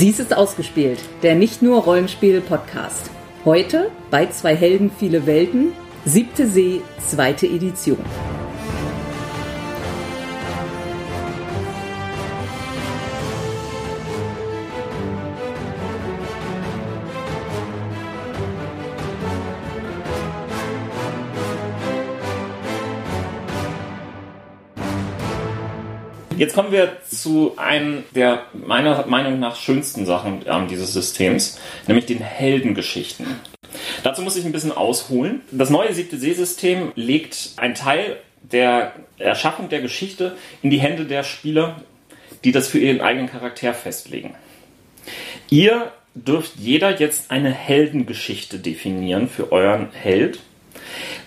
Dies 0.00 0.18
ist 0.18 0.34
ausgespielt, 0.34 0.98
der 1.22 1.34
nicht 1.34 1.60
nur 1.60 1.82
Rollenspiel-Podcast. 1.82 3.10
Heute 3.44 3.90
bei 4.10 4.24
zwei 4.30 4.56
Helden, 4.56 4.90
viele 4.98 5.26
Welten, 5.26 5.74
siebte 6.06 6.46
See, 6.46 6.80
zweite 7.06 7.46
Edition. 7.46 7.98
Jetzt 26.40 26.54
kommen 26.54 26.72
wir 26.72 26.96
zu 27.06 27.52
einem 27.58 28.02
der 28.14 28.46
meiner 28.54 29.04
Meinung 29.04 29.38
nach 29.40 29.56
schönsten 29.56 30.06
Sachen 30.06 30.40
ähm, 30.46 30.68
dieses 30.68 30.94
Systems, 30.94 31.60
nämlich 31.86 32.06
den 32.06 32.22
Heldengeschichten. 32.22 33.26
Dazu 34.04 34.22
muss 34.22 34.36
ich 34.36 34.46
ein 34.46 34.52
bisschen 34.52 34.72
ausholen. 34.72 35.42
Das 35.50 35.68
neue 35.68 35.92
siebte 35.92 36.16
Seesystem 36.16 36.92
legt 36.94 37.50
einen 37.58 37.74
Teil 37.74 38.16
der 38.40 38.94
Erschaffung 39.18 39.68
der 39.68 39.82
Geschichte 39.82 40.34
in 40.62 40.70
die 40.70 40.80
Hände 40.80 41.04
der 41.04 41.24
Spieler, 41.24 41.82
die 42.42 42.52
das 42.52 42.68
für 42.68 42.78
ihren 42.78 43.02
eigenen 43.02 43.28
Charakter 43.28 43.74
festlegen. 43.74 44.34
Ihr 45.50 45.92
dürft 46.14 46.56
jeder 46.56 46.98
jetzt 46.98 47.30
eine 47.30 47.50
Heldengeschichte 47.50 48.58
definieren 48.60 49.28
für 49.28 49.52
euren 49.52 49.90
Held. 49.92 50.40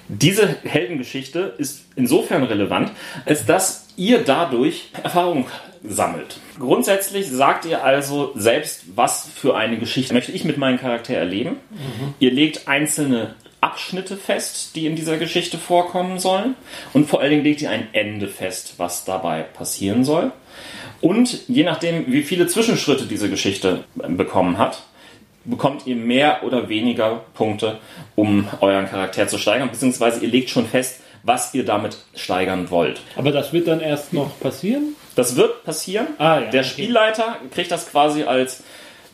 Diese 0.07 0.57
Heldengeschichte 0.63 1.53
ist 1.57 1.85
insofern 1.95 2.43
relevant, 2.43 2.91
als 3.25 3.45
dass 3.45 3.87
ihr 3.95 4.19
dadurch 4.23 4.89
Erfahrung 5.01 5.47
sammelt. 5.83 6.39
Grundsätzlich 6.59 7.29
sagt 7.29 7.65
ihr 7.65 7.83
also 7.83 8.31
selbst, 8.35 8.83
was 8.95 9.29
für 9.33 9.55
eine 9.55 9.77
Geschichte 9.77 10.13
möchte 10.13 10.31
ich 10.31 10.45
mit 10.45 10.57
meinem 10.57 10.79
Charakter 10.79 11.13
erleben. 11.13 11.57
Mhm. 11.71 12.13
Ihr 12.19 12.31
legt 12.31 12.67
einzelne 12.67 13.35
Abschnitte 13.63 14.17
fest, 14.17 14.75
die 14.75 14.85
in 14.85 14.95
dieser 14.95 15.17
Geschichte 15.17 15.57
vorkommen 15.57 16.19
sollen. 16.19 16.55
Und 16.91 17.09
vor 17.09 17.21
allen 17.21 17.31
Dingen 17.31 17.43
legt 17.43 17.61
ihr 17.61 17.69
ein 17.69 17.87
Ende 17.93 18.27
fest, 18.27 18.75
was 18.77 19.05
dabei 19.05 19.43
passieren 19.43 20.03
soll. 20.03 20.31
Und 20.99 21.47
je 21.47 21.63
nachdem, 21.63 22.11
wie 22.11 22.23
viele 22.23 22.47
Zwischenschritte 22.47 23.05
diese 23.05 23.29
Geschichte 23.29 23.83
bekommen 23.95 24.57
hat, 24.57 24.83
bekommt 25.45 25.85
ihr 25.87 25.95
mehr 25.95 26.43
oder 26.43 26.69
weniger 26.69 27.21
Punkte, 27.33 27.79
um 28.15 28.47
euren 28.61 28.87
Charakter 28.87 29.27
zu 29.27 29.37
steigern, 29.37 29.69
beziehungsweise 29.69 30.21
ihr 30.23 30.29
legt 30.29 30.49
schon 30.49 30.67
fest, 30.67 31.01
was 31.23 31.53
ihr 31.53 31.65
damit 31.65 31.97
steigern 32.15 32.69
wollt. 32.69 33.01
Aber 33.15 33.31
das 33.31 33.53
wird 33.53 33.67
dann 33.67 33.79
erst 33.79 34.13
noch 34.13 34.39
passieren? 34.39 34.95
Das 35.15 35.35
wird 35.35 35.63
passieren. 35.63 36.07
Ah, 36.17 36.39
ja, 36.39 36.49
Der 36.49 36.61
okay. 36.61 36.69
Spielleiter 36.69 37.37
kriegt 37.53 37.71
das 37.71 37.89
quasi 37.89 38.23
als 38.23 38.63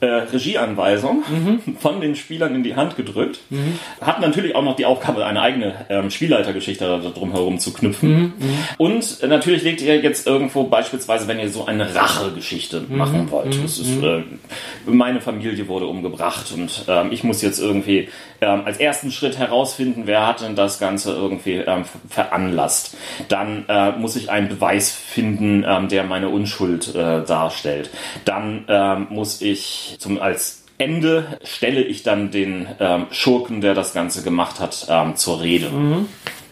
äh, 0.01 0.05
Regieanweisung 0.05 1.23
mhm. 1.27 1.77
von 1.77 2.01
den 2.01 2.15
Spielern 2.15 2.55
in 2.55 2.63
die 2.63 2.75
Hand 2.75 2.95
gedrückt. 2.95 3.39
Mhm. 3.49 3.79
Hat 4.01 4.21
natürlich 4.21 4.55
auch 4.55 4.63
noch 4.63 4.75
die 4.75 4.85
Aufgabe, 4.85 5.25
eine 5.25 5.41
eigene 5.41 5.85
ähm, 5.89 6.09
Spielleitergeschichte 6.09 7.01
drumherum 7.13 7.59
zu 7.59 7.73
knüpfen. 7.73 8.09
Mhm. 8.09 8.19
mhm. 8.19 8.57
Und 8.77 9.21
äh, 9.21 9.27
natürlich 9.27 9.63
legt 9.63 9.81
ihr 9.81 9.99
jetzt 9.99 10.27
irgendwo 10.27 10.63
beispielsweise, 10.63 11.27
wenn 11.27 11.39
ihr 11.39 11.49
so 11.49 11.65
eine 11.65 11.95
Rachegeschichte 11.95 12.81
mhm. 12.81 12.97
machen 12.97 13.31
wollt. 13.31 13.57
Mhm. 13.57 13.61
Das 13.63 13.79
ist, 13.79 14.01
äh, 14.03 14.23
meine 14.85 15.21
Familie 15.21 15.67
wurde 15.67 15.87
umgebracht 15.87 16.51
und 16.53 16.85
ähm, 16.87 17.11
ich 17.11 17.23
muss 17.23 17.41
jetzt 17.41 17.59
irgendwie 17.59 18.09
ähm, 18.41 18.61
als 18.65 18.77
ersten 18.77 19.11
Schritt 19.11 19.37
herausfinden, 19.37 20.03
wer 20.05 20.25
hat 20.25 20.41
denn 20.41 20.55
das 20.55 20.79
Ganze 20.79 21.13
irgendwie 21.13 21.55
ähm, 21.55 21.83
veranlasst. 22.09 22.95
Dann 23.27 23.65
äh, 23.67 23.91
muss 23.91 24.15
ich 24.15 24.29
einen 24.29 24.47
Beweis 24.47 24.91
finden, 24.91 25.65
ähm, 25.67 25.89
der 25.89 26.03
meine 26.03 26.29
Unschuld 26.29 26.95
äh, 26.95 27.23
darstellt. 27.23 27.89
Dann 28.25 28.65
ähm, 28.67 29.07
muss 29.09 29.41
ich 29.41 29.88
zum, 29.97 30.21
als 30.21 30.63
Ende 30.77 31.39
stelle 31.43 31.81
ich 31.81 32.03
dann 32.03 32.31
den 32.31 32.67
ähm, 32.79 33.07
Schurken, 33.11 33.61
der 33.61 33.73
das 33.73 33.93
Ganze 33.93 34.23
gemacht 34.23 34.59
hat, 34.59 34.87
ähm, 34.89 35.15
zur 35.15 35.41
Rede. 35.41 35.69
Mhm. 35.69 36.07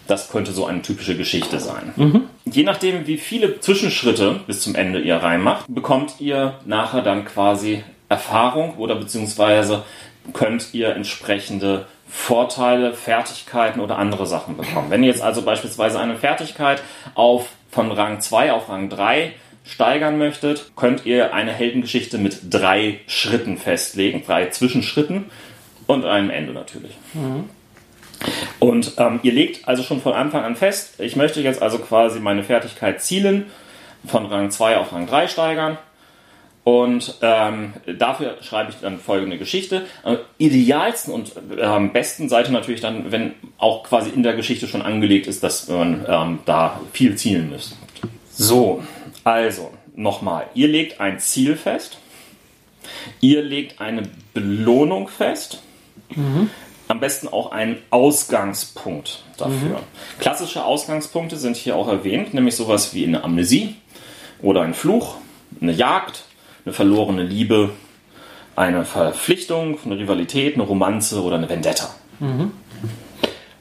Das 0.07 0.29
könnte 0.29 0.51
so 0.51 0.65
eine 0.65 0.81
typische 0.81 1.17
Geschichte 1.17 1.59
sein. 1.59 1.93
Mhm. 1.95 2.23
Je 2.45 2.63
nachdem, 2.63 3.07
wie 3.07 3.17
viele 3.17 3.59
Zwischenschritte 3.59 4.41
bis 4.47 4.61
zum 4.61 4.75
Ende 4.75 4.99
ihr 4.99 5.17
reinmacht, 5.17 5.65
bekommt 5.67 6.15
ihr 6.19 6.55
nachher 6.65 7.01
dann 7.01 7.25
quasi 7.25 7.83
Erfahrung 8.09 8.75
oder 8.77 8.95
beziehungsweise 8.95 9.83
könnt 10.33 10.73
ihr 10.73 10.95
entsprechende 10.95 11.85
Vorteile, 12.09 12.93
Fertigkeiten 12.93 13.81
oder 13.81 13.97
andere 13.97 14.25
Sachen 14.25 14.55
bekommen. 14.57 14.89
Wenn 14.89 15.03
ihr 15.03 15.09
jetzt 15.09 15.21
also 15.21 15.41
beispielsweise 15.41 15.99
eine 15.99 16.15
Fertigkeit 16.15 16.81
auf 17.15 17.49
von 17.69 17.91
Rang 17.91 18.21
2 18.21 18.53
auf 18.53 18.69
Rang 18.69 18.89
3 18.89 19.33
steigern 19.67 20.17
möchtet, 20.17 20.71
könnt 20.75 21.05
ihr 21.05 21.33
eine 21.33 21.51
Heldengeschichte 21.51 22.17
mit 22.17 22.39
drei 22.49 22.99
Schritten 23.07 23.57
festlegen, 23.57 24.23
drei 24.25 24.47
Zwischenschritten 24.47 25.25
und 25.85 26.05
einem 26.05 26.29
Ende 26.29 26.53
natürlich. 26.53 26.93
Mhm. 27.13 27.49
Und 28.59 28.93
ähm, 28.97 29.19
ihr 29.23 29.31
legt 29.31 29.67
also 29.67 29.83
schon 29.83 30.01
von 30.01 30.13
Anfang 30.13 30.43
an 30.43 30.55
fest, 30.55 30.99
ich 30.99 31.15
möchte 31.15 31.41
jetzt 31.41 31.61
also 31.61 31.77
quasi 31.79 32.19
meine 32.19 32.43
Fertigkeit 32.43 33.01
zielen, 33.01 33.45
von 34.05 34.25
Rang 34.25 34.51
2 34.51 34.77
auf 34.77 34.93
Rang 34.93 35.07
3 35.07 35.27
steigern. 35.27 35.77
Und 36.63 37.15
ähm, 37.21 37.75
dafür 37.97 38.35
schreibe 38.41 38.71
ich 38.71 38.77
dann 38.81 38.99
folgende 38.99 39.37
Geschichte. 39.37 39.85
Am 40.03 40.17
idealsten 40.37 41.13
und 41.13 41.31
ähm, 41.57 41.93
besten 41.93 42.27
Seite 42.27 42.51
natürlich 42.51 42.81
dann, 42.81 43.09
wenn 43.09 43.35
auch 43.57 43.83
quasi 43.83 44.09
in 44.09 44.21
der 44.21 44.33
Geschichte 44.33 44.67
schon 44.67 44.81
angelegt 44.81 45.27
ist, 45.27 45.43
dass 45.43 45.69
man 45.69 46.05
ähm, 46.09 46.39
da 46.45 46.81
viel 46.91 47.15
zielen 47.15 47.51
müsste. 47.51 47.75
So, 48.33 48.83
also, 49.27 49.71
nochmal, 49.93 50.47
ihr 50.53 50.69
legt 50.69 51.01
ein 51.01 51.19
Ziel 51.19 51.57
fest, 51.57 51.97
ihr 53.19 53.41
legt 53.41 53.81
eine 53.81 54.03
Belohnung 54.33 55.09
fest, 55.09 55.61
mhm. 56.15 56.49
am 56.87 57.01
besten 57.01 57.27
auch 57.27 57.51
einen 57.51 57.77
Ausgangspunkt 57.89 59.23
dafür. 59.37 59.79
Mhm. 59.79 60.19
Klassische 60.19 60.63
Ausgangspunkte 60.63 61.35
sind 61.35 61.57
hier 61.57 61.75
auch 61.75 61.89
erwähnt, 61.89 62.33
nämlich 62.33 62.55
sowas 62.55 62.93
wie 62.93 63.05
eine 63.05 63.25
Amnesie 63.25 63.75
oder 64.41 64.61
ein 64.61 64.73
Fluch, 64.73 65.15
eine 65.59 65.73
Jagd, 65.73 66.23
eine 66.63 66.73
verlorene 66.73 67.23
Liebe, 67.23 67.71
eine 68.55 68.85
Verpflichtung, 68.85 69.77
eine 69.83 69.97
Rivalität, 69.97 70.53
eine 70.53 70.63
Romanze 70.63 71.21
oder 71.21 71.35
eine 71.35 71.49
Vendetta. 71.49 71.93
Mhm. 72.21 72.53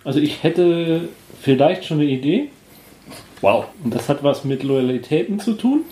Also 0.05 0.21
ich 0.21 0.45
hätte 0.45 1.09
vielleicht 1.43 1.85
schon 1.87 1.99
eine 1.99 2.09
Idee. 2.09 2.51
Wow. 3.41 3.67
Und 3.85 3.95
das 3.95 4.09
hat 4.09 4.23
was 4.23 4.45
mit 4.45 4.63
Loyalitäten 4.63 5.41
zu 5.41 5.55
tun. 5.55 5.83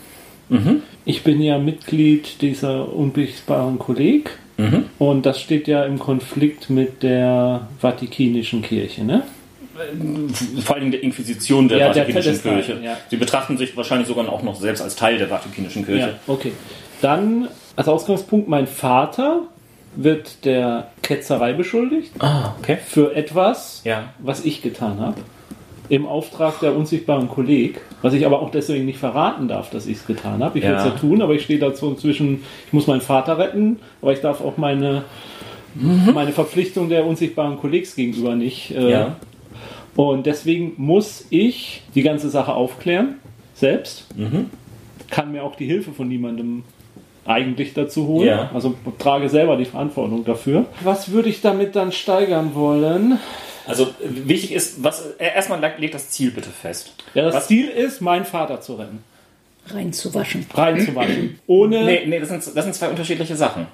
Mhm. 0.49 0.83
Ich 1.05 1.23
bin 1.23 1.41
ja 1.41 1.59
Mitglied 1.59 2.41
dieser 2.41 2.93
unbesichtbaren 2.93 3.79
Kolleg. 3.79 4.39
Mhm. 4.57 4.85
Und 4.99 5.27
das 5.27 5.41
steht 5.41 5.67
ja 5.67 5.85
im 5.85 5.99
Konflikt 5.99 6.71
mit 6.71 7.03
der 7.03 7.69
Vatikanischen 7.81 8.63
Kirche, 8.63 9.05
ne? 9.05 9.23
Vor 10.65 10.77
allem 10.77 10.93
der 10.93 11.03
Inquisition 11.03 11.67
der 11.67 11.79
ja, 11.79 11.87
Vatikanischen 11.89 12.41
der 12.45 12.53
Kirche. 12.53 12.81
Ja. 12.81 12.97
Sie 13.11 13.17
betrachten 13.17 13.59
sich 13.59 13.77
wahrscheinlich 13.77 14.07
sogar 14.07 14.29
auch 14.29 14.45
noch 14.45 14.55
selbst 14.55 14.81
als 14.81 14.95
Teil 14.95 15.19
der 15.19 15.27
Vatikanischen 15.27 15.85
Kirche. 15.85 16.01
Ja, 16.01 16.19
okay. 16.29 16.53
Dann 17.01 17.49
als 17.75 17.89
Ausgangspunkt, 17.89 18.49
mein 18.49 18.69
Vater 18.69 19.43
wird 19.97 20.45
der 20.45 20.91
Ketzerei 21.03 21.55
beschuldigt. 21.55 22.13
Ah, 22.21 22.55
okay. 22.61 22.79
Für 22.87 23.17
etwas, 23.17 23.81
ja. 23.85 24.11
was 24.21 24.45
ich 24.45 24.63
getan 24.63 25.01
habe 25.01 25.21
im 25.89 26.07
Auftrag 26.07 26.61
der 26.61 26.75
unsichtbaren 26.75 27.29
Kolleg, 27.29 27.81
was 28.01 28.15
ich 28.15 28.25
aber 28.25 28.41
auch 28.41 28.51
deswegen 28.51 28.87
nicht 28.87 28.99
verraten 28.99 29.49
darf, 29.49 29.71
dass 29.71 29.87
ich 29.87 29.99
es 29.99 30.07
getan 30.07 30.43
habe. 30.43 30.59
Ich 30.59 30.65
ja. 30.65 30.71
will 30.71 30.77
es 30.79 30.85
ja 30.85 30.91
tun, 30.93 31.21
aber 31.21 31.35
ich 31.35 31.43
stehe 31.43 31.59
dazu 31.59 31.91
inzwischen, 31.91 32.43
ich 32.67 32.73
muss 32.73 32.87
meinen 32.87 33.03
Vater 33.03 33.39
retten, 33.39 33.79
aber 34.01 34.13
ich 34.13 34.21
darf 34.21 34.41
auch 34.41 34.57
meine, 34.57 35.05
mhm. 35.75 36.11
meine 36.15 36.33
Verpflichtung 36.33 36.89
der 36.89 37.05
unsichtbaren 37.05 37.59
Kollegs 37.59 37.95
gegenüber 37.97 38.35
nicht. 38.35 38.71
Äh, 38.75 38.91
ja. 38.91 39.17
Und 39.95 40.27
deswegen 40.27 40.73
muss 40.77 41.27
ich 41.31 41.83
die 41.95 42.03
ganze 42.03 42.31
Sache 42.31 42.55
aufklären, 42.55 43.17
selbst. 43.55 44.07
Mhm. 44.17 44.51
Kann 45.11 45.33
mir 45.33 45.45
auch 45.45 45.55
die 45.55 45.67
Hilfe 45.67 45.93
von 45.93 46.09
niemandem 46.09 46.65
eigentlich 47.27 47.75
dazu 47.75 48.07
holen. 48.07 48.29
Ja. 48.29 48.51
Also 48.53 48.75
trage 48.99 49.29
selber 49.29 49.57
die 49.57 49.65
Verantwortung 49.65 50.25
dafür. 50.25 50.67
Was 50.83 51.11
würde 51.13 51.29
ich 51.29 51.41
damit 51.41 51.77
dann 51.77 51.93
steigern 51.93 52.55
wollen? 52.55 53.19
Also 53.67 53.95
wichtig 54.01 54.53
ist, 54.53 54.83
was 54.83 55.15
äh, 55.19 55.27
erstmal 55.35 55.61
legt 55.79 55.95
das 55.95 56.11
Ziel 56.11 56.31
bitte 56.31 56.51
fest. 56.51 56.93
Ja, 57.15 57.25
das 57.25 57.35
was, 57.35 57.47
Ziel 57.49 57.69
ist, 57.69 58.01
meinen 58.01 58.25
Vater 58.25 58.61
zu 58.61 58.75
retten. 58.75 59.03
Reinzuwaschen. 59.67 60.47
Reinzuwaschen. 60.53 61.39
Ohne. 61.47 61.85
Nee, 61.85 62.05
nee, 62.07 62.21
das 62.21 62.29
sind, 62.29 62.45
das 62.55 62.65
sind 62.65 62.75
zwei 62.75 62.89
unterschiedliche 62.89 63.37
Sachen. 63.37 63.67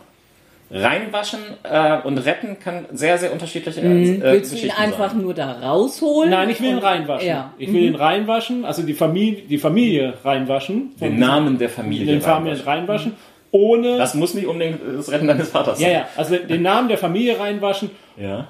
Reinwaschen 0.73 1.41
äh, 1.65 1.99
und 2.03 2.19
retten 2.19 2.61
kann 2.61 2.87
sehr, 2.93 3.19
sehr 3.19 3.33
unterschiedliche 3.33 3.81
äh, 3.81 3.89
mhm. 3.89 4.23
Willst 4.23 4.53
du 4.53 4.57
ihn 4.57 4.71
einfach 4.71 5.11
sein. 5.11 5.23
nur 5.23 5.35
da 5.35 5.51
rausholen? 5.51 6.31
Nein, 6.31 6.49
ich 6.51 6.61
will 6.61 6.71
ihn 6.71 6.79
reinwaschen. 6.79 7.27
Ja. 7.27 7.53
Ich 7.59 7.73
will 7.73 7.81
mhm. 7.81 7.87
ihn 7.89 7.95
reinwaschen, 7.97 8.65
also 8.65 8.83
die 8.83 8.95
Familie, 8.95 9.43
die 9.49 9.59
Familie 9.59 10.15
reinwaschen. 10.23 10.95
Den 11.01 11.19
Namen 11.19 11.59
der 11.59 11.71
Familie. 11.71 12.07
Den 12.07 12.21
Familien 12.21 12.61
reinwaschen. 12.61 13.15
Ohne. 13.51 13.99
Das 13.99 14.15
muss 14.15 14.35
nicht 14.35 14.47
unbedingt 14.47 14.79
das 14.97 15.11
Retten 15.11 15.27
deines 15.27 15.49
Vaters 15.49 15.81
sein. 15.81 15.91
Ja, 15.91 15.99
ja. 15.99 16.09
Also 16.17 16.37
den 16.37 16.63
Namen 16.63 16.87
der 16.87 16.99
Familie 16.99 17.41
reinwaschen. 17.41 17.91
Ja 18.17 18.47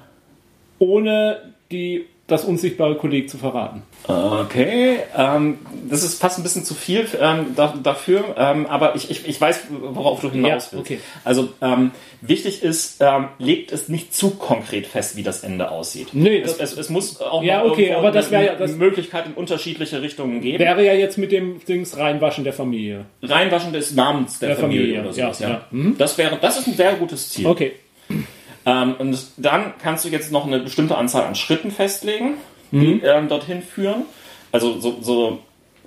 ohne 0.81 1.37
die 1.71 2.05
das 2.27 2.45
unsichtbare 2.45 2.95
Kolleg 2.95 3.29
zu 3.29 3.37
verraten. 3.37 3.81
Okay, 4.07 4.99
ähm, 5.17 5.59
das 5.89 6.01
ist 6.01 6.19
fast 6.21 6.39
ein 6.39 6.43
bisschen 6.43 6.63
zu 6.63 6.73
viel 6.73 7.05
ähm, 7.19 7.47
da, 7.57 7.73
dafür, 7.83 8.23
ähm, 8.37 8.67
aber 8.67 8.95
ich, 8.95 9.11
ich, 9.11 9.27
ich 9.27 9.39
weiß, 9.41 9.63
worauf 9.69 10.21
du 10.21 10.31
hinaus 10.31 10.49
Ja, 10.49 10.55
willst. 10.55 10.73
okay. 10.75 10.99
Also 11.25 11.49
ähm, 11.61 11.91
wichtig 12.21 12.63
ist, 12.63 13.01
ähm, 13.01 13.27
legt 13.37 13.73
es 13.73 13.89
nicht 13.89 14.13
zu 14.15 14.31
konkret 14.31 14.87
fest, 14.87 15.17
wie 15.17 15.23
das 15.23 15.43
Ende 15.43 15.71
aussieht. 15.71 16.09
Nee, 16.13 16.39
es, 16.39 16.57
es, 16.57 16.77
es 16.77 16.89
muss 16.89 17.19
auch 17.19 17.43
Ja, 17.43 17.63
noch 17.63 17.71
okay, 17.71 17.93
aber 17.93 18.11
das 18.11 18.31
eine- 18.31 18.45
wär 18.57 18.65
ja- 18.67 18.75
Möglichkeit 18.75 19.25
in 19.25 19.33
unterschiedliche 19.33 20.01
Richtungen 20.01 20.39
geben. 20.39 20.59
Wäre 20.59 20.85
ja 20.85 20.93
jetzt 20.93 21.17
mit 21.17 21.33
dem 21.33 21.59
Dings 21.65 21.97
reinwaschen 21.97 22.45
der 22.45 22.53
Familie. 22.53 23.05
Reinwaschen 23.21 23.73
des 23.73 23.93
Namens 23.93 24.39
der, 24.39 24.49
Der 24.49 24.57
Familie, 24.57 24.95
Familie, 24.95 25.01
oder 25.01 25.13
sowas, 25.13 25.39
ja, 25.39 25.47
ja. 25.49 25.53
ja. 25.55 25.65
Mhm. 25.71 25.97
Das 25.97 26.17
wäre, 26.17 26.37
das 26.41 26.59
ist 26.59 26.67
ein 26.67 26.75
sehr 26.75 26.93
gutes 26.93 27.29
Ziel. 27.29 27.45
Okay. 27.45 27.73
Ähm, 28.65 28.95
und 28.99 29.17
dann 29.37 29.73
kannst 29.81 30.05
du 30.05 30.09
jetzt 30.09 30.31
noch 30.31 30.45
eine 30.45 30.59
bestimmte 30.59 30.97
Anzahl 30.97 31.25
an 31.25 31.35
Schritten 31.35 31.71
festlegen, 31.71 32.35
die 32.71 32.77
Mhm. 32.77 33.01
ähm, 33.03 33.27
dorthin 33.29 33.61
führen. 33.61 34.03
Also 34.51 34.79
so, 34.79 34.97
so 35.01 35.39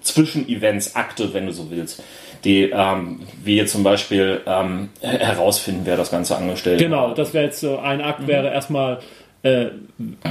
Zwischenevents, 0.03 0.97
Akte, 0.97 1.33
wenn 1.33 1.47
du 1.47 1.53
so 1.53 1.71
willst, 1.71 2.03
die 2.45 2.71
ähm, 2.73 3.21
wie 3.43 3.57
jetzt 3.57 3.73
zum 3.73 3.83
Beispiel 3.85 4.41
ähm, 4.47 4.91
her- 5.01 5.19
herausfinden, 5.19 5.83
wer 5.85 5.97
das 5.97 6.11
Ganze 6.11 6.37
angestellt 6.37 6.79
Genau, 6.79 7.09
hat. 7.11 7.19
das 7.19 7.33
wäre 7.33 7.45
jetzt 7.45 7.61
so 7.61 7.79
ein 7.79 8.01
Akt, 8.03 8.27
wäre 8.27 8.49
erstmal, 8.53 8.99
äh, 9.43 9.67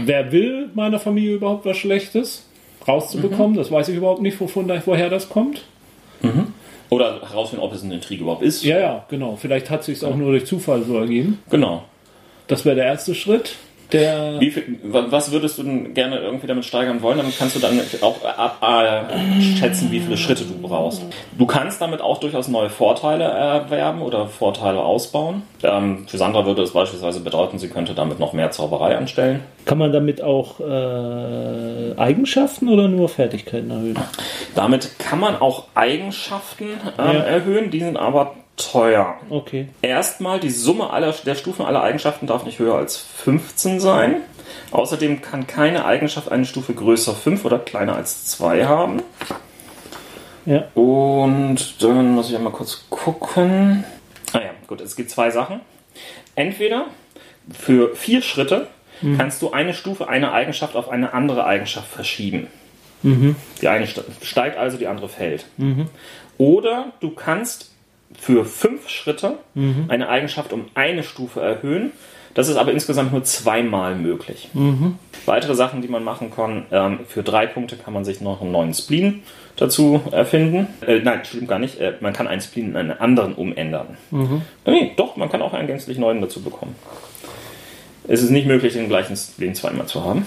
wer 0.06 0.32
will 0.32 0.70
meiner 0.76 1.00
Familie 1.00 1.36
überhaupt 1.36 1.66
was 1.66 1.78
Schlechtes 1.78 2.46
rauszubekommen? 2.88 3.56
Das 3.58 3.72
weiß 3.72 3.90
ich 3.90 3.96
überhaupt 3.96 4.22
nicht, 4.22 4.40
wovon 4.40 4.70
woher 4.86 5.10
das 5.10 5.30
kommt. 5.30 5.64
Oder 6.90 7.22
herausfinden, 7.28 7.64
ob 7.66 7.74
es 7.74 7.84
eine 7.84 7.96
Intrige 7.96 8.22
überhaupt 8.24 8.44
ist. 8.44 8.64
Ja, 8.64 8.80
ja, 8.80 9.06
genau. 9.10 9.36
Vielleicht 9.36 9.70
hat 9.70 9.84
sich 9.84 10.04
auch 10.06 10.16
nur 10.16 10.32
durch 10.32 10.46
Zufall 10.46 10.84
so 10.84 10.98
ergeben. 10.98 11.40
Genau. 11.50 11.84
Das 12.48 12.66
wäre 12.66 12.76
der 12.76 12.86
erste 12.86 13.16
Schritt. 13.16 13.56
Der 13.92 14.40
Wie 14.40 14.50
viel, 14.50 14.80
wa- 14.86 15.06
was 15.10 15.32
würdest 15.32 15.60
du 15.60 15.64
denn 15.64 15.94
gerne 15.94 16.18
irgendwie 16.18 16.48
damit 16.48 16.66
steigern 16.66 17.04
wollen? 17.04 17.18
Damit 17.20 17.38
kannst 17.38 17.56
du 17.56 17.60
dann 17.60 17.80
auch 18.02 18.16
abschätzen, 18.26 19.92
wie 19.92 20.00
viele 20.00 20.18
Schritte 20.18 20.46
du 20.46 20.58
brauchst. 20.60 21.04
Du 21.38 21.46
kannst 21.46 21.80
damit 21.80 22.02
auch 22.02 22.18
durchaus 22.20 22.48
neue 22.48 22.72
Vorteile 22.72 23.26
erwerben 23.26 24.02
oder 24.02 24.26
Vorteile 24.28 24.80
ausbauen. 24.80 25.44
Ähm, 25.62 26.08
für 26.08 26.18
Sandra 26.18 26.44
würde 26.46 26.64
es 26.64 26.72
beispielsweise 26.72 27.20
bedeuten, 27.20 27.60
sie 27.60 27.68
könnte 27.70 27.94
damit 27.94 28.20
noch 28.20 28.34
mehr 28.34 28.50
Zauberei 28.50 28.98
anstellen. 28.98 29.42
kann 29.66 29.78
man 29.78 29.92
damit 29.92 30.24
auch 30.24 30.60
äh, 30.60 31.94
Eigenschaften 31.98 32.70
oder 32.70 32.88
nur 32.88 33.10
Fertigkeiten 33.10 33.70
erhöhen? 33.70 34.00
Damit 34.56 34.98
kann 34.98 35.20
man 35.20 35.36
auch 35.40 35.66
Eigenschaften 35.76 36.66
ähm, 36.98 37.06
Ja. 37.06 37.12
erhöhen, 37.22 37.70
die 37.70 37.80
sind 37.80 37.98
aber 37.98 38.34
teuer. 38.58 39.16
Okay. 39.30 39.68
Erstmal, 39.82 40.40
die 40.40 40.50
Summe 40.52 40.90
aller, 40.92 41.12
der 41.26 41.36
Stufen 41.36 41.66
aller 41.66 41.82
Eigenschaften 41.84 42.28
darf 42.28 42.46
nicht 42.46 42.60
höher 42.60 42.76
als 42.76 42.98
15 42.98 43.80
sein. 43.80 44.18
Außerdem 44.72 45.22
kann 45.22 45.48
keine 45.48 45.86
Eigenschaft 45.86 46.32
eine 46.32 46.46
Stufe 46.46 46.74
größer 46.74 47.14
5 47.14 47.46
oder 47.46 47.60
kleiner 47.60 47.96
als 47.96 48.26
2 48.28 48.66
haben. 48.66 49.02
Ja. 50.46 50.66
Und 50.74 51.82
dann 51.82 52.12
muss 52.14 52.30
ich 52.30 52.36
einmal 52.36 52.52
kurz 52.54 52.86
gucken. 52.90 53.84
Ah 54.34 54.40
ja, 54.40 54.50
gut, 54.68 54.82
es 54.82 54.96
gibt 54.96 55.10
zwei 55.10 55.30
Sachen. 55.32 55.62
Entweder 56.36 56.86
für 57.52 57.96
vier 57.96 58.22
Schritte 58.22 58.68
kannst 59.18 59.42
du 59.42 59.52
eine 59.52 59.74
Stufe, 59.74 60.08
eine 60.08 60.32
Eigenschaft 60.32 60.76
auf 60.78 60.88
eine 60.90 61.14
andere 61.14 61.46
Eigenschaft 61.46 61.88
verschieben. 61.88 62.48
Die 63.04 63.68
eine 63.68 63.86
ste- 63.86 64.06
steigt 64.22 64.58
also, 64.58 64.78
die 64.78 64.88
andere 64.88 65.10
fällt. 65.10 65.46
Oder 66.38 66.94
du 67.02 67.10
kannst 67.12 67.73
für 68.20 68.46
fünf 68.46 68.90
Schritte 68.90 69.38
eine 69.90 70.10
Eigenschaft 70.10 70.54
um 70.54 70.66
eine 70.76 71.04
Stufe 71.04 71.42
erhöhen. 71.42 71.92
Das 72.36 72.48
ist 72.48 72.56
aber 72.58 72.72
insgesamt 72.72 73.12
nur 73.12 73.24
zweimal 73.24 73.94
möglich. 73.96 74.50
Weitere 75.28 75.54
Sachen, 75.54 75.82
die 75.84 75.88
man 75.88 76.04
machen 76.04 76.32
kann, 76.32 76.66
ähm, 76.72 77.00
für 77.08 77.22
drei 77.22 77.46
Punkte 77.46 77.76
kann 77.76 77.94
man 77.94 78.04
sich 78.06 78.22
noch 78.22 78.42
einen 78.42 78.52
neuen 78.52 78.74
Spleen 78.74 79.22
dazu 79.56 80.02
erfinden. 80.12 80.68
Äh, 80.86 81.00
nein, 81.02 81.22
stimmt 81.24 81.48
gar 81.48 81.60
nicht. 81.60 81.80
Äh, 81.80 81.94
man 82.02 82.12
kann 82.12 82.28
einen 82.28 82.42
Spleen 82.42 82.70
in 82.72 82.76
einen 82.76 82.92
anderen 82.92 83.36
umändern. 83.36 83.98
Nee, 84.66 84.94
doch, 84.98 85.16
man 85.16 85.30
kann 85.30 85.44
auch 85.44 85.54
einen 85.54 85.68
gänzlich 85.68 86.00
neuen 86.00 86.22
dazu 86.22 86.42
bekommen. 86.42 86.76
Es 88.08 88.24
ist 88.24 88.32
nicht 88.32 88.48
möglich, 88.48 88.74
den 88.74 88.90
gleichen 88.90 89.16
Spleen 89.16 89.54
zweimal 89.54 89.86
zu 89.86 90.04
haben. 90.04 90.26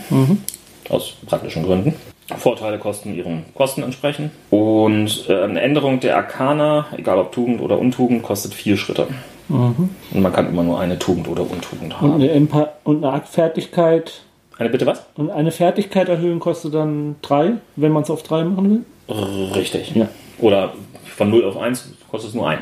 Aus 0.89 1.15
praktischen 1.27 1.65
Gründen. 1.65 1.94
Vorteile 2.37 2.78
kosten 2.78 3.14
ihren 3.14 3.44
Kosten 3.55 3.82
entsprechen. 3.82 4.31
Und 4.50 5.26
äh, 5.28 5.43
eine 5.43 5.61
Änderung 5.61 6.00
der 6.00 6.17
Arkana, 6.17 6.87
egal 6.96 7.19
ob 7.19 7.32
Tugend 7.32 7.61
oder 7.61 7.78
Untugend, 7.78 8.23
kostet 8.23 8.52
vier 8.55 8.76
Schritte. 8.76 9.06
Und 9.49 9.88
man 10.12 10.32
kann 10.32 10.49
immer 10.49 10.64
nur 10.64 10.81
eine 10.81 10.99
Tugend 10.99 11.28
oder 11.28 11.43
Untugend 11.43 11.94
Und 11.94 12.00
haben. 12.00 12.14
eine, 12.14 12.31
Empa 12.32 12.70
und 12.82 13.05
eine 13.05 13.23
Fertigkeit 13.23 14.23
Eine 14.58 14.70
bitte 14.70 14.87
was? 14.87 15.05
und 15.17 15.31
eine 15.31 15.52
Fertigkeit 15.52 16.08
erhöhen 16.08 16.40
kostet 16.40 16.75
dann 16.75 17.14
drei, 17.23 17.52
wenn 17.76 17.93
man 17.93 18.02
es 18.02 18.11
auf 18.11 18.25
drei 18.25 18.43
machen 18.43 18.84
will. 19.08 19.14
Richtig. 19.55 19.94
Ja. 19.94 20.08
Oder 20.40 20.72
von 21.17 21.31
0 21.31 21.44
auf 21.44 21.56
1 21.56 21.93
kostet 22.11 22.31
es 22.31 22.34
nur 22.34 22.49
ein 22.49 22.58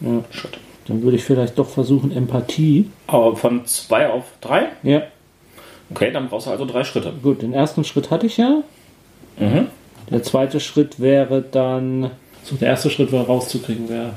Ja. 0.00 0.22
Schritt. 0.30 0.58
Dann 0.86 1.02
würde 1.02 1.16
ich 1.16 1.24
vielleicht 1.24 1.58
doch 1.58 1.68
versuchen 1.68 2.16
Empathie. 2.16 2.88
Aber 3.08 3.34
von 3.34 3.66
2 3.66 4.08
auf 4.10 4.24
3? 4.40 4.66
Ja. 4.84 5.02
Okay, 5.90 6.12
dann 6.12 6.28
brauchst 6.28 6.46
du 6.46 6.50
also 6.52 6.64
drei 6.66 6.84
Schritte. 6.84 7.12
Gut, 7.22 7.42
den 7.42 7.52
ersten 7.52 7.82
Schritt 7.82 8.10
hatte 8.12 8.26
ich 8.26 8.36
ja. 8.36 8.62
Mhm. 9.38 9.68
Der 10.10 10.22
zweite 10.22 10.60
Schritt 10.60 11.00
wäre 11.00 11.42
dann. 11.42 12.10
So, 12.44 12.56
der 12.56 12.68
erste 12.68 12.88
Schritt 12.88 13.12
war 13.12 13.26
rauszukriegen, 13.26 13.90
wer, 13.90 14.12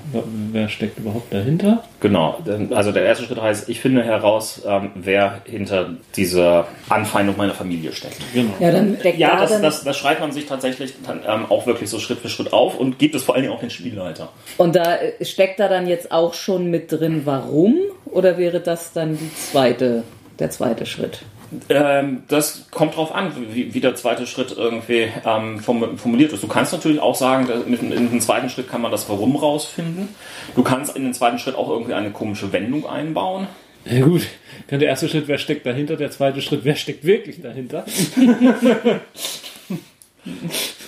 wer 0.54 0.70
steckt 0.70 0.98
überhaupt 0.98 1.34
dahinter. 1.34 1.84
Genau. 2.00 2.40
Also 2.74 2.94
der 2.94 3.04
erste 3.04 3.26
Schritt 3.26 3.42
heißt, 3.42 3.68
ich 3.68 3.82
finde 3.82 4.04
heraus, 4.04 4.62
ähm, 4.66 4.92
wer 4.96 5.42
hinter 5.44 5.96
dieser 6.16 6.66
Anfeindung 6.88 7.36
meiner 7.36 7.54
Familie 7.54 7.92
steckt. 7.92 8.22
Genau. 8.34 8.54
Ja, 8.62 8.72
dann 8.72 8.98
Ja, 9.18 9.32
da 9.36 9.42
das, 9.42 9.50
dann, 9.52 9.62
das, 9.64 9.84
das 9.84 9.98
schreibt 9.98 10.22
man 10.22 10.32
sich 10.32 10.46
tatsächlich 10.46 10.94
dann, 11.06 11.20
ähm, 11.28 11.46
auch 11.50 11.68
wirklich 11.68 11.90
so 11.90 12.00
Schritt 12.00 12.20
für 12.20 12.30
Schritt 12.30 12.54
auf 12.54 12.80
und 12.80 13.00
gibt 13.00 13.16
es 13.16 13.24
vor 13.24 13.36
allen 13.36 13.44
Dingen 13.44 13.54
auch 13.54 13.60
den 13.60 13.70
Spielleiter. 13.70 14.30
und 14.56 14.78
da 14.78 14.96
äh, 14.96 15.26
steckt 15.26 15.60
da 15.60 15.68
dann 15.68 15.86
jetzt 15.88 16.14
auch 16.14 16.34
schon 16.34 16.72
mit 16.72 16.90
drin, 16.90 17.24
warum? 17.26 17.76
Oder 18.06 18.38
wäre 18.38 18.62
das 18.62 18.94
dann 18.94 19.18
die 19.18 19.36
zweite, 19.36 20.04
der 20.40 20.52
zweite 20.52 20.86
Schritt? 20.86 21.24
Ähm, 21.70 22.24
das 22.30 22.68
kommt 22.72 22.96
drauf 22.96 23.14
an, 23.14 23.34
wie, 23.54 23.74
wie 23.74 23.80
der 23.82 23.96
zweite 23.96 24.26
Schritt 24.26 24.54
irgendwie 24.56 25.10
ähm, 25.26 25.60
form- 25.60 25.98
formuliert 25.98 26.32
ist. 26.32 26.44
Du 26.44 26.48
kannst 26.48 26.72
natürlich 26.72 27.00
auch 27.00 27.16
sagen, 27.16 27.48
mit, 27.68 27.82
in 27.82 27.92
den 28.10 28.22
zweiten 28.22 28.50
Schritt 28.50 28.70
kann 28.70 28.82
man 28.82 28.92
das 28.92 29.10
Warum 29.10 29.36
rausfinden. 29.36 30.08
Du 30.56 30.64
kannst 30.64 30.96
in 30.96 31.04
den 31.04 31.14
zweiten 31.14 31.40
Schritt 31.40 31.56
auch 31.56 31.70
irgendwie 31.70 31.94
eine 31.94 32.12
komische 32.12 32.54
Wendung 32.54 32.88
einbauen. 32.88 33.48
Ja, 33.84 34.06
gut. 34.06 34.28
Dann 34.68 34.80
der 34.80 34.90
erste 34.90 35.10
Schritt, 35.10 35.28
wer 35.28 35.38
steckt 35.40 35.66
dahinter? 35.66 35.98
Der 35.98 36.12
zweite 36.12 36.42
Schritt, 36.42 36.62
wer 36.64 36.76
steckt 36.76 37.04
wirklich 37.04 37.42
dahinter? 37.42 37.86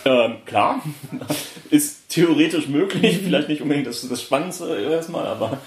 Ähm, 0.06 0.36
klar, 0.46 0.84
ist 1.72 2.10
theoretisch 2.10 2.68
möglich, 2.68 3.22
vielleicht 3.24 3.48
nicht 3.50 3.62
unbedingt 3.62 3.88
das, 3.88 4.08
das 4.08 4.22
Spannendste 4.22 4.78
erstmal, 4.78 5.26
aber 5.26 5.58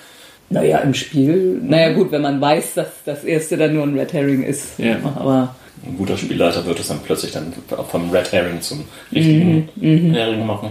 Naja, 0.49 0.79
im 0.79 0.95
Spiel, 0.95 1.61
naja 1.63 1.93
gut, 1.93 2.13
wenn 2.13 2.23
man 2.23 2.41
weiß, 2.41 2.75
dass 2.75 2.89
das 3.05 3.25
erste 3.25 3.57
dann 3.57 3.75
nur 3.75 3.83
ein 3.83 3.99
Red 3.99 4.13
Herring 4.13 4.43
ist. 4.45 4.79
Ja. 4.79 4.97
Aber 5.17 5.57
ein 5.85 5.97
guter 5.97 6.17
Spielleiter 6.17 6.65
wird 6.67 6.79
es 6.79 6.89
dann 6.89 7.01
plötzlich 7.05 7.33
dann 7.33 7.53
vom 7.91 8.11
Red 8.11 8.31
Herring 8.33 8.61
zum 8.61 8.85
richtigen 9.13 9.69
Hering 9.81 10.47
machen. 10.47 10.71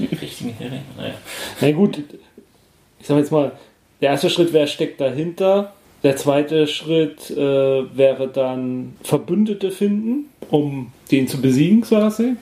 Richtigen 0.00 0.54
Hering? 0.58 0.80
Naja. 0.96 1.14
Na 1.60 1.70
gut, 1.72 1.98
ich 2.98 3.06
sag 3.06 3.18
jetzt 3.18 3.30
mal, 3.32 3.52
der 4.00 4.10
erste 4.10 4.30
Schritt, 4.30 4.52
wer 4.52 4.66
steckt 4.66 5.00
dahinter? 5.00 5.74
Der 6.02 6.16
zweite 6.16 6.66
Schritt 6.66 7.30
äh, 7.30 7.36
wäre 7.36 8.28
dann 8.32 8.94
Verbündete 9.02 9.70
finden, 9.70 10.30
um 10.50 10.92
den 11.10 11.28
zu 11.28 11.40
besiegen, 11.42 11.82
quasi. 11.82 12.36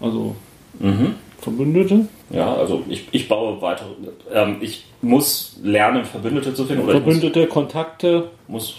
Also 0.00 0.34
Mhm. 0.80 1.14
Verbündete. 1.40 2.06
Ja, 2.32 2.54
also 2.54 2.82
ich, 2.88 3.06
ich 3.12 3.28
baue 3.28 3.60
weitere. 3.60 3.88
Ähm, 4.32 4.56
ich 4.60 4.84
muss 5.02 5.58
lernen, 5.62 6.04
Verbündete 6.04 6.54
zu 6.54 6.64
finden 6.64 6.84
oder 6.84 6.94
ich 6.94 7.04
muss, 7.04 7.14
Verbündete, 7.14 7.46
Kontakte. 7.46 8.28
muss 8.48 8.74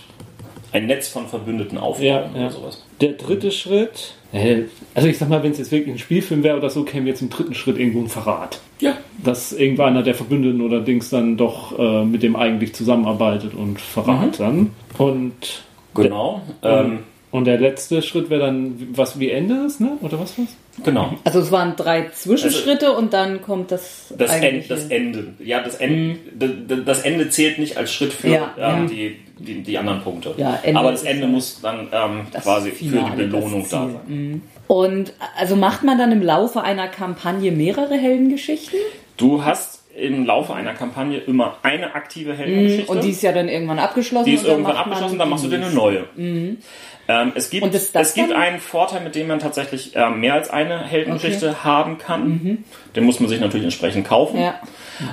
ein 0.72 0.88
Netz 0.88 1.08
von 1.10 1.28
Verbündeten 1.28 1.78
aufbauen 1.78 2.06
Ja, 2.08 2.30
oder 2.32 2.42
ja. 2.42 2.50
sowas. 2.50 2.84
Der 3.00 3.12
dritte 3.14 3.52
Schritt. 3.52 4.16
äh, 4.32 4.64
Also 4.96 5.08
ich 5.08 5.18
sag 5.20 5.30
mal, 5.30 5.44
wenn 5.44 5.52
es 5.52 5.60
jetzt 5.60 5.72
wirklich 5.72 5.94
ein 5.96 6.00
Spielfilm 6.00 6.42
wäre 6.44 6.58
oder 6.58 6.70
so, 6.72 6.84
käme 6.84 7.08
jetzt 7.08 7.22
im 7.22 7.30
dritten 7.30 7.54
Schritt 7.54 7.78
irgendwo 7.78 8.00
ein 8.00 8.08
Verrat. 8.08 8.60
Ja. 8.80 8.98
Dass 9.24 9.54
irgendwo 9.54 9.84
einer 9.84 10.02
der 10.02 10.16
Verbündeten 10.16 10.62
oder 10.62 10.80
Dings 10.82 11.12
dann 11.12 11.38
doch 11.38 11.78
äh, 11.78 12.04
mit 12.06 12.24
dem 12.24 12.36
eigentlich 12.36 12.74
zusammenarbeitet 12.74 13.54
und 13.54 13.80
verrat 13.80 14.40
dann. 14.40 14.72
Und, 14.98 15.64
Genau. 15.96 16.42
Ähm, 16.64 17.00
und 17.30 17.46
der 17.46 17.60
letzte 17.60 18.02
Schritt 18.02 18.32
wäre 18.32 18.42
dann, 18.48 18.76
was 18.96 19.20
wie 19.20 19.30
Ende 19.30 19.66
ist, 19.68 19.80
ne? 19.80 19.92
Oder 20.02 20.20
was 20.20 20.40
was? 20.40 20.48
Genau. 20.84 21.14
also 21.24 21.40
es 21.40 21.52
waren 21.52 21.76
drei 21.76 22.10
Zwischenschritte 22.14 22.94
und 22.94 23.14
dann 23.14 23.42
kommt 23.42 23.72
das, 23.72 24.14
Das, 24.18 24.32
End, 24.38 24.70
das 24.70 24.86
Ende. 24.86 25.34
Ja, 25.40 25.62
das, 25.62 25.76
End, 25.76 26.18
d- 26.34 26.84
das 26.86 27.02
Ende 27.02 27.30
zählt 27.30 27.60
nicht 27.60 27.78
als 27.78 27.94
Schritt 27.94 28.14
für 28.14 28.30
Ja, 28.30 28.54
ja. 28.58 28.86
die, 28.86 29.18
die, 29.38 29.62
die 29.62 29.78
anderen 29.78 30.02
Punkte. 30.02 30.34
Ja, 30.38 30.60
Ende 30.64 30.80
Aber 30.80 30.92
das 30.92 31.04
Ende 31.04 31.28
muss 31.28 31.60
dann 31.62 31.88
ähm, 31.92 32.28
quasi 32.42 32.72
für 32.72 32.76
Finale, 32.86 33.12
die 33.12 33.24
Belohnung 33.24 33.64
da 33.70 33.90
sein. 33.90 34.42
Und 34.68 35.14
also 35.38 35.56
macht 35.56 35.84
man 35.84 35.98
dann 35.98 36.12
im 36.12 36.22
Laufe 36.24 36.62
einer 36.62 36.88
Kampagne 36.88 37.52
mehrere 37.52 37.96
Heldengeschichten? 37.96 38.80
Du 39.18 39.44
hast 39.44 39.83
im 39.96 40.26
Laufe 40.26 40.54
einer 40.54 40.74
Kampagne 40.74 41.20
immer 41.20 41.58
eine 41.64 41.94
aktive 41.96 42.34
Heldengeschichte. 42.36 42.92
Und 42.92 43.04
die 43.04 43.10
ist 43.12 43.22
ja 43.24 43.32
dann 43.32 43.48
irgendwann 43.50 43.80
abgeschlossen. 43.80 44.26
Die 44.26 44.34
ist 44.36 44.46
irgendwann 44.46 44.76
abgeschlossen, 44.78 45.20
dann 45.20 45.30
machst 45.30 45.44
du 45.46 45.50
dir 45.50 45.58
eine 45.58 45.70
neue. 45.72 46.06
Ähm, 46.18 47.34
es 47.36 47.50
gibt, 47.50 47.74
das 47.74 47.92
es 47.94 48.14
gibt 48.14 48.30
dann- 48.32 48.38
einen 48.38 48.60
Vorteil, 48.60 49.02
mit 49.04 49.14
dem 49.16 49.28
man 49.28 49.40
tatsächlich 49.40 49.92
ähm, 49.96 50.22
mehr 50.22 50.36
als 50.36 50.50
eine 50.50 50.80
Heldengeschichte 50.86 51.64
haben 51.64 51.98
kann. 51.98 52.64
Den 52.96 53.04
muss 53.04 53.20
man 53.20 53.28
sich 53.30 53.40
natürlich 53.42 53.66
entsprechend 53.66 54.08
kaufen. 54.08 54.40
Ja. 54.40 54.56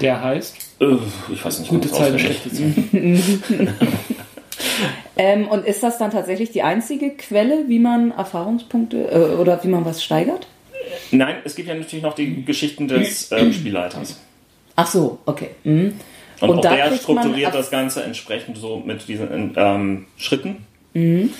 Der 0.00 0.22
heißt 0.22 0.56
Äh, 0.80 0.96
ich 1.32 1.44
weiß 1.44 1.58
nicht, 1.58 1.68
Gute 1.70 1.84
wie 1.84 1.88
das 1.88 1.98
Zeit, 1.98 2.14
auswendig. 2.14 2.38
schlechte 2.42 2.52
Zeit. 2.52 3.68
Ähm, 5.16 5.48
und 5.48 5.66
ist 5.66 5.82
das 5.82 5.98
dann 5.98 6.10
tatsächlich 6.10 6.50
die 6.50 6.62
einzige 6.62 7.10
Quelle, 7.10 7.64
wie 7.68 7.78
man 7.78 8.10
Erfahrungspunkte 8.10 9.10
äh, 9.10 9.36
oder 9.38 9.62
wie 9.64 9.68
man 9.68 9.84
was 9.84 10.02
steigert? 10.02 10.46
Nein, 11.10 11.36
es 11.44 11.54
gibt 11.56 11.68
ja 11.68 11.74
natürlich 11.74 12.02
noch 12.02 12.14
die 12.14 12.42
Geschichten 12.44 12.88
des 12.88 13.30
ähm, 13.32 13.52
Spielleiters. 13.52 14.18
Ach 14.76 14.86
so, 14.86 15.18
okay. 15.26 15.50
Mhm. 15.64 15.94
Und, 16.40 16.50
Und 16.50 16.58
auch 16.58 16.62
da 16.62 16.74
der 16.74 16.96
strukturiert 16.96 17.54
das 17.54 17.70
Ganze 17.70 18.02
entsprechend 18.02 18.56
so 18.56 18.78
mit 18.78 19.06
diesen 19.08 19.52
ähm, 19.56 20.06
Schritten. 20.16 20.64
Mhm. 20.94 21.30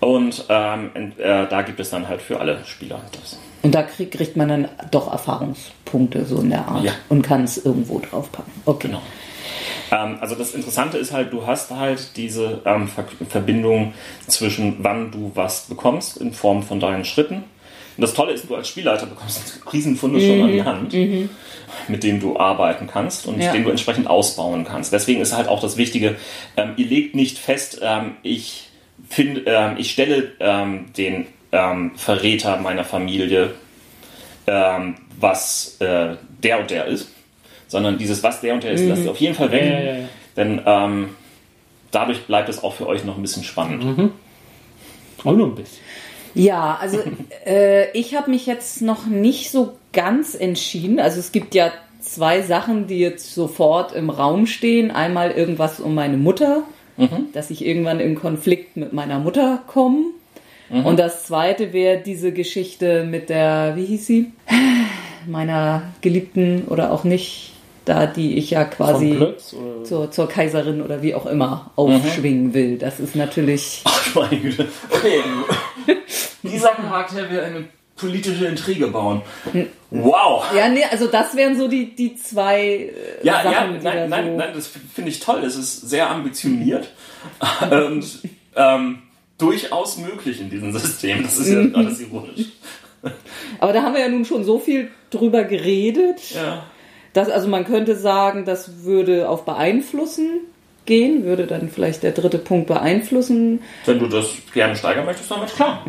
Und 0.00 0.44
ähm, 0.48 0.90
äh, 1.16 1.46
da 1.46 1.62
gibt 1.62 1.80
es 1.80 1.90
dann 1.90 2.08
halt 2.08 2.20
für 2.20 2.40
alle 2.40 2.64
Spieler 2.64 3.00
das. 3.12 3.38
Und 3.62 3.74
da 3.74 3.82
krieg, 3.82 4.10
kriegt 4.10 4.36
man 4.36 4.48
dann 4.48 4.68
doch 4.90 5.10
Erfahrungspunkte 5.10 6.24
so 6.24 6.40
in 6.40 6.50
der 6.50 6.66
Art 6.68 6.84
Ja. 6.84 6.92
und 7.08 7.22
kann 7.22 7.44
es 7.44 7.64
irgendwo 7.64 8.00
draufpacken. 8.00 8.52
Okay. 8.64 8.88
Genau. 8.88 9.02
Ähm, 9.90 10.18
also 10.20 10.34
das 10.34 10.54
Interessante 10.54 10.98
ist 10.98 11.12
halt, 11.12 11.32
du 11.32 11.46
hast 11.46 11.70
halt 11.70 12.16
diese 12.16 12.60
ähm, 12.64 12.88
Ver 12.88 13.04
Verbindung 13.28 13.94
zwischen 14.26 14.76
wann 14.80 15.10
du 15.10 15.32
was 15.34 15.62
bekommst 15.62 16.18
in 16.18 16.32
Form 16.32 16.62
von 16.62 16.80
deinen 16.80 17.04
Schritten. 17.04 17.44
Und 17.98 18.02
das 18.02 18.14
Tolle 18.14 18.32
ist, 18.32 18.48
du 18.48 18.54
als 18.54 18.68
Spielleiter 18.68 19.06
bekommst 19.06 19.60
Riesenfunde 19.72 20.20
schon 20.20 20.42
an 20.42 20.52
die 20.52 20.62
Hand, 20.62 20.92
mit 21.88 22.04
denen 22.04 22.20
du 22.20 22.38
arbeiten 22.38 22.86
kannst 22.86 23.26
und 23.26 23.40
Ja. 23.40 23.50
den 23.52 23.64
du 23.64 23.70
entsprechend 23.70 24.06
ausbauen 24.06 24.64
kannst. 24.64 24.92
Deswegen 24.92 25.20
ist 25.20 25.36
halt 25.36 25.48
auch 25.48 25.60
das 25.60 25.76
Wichtige, 25.76 26.14
ähm, 26.56 26.74
ihr 26.76 26.86
legt 26.86 27.16
nicht 27.16 27.38
fest, 27.38 27.80
ähm, 27.82 28.12
ich, 28.22 28.68
find, 29.08 29.40
ähm, 29.46 29.74
ich 29.78 29.90
stelle 29.90 30.30
ähm, 30.38 30.86
den 30.96 31.26
ähm, 31.50 31.90
Verräter 31.96 32.58
meiner 32.58 32.84
Familie, 32.84 33.50
ähm, 34.46 34.94
was 35.18 35.76
äh, 35.80 36.14
der 36.44 36.60
und 36.60 36.70
der 36.70 36.84
ist, 36.84 37.08
sondern 37.66 37.98
dieses, 37.98 38.22
was 38.22 38.40
der 38.40 38.54
und 38.54 38.62
der 38.62 38.70
ist, 38.70 38.84
lasst 38.86 39.02
ihr 39.04 39.10
auf 39.10 39.18
jeden 39.20 39.34
Fall 39.34 39.50
weg. 39.50 39.62
Ja, 39.64 39.80
ja. 39.80 39.96
Denn 40.36 40.60
dadurch 41.90 42.20
bleibt 42.26 42.48
es 42.48 42.62
auch 42.62 42.74
für 42.74 42.86
euch 42.86 43.02
noch 43.04 43.16
ein 43.16 43.22
bisschen 43.22 43.42
spannend. 43.42 43.82
Auch 45.24 45.32
nur 45.32 45.48
ein 45.48 45.54
bisschen. 45.56 45.87
Ja, 46.38 46.78
also 46.80 46.98
äh, 47.46 47.90
ich 47.92 48.14
habe 48.16 48.30
mich 48.30 48.46
jetzt 48.46 48.80
noch 48.80 49.06
nicht 49.06 49.50
so 49.50 49.74
ganz 49.92 50.34
entschieden. 50.34 51.00
Also 51.00 51.18
es 51.18 51.32
gibt 51.32 51.54
ja 51.54 51.72
zwei 52.00 52.42
Sachen, 52.42 52.86
die 52.86 52.98
jetzt 52.98 53.34
sofort 53.34 53.92
im 53.92 54.08
Raum 54.08 54.46
stehen. 54.46 54.90
Einmal 54.90 55.32
irgendwas 55.32 55.80
um 55.80 55.94
meine 55.94 56.16
Mutter, 56.16 56.62
dass 57.32 57.50
ich 57.50 57.64
irgendwann 57.64 58.00
in 58.00 58.14
Konflikt 58.14 58.76
mit 58.76 58.92
meiner 58.92 59.18
Mutter 59.18 59.62
komme. 59.66 60.06
Und 60.84 60.98
das 60.98 61.24
zweite 61.24 61.72
wäre 61.72 62.02
diese 62.02 62.32
Geschichte 62.32 63.04
mit 63.04 63.30
der, 63.30 63.74
wie 63.76 63.84
hieß 63.86 64.06
sie? 64.06 64.32
Meiner 65.26 65.82
Geliebten 66.02 66.64
oder 66.68 66.92
auch 66.92 67.04
nicht, 67.04 67.52
da 67.88 68.06
die 68.06 68.36
ich 68.36 68.50
ja 68.50 68.64
quasi 68.64 69.16
oder 69.16 69.34
zur, 69.84 70.10
zur 70.10 70.28
Kaiserin 70.28 70.82
oder 70.82 71.02
wie 71.02 71.14
auch 71.14 71.26
immer 71.26 71.70
aufschwingen 71.76 72.52
will. 72.54 72.78
Das 72.78 73.00
ist 73.00 73.16
natürlich. 73.16 73.82
Ach, 73.84 74.14
meine 74.14 74.36
Güte. 74.38 74.66
Okay, 74.90 75.22
dieser 76.42 76.68
Charakter 76.70 77.30
will 77.30 77.40
eine 77.40 77.64
politische 77.96 78.46
Intrige 78.46 78.88
bauen. 78.88 79.22
Wow. 79.90 80.44
Ja, 80.54 80.68
nee, 80.68 80.84
also 80.90 81.06
das 81.08 81.34
wären 81.34 81.56
so 81.58 81.66
die, 81.66 81.94
die 81.96 82.14
zwei 82.14 82.60
äh, 82.60 82.92
Ja, 83.22 83.42
ja, 83.42 83.52
Sachen, 83.52 83.82
da 83.82 83.94
nein, 83.94 84.08
nein, 84.10 84.24
so. 84.26 84.36
nein, 84.36 84.50
das 84.54 84.70
finde 84.94 85.10
ich 85.10 85.18
toll. 85.20 85.42
Es 85.44 85.56
ist 85.56 85.88
sehr 85.88 86.08
ambitioniert 86.10 86.88
und 87.70 88.04
ähm, 88.54 88.98
durchaus 89.38 89.98
möglich 89.98 90.40
in 90.40 90.50
diesem 90.50 90.72
System. 90.72 91.22
Das 91.22 91.38
ist 91.38 91.48
ja 91.48 91.58
Mhm. 91.60 91.74
alles 91.74 92.00
ironisch. 92.00 92.46
Aber 93.60 93.72
da 93.72 93.82
haben 93.82 93.94
wir 93.94 94.00
ja 94.02 94.08
nun 94.08 94.24
schon 94.24 94.44
so 94.44 94.58
viel 94.58 94.90
drüber 95.10 95.44
geredet, 95.44 96.20
Ja. 96.34 96.64
Dass 97.12 97.28
also 97.30 97.48
man 97.48 97.64
könnte 97.64 97.96
sagen, 97.96 98.44
das 98.44 98.84
würde 98.84 99.28
auf 99.28 99.44
beeinflussen 99.44 100.40
gehen, 100.86 101.24
würde 101.24 101.46
dann 101.46 101.68
vielleicht 101.68 102.02
der 102.02 102.12
dritte 102.12 102.38
Punkt 102.38 102.66
beeinflussen. 102.66 103.60
Wenn 103.84 103.98
du 103.98 104.06
das 104.06 104.30
gerne 104.54 104.74
steigern 104.74 105.04
möchtest, 105.04 105.30
damit 105.30 105.54
klar. 105.54 105.84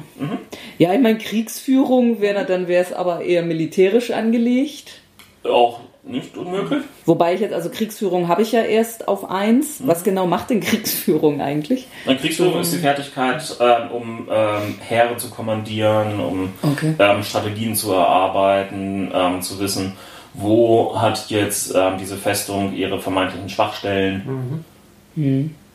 Ja, 0.77 0.93
ich 0.93 0.99
meine 0.99 1.17
Kriegsführung 1.17 2.21
wäre 2.21 2.45
dann 2.45 2.67
wäre 2.67 2.83
es 2.83 2.93
aber 2.93 3.21
eher 3.21 3.41
militärisch 3.43 4.11
angelegt. 4.11 5.01
Auch 5.43 5.79
nicht 6.03 6.35
unmöglich. 6.35 6.83
Wobei 7.05 7.33
ich 7.33 7.39
jetzt, 7.41 7.53
also 7.53 7.69
Kriegsführung 7.69 8.27
habe 8.27 8.41
ich 8.41 8.51
ja 8.51 8.61
erst 8.61 9.07
auf 9.07 9.29
eins. 9.29 9.81
Was 9.85 10.03
genau 10.03 10.27
macht 10.27 10.49
denn 10.49 10.59
Kriegsführung 10.59 11.39
eigentlich? 11.39 11.87
Eine 12.05 12.17
Kriegsführung 12.17 12.59
ist 12.59 12.73
die 12.73 12.77
Fertigkeit, 12.77 13.41
ähm, 13.59 13.91
um 13.91 14.27
ähm, 14.29 14.75
Heere 14.79 15.17
zu 15.17 15.29
kommandieren, 15.29 16.19
um 16.19 16.53
Okay. 16.61 16.93
ähm, 16.99 17.23
Strategien 17.23 17.75
zu 17.75 17.93
erarbeiten, 17.93 19.11
ähm, 19.13 19.41
zu 19.41 19.59
wissen, 19.59 19.93
wo 20.33 20.99
hat 20.99 21.29
jetzt 21.29 21.73
ähm, 21.75 21.97
diese 21.99 22.17
Festung 22.17 22.73
ihre 22.75 22.99
vermeintlichen 22.99 23.49
Schwachstellen. 23.49 24.63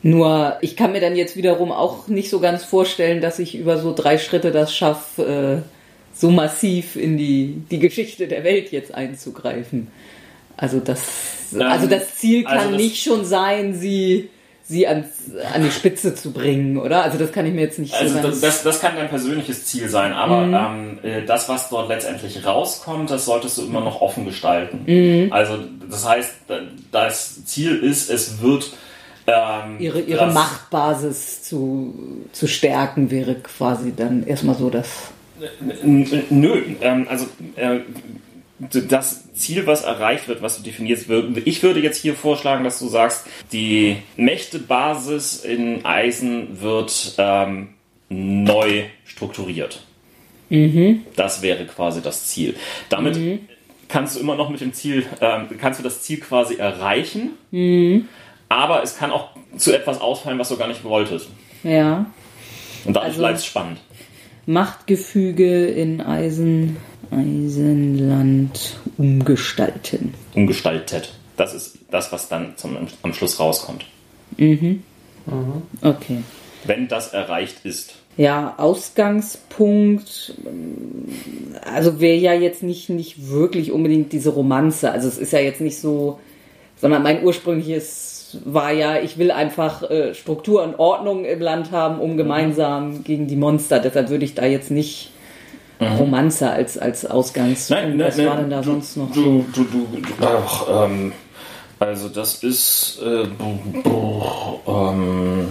Nur, 0.01 0.57
ich 0.61 0.75
kann 0.75 0.91
mir 0.91 1.01
dann 1.01 1.15
jetzt 1.15 1.35
wiederum 1.35 1.71
auch 1.71 2.07
nicht 2.07 2.29
so 2.29 2.39
ganz 2.39 2.63
vorstellen, 2.63 3.21
dass 3.21 3.39
ich 3.39 3.55
über 3.55 3.77
so 3.77 3.93
drei 3.93 4.17
Schritte 4.17 4.51
das 4.51 4.75
schaffe, 4.75 5.63
äh, 5.63 5.69
so 6.17 6.31
massiv 6.31 6.95
in 6.95 7.17
die, 7.17 7.61
die 7.69 7.79
Geschichte 7.79 8.27
der 8.27 8.43
Welt 8.43 8.71
jetzt 8.71 8.93
einzugreifen. 8.93 9.87
Also 10.57 10.79
das, 10.79 11.01
also 11.59 11.87
das 11.87 12.15
Ziel 12.15 12.43
kann 12.43 12.57
also 12.57 12.71
das- 12.71 12.81
nicht 12.81 13.03
schon 13.03 13.25
sein, 13.25 13.73
sie, 13.73 14.29
sie 14.67 14.87
ans, 14.87 15.05
an 15.53 15.63
die 15.63 15.69
Spitze 15.71 16.15
zu 16.15 16.31
bringen, 16.31 16.77
oder? 16.77 17.03
Also 17.03 17.17
das 17.19 17.31
kann 17.31 17.45
ich 17.45 17.53
mir 17.53 17.61
jetzt 17.61 17.77
nicht 17.77 17.93
Also 17.93 18.15
so 18.15 18.15
das, 18.15 18.23
ganz... 18.23 18.41
das, 18.41 18.63
das 18.63 18.79
kann 18.81 18.95
dein 18.95 19.09
persönliches 19.09 19.65
Ziel 19.65 19.87
sein, 19.89 20.11
aber 20.11 20.41
ähm, 20.41 20.97
äh, 21.03 21.23
das, 21.23 21.47
was 21.49 21.69
dort 21.69 21.87
letztendlich 21.87 22.43
rauskommt, 22.45 23.11
das 23.11 23.25
solltest 23.25 23.59
du 23.59 23.61
immer 23.63 23.81
noch 23.81 24.01
offen 24.01 24.25
gestalten. 24.25 25.29
Also 25.31 25.59
das 25.89 26.07
heißt, 26.09 26.31
da- 26.47 26.61
das 26.91 27.45
Ziel 27.45 27.77
ist, 27.77 28.09
es 28.09 28.41
wird 28.41 28.71
ähm, 29.27 29.77
ihre, 29.79 30.01
ihre 30.01 30.25
das- 30.25 30.33
Machtbasis 30.33 31.43
zu, 31.43 32.25
zu 32.31 32.47
stärken 32.47 33.11
wäre 33.11 33.35
quasi 33.35 33.93
dann 33.95 34.25
erstmal 34.25 34.55
so 34.55 34.69
das... 34.71 34.89
Nö, 35.83 36.61
ähm, 36.81 37.07
also 37.09 37.25
äh, 37.55 37.79
das 38.59 39.33
Ziel, 39.33 39.67
was 39.67 39.83
erreicht 39.83 40.27
wird, 40.27 40.41
was 40.41 40.57
du 40.57 40.63
definierst, 40.63 41.07
ich 41.43 41.61
würde 41.63 41.81
jetzt 41.81 41.97
hier 42.01 42.15
vorschlagen, 42.15 42.63
dass 42.63 42.79
du 42.79 42.87
sagst, 42.87 43.25
die 43.51 43.97
Mächtebasis 44.15 45.43
in 45.43 45.83
Eisen 45.85 46.61
wird 46.61 47.15
ähm, 47.17 47.69
neu 48.09 48.83
strukturiert. 49.03 49.81
Das 51.15 51.41
wäre 51.41 51.65
quasi 51.65 52.01
das 52.01 52.27
Ziel. 52.27 52.55
Damit 52.89 53.17
kannst 53.89 54.15
du 54.15 54.19
immer 54.21 54.35
noch 54.35 54.49
mit 54.49 54.61
dem 54.61 54.73
Ziel, 54.73 55.05
ähm, 55.19 55.47
kannst 55.59 55.79
du 55.79 55.83
das 55.83 56.01
Ziel 56.03 56.19
quasi 56.19 56.55
erreichen, 56.55 57.31
aber 58.47 58.83
es 58.83 58.97
kann 58.97 59.11
auch 59.11 59.29
zu 59.57 59.73
etwas 59.73 59.99
ausfallen, 59.99 60.39
was 60.39 60.49
du 60.49 60.57
gar 60.57 60.67
nicht 60.67 60.83
wolltest. 60.83 61.27
Ja. 61.63 62.05
Und 62.85 62.93
dadurch 62.93 63.09
Also- 63.13 63.19
bleibt 63.19 63.37
es 63.39 63.45
spannend. 63.45 63.79
Machtgefüge 64.47 65.65
in 65.65 66.01
Eisen, 66.01 66.77
Eisenland 67.11 68.77
umgestalten. 68.97 70.13
umgestaltet. 70.33 71.13
Das 71.37 71.53
ist 71.53 71.77
das, 71.91 72.11
was 72.11 72.29
dann 72.29 72.53
zum, 72.55 72.77
am 73.01 73.13
Schluss 73.13 73.39
rauskommt. 73.39 73.85
Okay. 75.81 76.23
Wenn 76.65 76.87
das 76.87 77.13
erreicht 77.13 77.57
ist. 77.63 77.95
Ja, 78.17 78.55
Ausgangspunkt, 78.57 80.35
also 81.65 81.99
wäre 81.99 82.15
ja 82.15 82.33
jetzt 82.33 82.63
nicht, 82.63 82.89
nicht 82.89 83.29
wirklich 83.29 83.71
unbedingt 83.71 84.13
diese 84.13 84.29
Romanze. 84.29 84.91
Also 84.91 85.09
es 85.09 85.17
ist 85.17 85.33
ja 85.33 85.39
jetzt 85.39 85.59
nicht 85.59 85.79
so, 85.79 86.19
sondern 86.77 87.03
mein 87.03 87.23
ursprüngliches 87.23 88.37
war 88.45 88.71
ja, 88.71 88.99
ich 88.99 89.17
will 89.17 89.31
einfach 89.31 89.89
äh, 89.89 90.13
Struktur 90.13 90.63
und 90.63 90.79
Ordnung 90.79 91.25
im 91.25 91.39
Land 91.39 91.71
haben, 91.71 91.99
um 91.99 92.17
gemeinsam 92.17 93.03
gegen 93.03 93.27
die 93.27 93.35
Monster. 93.35 93.79
Deshalb 93.79 94.09
würde 94.09 94.25
ich 94.25 94.33
da 94.33 94.45
jetzt 94.45 94.71
nicht 94.71 95.11
Romanze 95.79 96.49
als, 96.49 96.77
als 96.77 97.05
Ausgangspunkt. 97.05 97.99
Was 97.99 98.17
war 98.25 98.37
denn 98.37 98.49
da 98.49 98.57
du, 98.61 98.63
sonst 98.63 98.97
noch 98.97 99.11
du? 99.11 99.45
Du, 99.53 99.63
du, 99.63 99.87
du, 100.01 100.25
ach, 100.25 100.65
ähm, 100.85 101.11
also 101.79 102.09
das 102.09 102.43
ist, 102.43 103.01
äh, 103.03 103.27
ähm, 104.67 105.47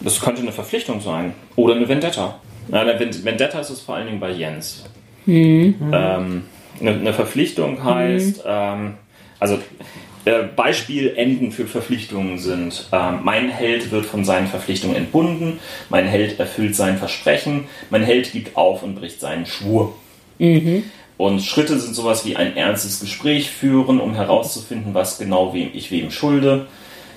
das 0.00 0.20
könnte 0.20 0.42
eine 0.42 0.52
Verpflichtung 0.52 1.00
sein. 1.00 1.34
Oder 1.56 1.74
eine 1.74 1.88
Vendetta. 1.88 2.40
Ja, 2.68 2.80
eine 2.80 2.98
Ven- 2.98 3.24
Vendetta 3.24 3.58
ist 3.60 3.70
es 3.70 3.80
vor 3.80 3.96
allen 3.96 4.06
Dingen 4.06 4.20
bei 4.20 4.30
Jens. 4.30 4.84
Ähm, 5.26 6.44
eine, 6.80 6.90
eine 6.90 7.12
Verpflichtung 7.12 7.82
heißt, 7.84 8.42
ähm, 8.46 8.94
also 9.38 9.58
Beispielenden 10.56 11.52
für 11.52 11.66
Verpflichtungen 11.66 12.38
sind, 12.38 12.88
ähm, 12.92 13.20
mein 13.22 13.50
Held 13.50 13.90
wird 13.90 14.06
von 14.06 14.24
seinen 14.24 14.46
Verpflichtungen 14.46 14.96
entbunden, 14.96 15.58
mein 15.90 16.06
Held 16.06 16.40
erfüllt 16.40 16.74
sein 16.74 16.98
Versprechen, 16.98 17.66
mein 17.90 18.02
Held 18.02 18.32
gibt 18.32 18.56
auf 18.56 18.82
und 18.82 18.94
bricht 18.94 19.20
seinen 19.20 19.44
Schwur. 19.44 19.94
Und 21.16 21.42
Schritte 21.42 21.78
sind 21.78 21.94
sowas 21.94 22.24
wie 22.24 22.36
ein 22.36 22.56
ernstes 22.56 23.00
Gespräch 23.00 23.50
führen, 23.50 24.00
um 24.00 24.14
herauszufinden, 24.14 24.94
was 24.94 25.18
genau 25.18 25.54
wem 25.54 25.70
ich 25.72 25.90
wem 25.90 26.10
schulde. 26.10 26.66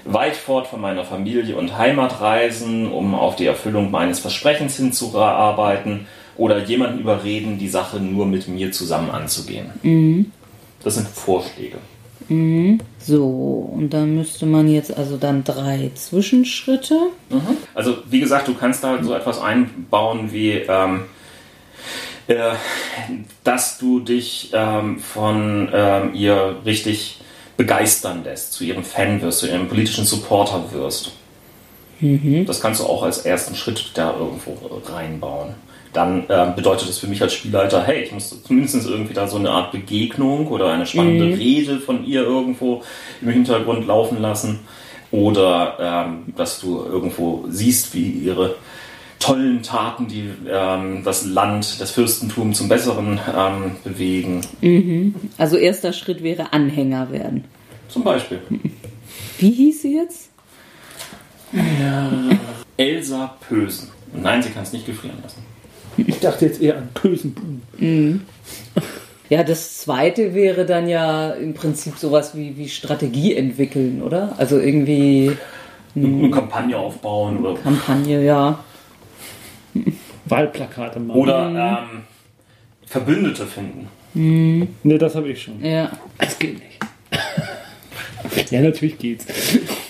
Weit 0.06 0.36
fort 0.36 0.68
von 0.68 0.80
meiner 0.80 1.04
Familie 1.04 1.56
und 1.56 1.78
Heimat 1.78 2.22
reisen, 2.22 2.92
um 2.92 3.16
auf 3.16 3.36
die 3.36 3.46
Erfüllung 3.46 3.90
meines 3.90 4.20
Versprechens 4.20 4.78
hinzuarbeiten. 4.78 6.08
Oder 6.38 6.64
jemanden 6.64 7.00
überreden, 7.00 7.58
die 7.58 7.68
Sache 7.68 8.00
nur 8.00 8.28
mit 8.28 8.48
mir 8.48 8.72
zusammen 8.72 9.10
anzugehen. 9.10 9.72
Mhm. 9.82 10.32
Das 10.84 10.96
sind 10.96 11.08
Vorschläge. 11.08 11.78
Mhm. 12.30 12.80
So, 13.00 13.26
und 13.74 13.92
dann 13.92 14.16
müsste 14.16 14.46
man 14.46 14.68
jetzt 14.68 14.96
also 14.96 15.18
dann 15.18 15.44
drei 15.44 15.92
Zwischenschritte. 15.96 16.96
Mhm. 17.30 17.58
Also, 17.74 17.98
wie 18.10 18.20
gesagt, 18.20 18.48
du 18.48 18.54
kannst 18.54 18.84
da 18.84 19.02
so 19.04 19.14
etwas 19.14 19.40
einbauen 19.40 20.32
wie. 20.32 20.52
Ähm, 20.52 21.04
äh, 22.28 22.56
dass 23.46 23.78
du 23.78 24.02
dich 24.02 24.52
ähm, 24.54 25.00
von 25.00 25.70
ähm, 25.72 26.14
ihr 26.14 26.58
richtig 26.66 27.22
begeistern 27.56 28.24
lässt, 28.26 28.52
zu 28.52 28.66
ihrem 28.66 28.84
Fan 28.84 29.22
wirst, 29.22 29.40
zu 29.40 29.48
ihrem 29.48 29.70
politischen 29.70 30.04
Supporter 30.04 30.72
wirst. 30.74 31.12
Mhm. 32.02 32.46
Das 32.46 32.60
kannst 32.60 32.82
du 32.82 32.86
auch 32.86 33.04
als 33.04 33.20
ersten 33.20 33.56
Schritt 33.56 33.92
da 33.94 34.14
irgendwo 34.14 34.58
reinbauen. 34.92 35.56
Dann 35.94 36.26
äh, 36.30 36.52
bedeutet 36.56 36.90
das 36.90 37.00
für 37.00 37.08
mich 37.08 37.22
als 37.22 37.34
Spielleiter, 37.34 37.84
hey, 37.84 38.04
ich 38.04 38.12
muss 38.12 38.44
zumindest 38.44 38.88
irgendwie 38.88 39.14
da 39.14 39.28
so 39.28 39.38
eine 39.38 39.52
Art 39.52 39.72
Begegnung 39.72 40.48
oder 40.48 40.72
eine 40.72 40.86
spannende 40.86 41.26
mhm. 41.26 41.34
Rede 41.34 41.80
von 41.80 42.06
ihr 42.06 42.24
irgendwo 42.24 42.84
im 43.22 43.30
Hintergrund 43.30 43.88
laufen 43.88 44.22
lassen. 44.22 44.60
Oder 45.10 45.78
ähm, 45.80 46.34
dass 46.36 46.60
du 46.60 46.84
irgendwo 46.84 47.46
siehst, 47.50 47.94
wie 47.94 48.10
ihre 48.10 48.56
tollen 49.20 49.64
Taten, 49.64 50.08
die 50.08 50.30
ähm, 50.50 51.04
das 51.04 51.26
Land, 51.26 51.80
das 51.80 51.92
Fürstentum 51.92 52.54
zum 52.54 52.68
Besseren 52.68 53.20
ähm, 53.36 53.78
bewegen. 53.84 54.42
Mhm. 54.62 55.16
Also 55.38 55.58
erster 55.58 55.94
Schritt 55.94 56.24
wäre 56.24 56.54
Anhänger 56.54 57.12
werden. 57.12 57.46
Zum 57.88 58.04
Beispiel. 58.04 58.40
Wie 59.40 59.52
hieß 59.52 59.82
sie 59.82 59.96
jetzt? 59.96 60.30
Ja. 61.54 62.12
Elsa 62.76 63.38
Pösen. 63.48 63.90
Nein, 64.14 64.44
sie 64.44 64.50
kann 64.50 64.64
es 64.64 64.74
nicht 64.74 64.86
gefrieren 64.86 65.18
lassen. 65.24 65.44
Ich 65.98 66.20
dachte 66.20 66.46
jetzt 66.46 66.62
eher 66.62 66.78
an 66.78 66.90
Pösen. 66.94 67.62
Mhm. 67.78 68.22
Ja, 69.30 69.44
das 69.44 69.80
zweite 69.80 70.34
wäre 70.34 70.66
dann 70.66 70.88
ja 70.88 71.32
im 71.32 71.54
Prinzip 71.54 71.98
sowas 71.98 72.36
wie, 72.36 72.56
wie 72.56 72.70
Strategie 72.70 73.36
entwickeln, 73.36 74.02
oder? 74.02 74.36
Also 74.38 74.60
irgendwie. 74.60 75.36
Eine 75.96 76.30
Kampagne 76.30 76.78
aufbauen 76.78 77.40
oder. 77.40 77.60
Kampagne, 77.60 78.24
ja. 78.24 78.64
Wahlplakate 80.26 81.00
machen. 81.00 81.20
Oder 81.20 81.50
mhm. 81.50 81.58
ähm, 81.58 82.04
Verbündete 82.86 83.46
finden. 83.46 83.88
Mhm. 84.14 84.68
Ne, 84.84 84.98
das 84.98 85.16
habe 85.16 85.30
ich 85.30 85.42
schon. 85.42 85.64
Ja. 85.64 85.92
Es 86.18 86.40
geht 86.40 86.60
nicht. 86.60 88.52
ja, 88.52 88.62
natürlich 88.62 88.98
geht's. 88.98 89.26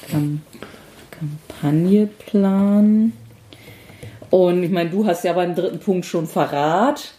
Kam 0.09 0.41
Kampagneplan. 1.11 3.13
Und 4.29 4.63
ich 4.63 4.71
meine, 4.71 4.89
du 4.89 5.05
hast 5.05 5.23
ja 5.23 5.33
beim 5.33 5.55
dritten 5.55 5.79
Punkt 5.79 6.05
schon 6.05 6.27
Verrat. 6.27 7.13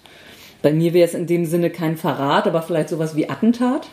Bei 0.62 0.72
mir 0.72 0.92
wäre 0.92 1.06
es 1.06 1.14
in 1.14 1.26
dem 1.26 1.44
Sinne 1.44 1.70
kein 1.70 1.96
Verrat, 1.96 2.46
aber 2.46 2.62
vielleicht 2.62 2.88
sowas 2.88 3.16
wie 3.16 3.28
Attentat. 3.28 3.88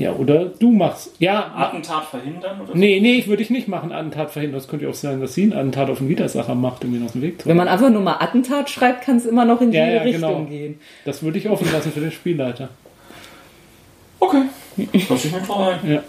Ja, 0.00 0.14
oder 0.14 0.46
du 0.46 0.70
machst. 0.70 1.14
Ja. 1.18 1.52
Attentat 1.54 2.04
verhindern? 2.06 2.60
Oder 2.62 2.72
so? 2.72 2.78
Nee, 2.78 3.00
nee, 3.00 3.16
ich 3.16 3.28
würde 3.28 3.42
ich 3.42 3.50
nicht 3.50 3.68
machen, 3.68 3.92
Attentat 3.92 4.30
verhindern. 4.30 4.58
Das 4.58 4.66
könnte 4.66 4.86
ja 4.86 4.90
auch 4.90 4.94
sein, 4.94 5.20
dass 5.20 5.34
sie 5.34 5.44
ein 5.44 5.52
Attentat 5.52 5.90
auf 5.90 6.00
einen 6.00 6.08
Widersacher 6.08 6.54
macht, 6.54 6.84
um 6.84 6.94
ihn 6.94 7.04
aus 7.04 7.12
dem 7.12 7.20
Weg 7.20 7.42
zu 7.42 7.48
Wenn 7.48 7.58
man 7.58 7.68
einfach 7.68 7.90
nur 7.90 8.00
mal 8.00 8.16
Attentat 8.18 8.70
schreibt, 8.70 9.04
kann 9.04 9.18
es 9.18 9.26
immer 9.26 9.44
noch 9.44 9.60
in 9.60 9.72
ja, 9.72 9.84
jede 9.84 9.96
ja, 9.96 10.02
Richtung 10.02 10.46
genau. 10.46 10.48
gehen. 10.48 10.80
Das 11.04 11.22
würde 11.22 11.38
ich 11.38 11.50
offen 11.50 11.70
lassen 11.70 11.92
für 11.92 12.00
den 12.00 12.12
Spielleiter. 12.12 12.70
Okay. 14.20 14.44
Lass 15.08 15.24
ich 15.24 15.32
mal 15.32 15.42
drauf 15.42 15.68
ein. 15.82 15.90
Ja. 15.90 16.02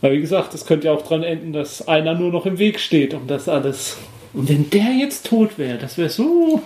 Weil 0.00 0.12
wie 0.12 0.20
gesagt, 0.20 0.54
es 0.54 0.64
könnte 0.64 0.86
ja 0.86 0.94
auch 0.94 1.02
daran 1.02 1.24
enden, 1.24 1.52
dass 1.52 1.86
einer 1.86 2.14
nur 2.14 2.30
noch 2.30 2.46
im 2.46 2.58
Weg 2.58 2.80
steht 2.80 3.12
und 3.12 3.28
das 3.28 3.48
alles. 3.48 3.98
Und 4.38 4.48
wenn 4.48 4.70
der 4.70 4.92
jetzt 4.92 5.26
tot 5.26 5.58
wäre, 5.58 5.78
das 5.78 5.98
wäre 5.98 6.10
so. 6.10 6.62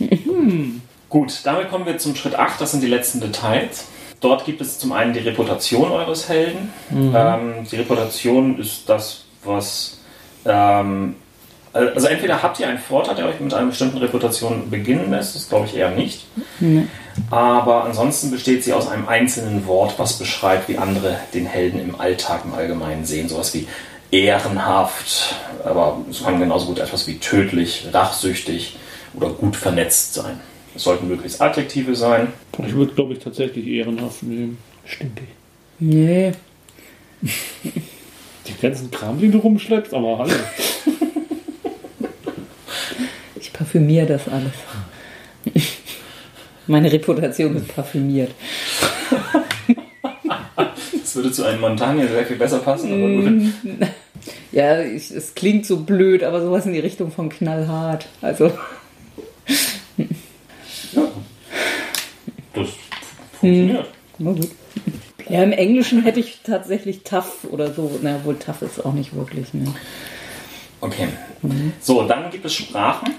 Hm. 0.00 0.80
Gut, 1.08 1.40
damit 1.44 1.70
kommen 1.70 1.86
wir 1.86 1.96
zum 1.96 2.16
Schritt 2.16 2.34
8, 2.34 2.60
das 2.60 2.72
sind 2.72 2.82
die 2.82 2.88
letzten 2.88 3.20
Details. 3.20 3.86
Dort 4.20 4.44
gibt 4.44 4.60
es 4.60 4.80
zum 4.80 4.90
einen 4.90 5.12
die 5.12 5.20
Reputation 5.20 5.92
eures 5.92 6.28
Helden. 6.28 6.72
Mhm. 6.90 7.14
Ähm, 7.14 7.54
die 7.70 7.76
Reputation 7.76 8.58
ist 8.58 8.88
das, 8.88 9.24
was. 9.44 10.00
Ähm, 10.44 11.14
also 11.72 12.08
entweder 12.08 12.42
habt 12.42 12.58
ihr 12.58 12.66
einen 12.66 12.78
Vorteil, 12.78 13.14
der 13.14 13.26
euch 13.26 13.38
mit 13.38 13.54
einer 13.54 13.68
bestimmten 13.68 13.98
Reputation 13.98 14.68
beginnen 14.68 15.10
lässt, 15.10 15.36
das 15.36 15.48
glaube 15.48 15.66
ich 15.66 15.76
eher 15.76 15.90
nicht. 15.92 16.26
Mhm. 16.58 16.88
Aber 17.30 17.84
ansonsten 17.84 18.32
besteht 18.32 18.64
sie 18.64 18.72
aus 18.72 18.88
einem 18.88 19.06
einzelnen 19.06 19.66
Wort, 19.66 19.94
was 19.96 20.18
beschreibt, 20.18 20.68
wie 20.68 20.76
andere 20.76 21.18
den 21.32 21.46
Helden 21.46 21.80
im 21.80 22.00
Alltag 22.00 22.42
im 22.44 22.52
Allgemeinen 22.52 23.04
sehen. 23.04 23.28
Sowas 23.28 23.54
wie 23.54 23.68
ehrenhaft, 24.12 25.34
aber 25.64 26.04
es 26.08 26.22
kann 26.22 26.38
genauso 26.38 26.66
gut 26.66 26.78
etwas 26.78 27.06
wie 27.08 27.18
tödlich, 27.18 27.86
rachsüchtig 27.92 28.76
oder 29.14 29.30
gut 29.30 29.56
vernetzt 29.56 30.14
sein. 30.14 30.38
Es 30.76 30.84
sollten 30.84 31.08
möglichst 31.08 31.40
Adjektive 31.40 31.96
sein. 31.96 32.28
Ich 32.64 32.74
würde, 32.74 32.94
glaube 32.94 33.14
ich, 33.14 33.18
tatsächlich 33.18 33.66
ehrenhaft 33.66 34.22
nehmen. 34.22 34.58
Stinkig. 34.84 35.28
Nee. 35.78 36.32
Die 37.22 38.60
ganzen 38.60 38.90
Kram, 38.90 39.20
den 39.20 39.32
du 39.32 39.38
rumschleppst, 39.38 39.94
aber 39.94 40.18
hallo. 40.18 40.32
ich 43.40 43.52
parfümiere 43.52 44.06
das 44.06 44.28
alles. 44.28 44.52
Meine 46.66 46.92
Reputation 46.92 47.56
ist 47.56 47.74
parfümiert. 47.74 48.32
Das 51.12 51.16
würde 51.16 51.30
zu 51.30 51.44
einem 51.44 51.60
Montagne 51.60 52.08
sehr 52.08 52.24
viel 52.24 52.36
besser 52.36 52.60
passen, 52.60 52.90
aber 52.90 53.06
gut. 53.06 53.30
Mm. 53.62 53.84
Ja, 54.52 54.80
ich, 54.80 55.10
es 55.10 55.34
klingt 55.34 55.66
so 55.66 55.78
blöd, 55.78 56.22
aber 56.22 56.40
sowas 56.40 56.64
in 56.64 56.72
die 56.72 56.78
Richtung 56.78 57.10
von 57.10 57.28
knallhart. 57.28 58.06
Also. 58.22 58.50
Funktioniert. 63.32 63.86
Hm. 64.18 64.24
gut. 64.24 64.48
Ja, 65.28 65.42
im 65.42 65.52
Englischen 65.52 66.02
hätte 66.02 66.20
ich 66.20 66.40
tatsächlich 66.44 67.02
tough 67.02 67.44
oder 67.50 67.74
so. 67.74 67.98
Na 68.02 68.24
wohl, 68.24 68.38
tough 68.38 68.62
ist 68.62 68.82
auch 68.82 68.94
nicht 68.94 69.14
wirklich. 69.14 69.52
Ne? 69.52 69.74
Okay. 70.80 71.08
Mhm. 71.42 71.72
So, 71.80 72.06
dann 72.06 72.30
gibt 72.30 72.46
es 72.46 72.54
Sprachen. 72.54 73.12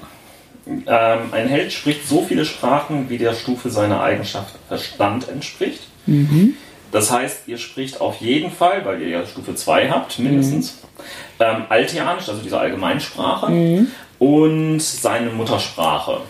Ähm, 0.65 1.19
ein 1.31 1.47
Held 1.47 1.71
spricht 1.71 2.07
so 2.07 2.23
viele 2.23 2.45
Sprachen, 2.45 3.09
wie 3.09 3.19
der 3.19 3.33
Stufe 3.33 3.69
seiner 3.69 4.01
Eigenschaft 4.01 4.55
Verstand 4.67 5.27
entspricht. 5.29 5.81
Mhm. 6.07 6.55
Das 6.93 7.11
heißt, 7.11 7.47
ihr 7.47 7.57
spricht 7.57 7.99
auf 7.99 8.21
jeden 8.21 8.51
Fall, 8.51 8.85
weil 8.85 9.01
ihr 9.01 9.09
ja 9.09 9.25
Stufe 9.25 9.55
2 9.55 9.89
habt, 9.89 10.19
mindestens, 10.19 10.75
mhm. 10.75 11.45
ähm, 11.45 11.63
Altianisch, 11.67 12.29
also 12.29 12.39
diese 12.41 12.59
Allgemeinsprache, 12.59 13.49
mhm. 13.49 13.87
und 14.19 14.79
seine 14.79 15.31
Muttersprache. 15.31 16.21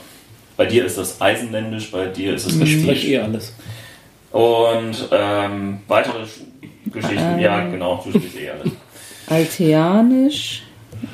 Bei 0.56 0.66
dir 0.66 0.86
ist 0.86 0.98
das 0.98 1.20
Eisenländisch, 1.20 1.92
bei 1.92 2.06
dir 2.06 2.34
ist 2.34 2.46
es 2.46 2.58
Gespielt. 2.58 2.98
Ich 2.98 3.10
eh 3.10 3.20
alles. 3.20 3.54
Und 4.32 5.10
ähm, 5.12 5.80
weitere 5.90 6.26
Geschichten, 6.86 7.34
ähm, 7.34 7.40
ja 7.40 7.68
genau, 7.68 8.02
du 8.02 8.18
sprichst 8.18 8.40
eh 8.40 8.50
alles. 8.52 8.72
Alteanisch 9.28 10.64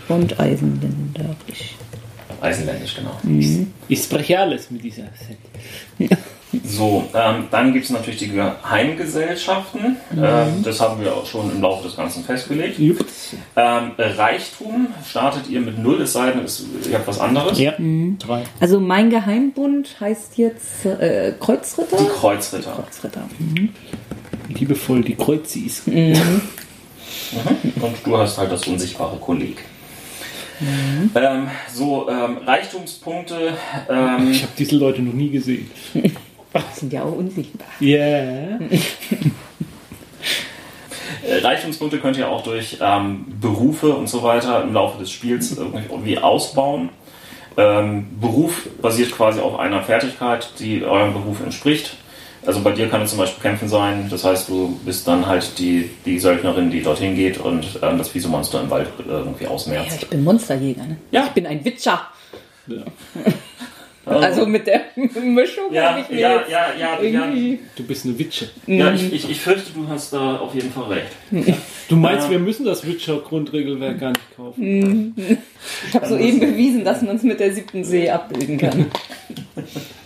und 0.10 0.40
Eisenländisch. 0.40 1.76
Eisenländisch, 2.40 2.96
genau. 2.96 3.18
Mhm. 3.24 3.74
Ich 3.88 4.04
spreche 4.04 4.40
alles 4.40 4.70
mit 4.70 4.84
dieser 4.84 5.06
Akzent. 5.06 5.40
So, 6.64 7.08
ähm, 7.14 7.46
dann 7.52 7.74
gibt 7.74 7.86
es 7.86 7.92
natürlich 7.92 8.20
die 8.20 8.30
Geheimgesellschaften. 8.30 9.98
Mhm. 10.12 10.24
Ähm, 10.24 10.64
das 10.64 10.80
haben 10.80 11.00
wir 11.02 11.14
auch 11.14 11.26
schon 11.26 11.52
im 11.52 11.62
Laufe 11.62 11.84
des 11.84 11.96
Ganzen 11.96 12.24
festgelegt. 12.24 12.80
Ähm, 12.80 13.92
Reichtum 13.98 14.88
startet 15.08 15.48
ihr 15.48 15.62
mit 15.62 15.78
null, 15.78 16.02
es 16.02 16.14
sei 16.14 16.32
denn, 16.32 16.42
ihr 16.90 16.98
habt 16.98 17.08
was 17.08 17.20
anderes. 17.20 17.60
Ja, 17.60 17.74
mhm. 17.78 18.18
drei. 18.18 18.44
Also 18.60 18.80
mein 18.80 19.12
Geheimbund 19.12 19.98
heißt 20.00 20.38
jetzt 20.38 20.86
äh, 20.86 21.34
Kreuzritter? 21.40 21.98
Die 21.98 22.20
Kreuzritter. 22.20 22.72
Kreuzritter. 22.72 23.30
Mhm. 23.38 23.70
Liebevoll, 24.48 25.04
die 25.04 25.16
Kreuzis. 25.16 25.86
Mhm. 25.86 25.94
mhm. 26.14 27.84
Und 27.84 27.96
du 28.04 28.18
hast 28.18 28.40
halt 28.40 28.52
das 28.52 28.66
unsichtbare 28.66 29.18
Kolleg. 29.18 29.64
Mhm. 30.60 31.12
Ähm, 31.14 31.48
so, 31.72 32.10
ähm, 32.10 32.40
Reichtumspunkte. 32.46 33.54
Ähm, 33.88 34.32
ich 34.32 34.42
habe 34.42 34.52
diese 34.58 34.76
Leute 34.76 35.04
noch 35.04 35.14
nie 35.14 35.30
gesehen. 35.30 35.70
sind 36.74 36.94
ja 36.94 37.04
auch 37.04 37.16
unsichtbar. 37.16 37.68
Yeah. 37.82 38.60
Reichtumspunkte 41.42 42.00
könnt 42.00 42.18
ihr 42.18 42.30
auch 42.30 42.44
durch 42.44 42.78
ähm, 42.82 43.26
Berufe 43.40 43.94
und 43.94 44.10
so 44.10 44.24
weiter 44.24 44.64
im 44.64 44.74
Laufe 44.74 45.00
des 45.00 45.12
Spiels 45.12 45.58
irgendwie 45.58 46.18
ausbauen. 46.18 46.90
Ähm, 47.58 48.08
Beruf 48.20 48.68
basiert 48.82 49.12
quasi 49.12 49.40
auf 49.40 49.60
einer 49.60 49.84
Fertigkeit, 49.84 50.50
die 50.60 50.84
eurem 50.84 51.14
Beruf 51.14 51.42
entspricht. 51.42 51.98
Also 52.46 52.62
bei 52.62 52.72
dir 52.72 52.88
kann 52.88 53.02
es 53.02 53.10
zum 53.10 53.20
Beispiel 53.20 53.42
Kämpfen 53.42 53.68
sein, 53.68 54.08
das 54.10 54.24
heißt, 54.24 54.48
du 54.48 54.80
bist 54.86 55.06
dann 55.08 55.26
halt 55.26 55.60
die, 55.60 55.90
die 56.06 56.20
Söldnerin, 56.20 56.72
die 56.72 56.82
dorthin 56.82 57.16
geht 57.16 57.38
und 57.38 57.80
ähm, 57.82 57.98
das 57.98 58.16
Wiesemonster 58.16 58.62
im 58.62 58.70
Wald 58.70 58.88
irgendwie 59.06 59.46
ausmerzt. 59.46 59.92
Ja, 59.92 59.98
ich 60.02 60.08
bin 60.08 60.24
Monsterjäger, 60.24 60.86
ne? 60.86 60.98
Ja. 61.12 61.26
Ich 61.26 61.32
bin 61.32 61.46
ein 61.46 61.64
Witcher. 61.66 62.08
Ja. 62.68 62.84
Also 64.10 64.45
mit 64.45 64.65
der 64.67 64.82
Mischung 64.95 65.72
Ja, 65.72 65.91
habe 65.91 66.02
ich 66.02 66.10
mir 66.10 66.19
ja, 66.19 66.36
jetzt 66.38 66.50
ja, 66.52 66.67
ja, 66.80 67.02
ja. 67.02 67.02
irgendwie... 67.02 67.60
Du 67.76 67.84
bist 67.84 68.06
eine 68.06 68.17
Witche. 68.17 68.50
Ja, 68.67 68.91
ich, 68.93 69.13
ich, 69.13 69.30
ich 69.30 69.39
fürchte, 69.39 69.72
du 69.74 69.88
hast 69.88 70.13
da 70.13 70.38
auf 70.38 70.54
jeden 70.56 70.72
Fall 70.72 70.86
recht. 70.86 71.58
Du 71.88 71.95
meinst, 71.95 72.26
Ja. 72.26 72.32
wir 72.32 72.39
müssen 72.39 72.65
das 72.65 72.86
Witcher-Grundregelwerk 72.86 74.00
gar 74.00 74.10
nicht 74.10 74.36
kaufen? 74.36 75.15
Ich 75.88 75.93
habe 75.95 76.08
soeben 76.08 76.39
bewiesen, 76.39 76.84
dass 76.84 77.02
man 77.02 77.15
es 77.15 77.24
mit 77.24 77.39
der 77.39 77.54
siebten 77.54 77.84
See 77.84 78.10
abbilden 78.10 78.58
kann. 78.58 78.86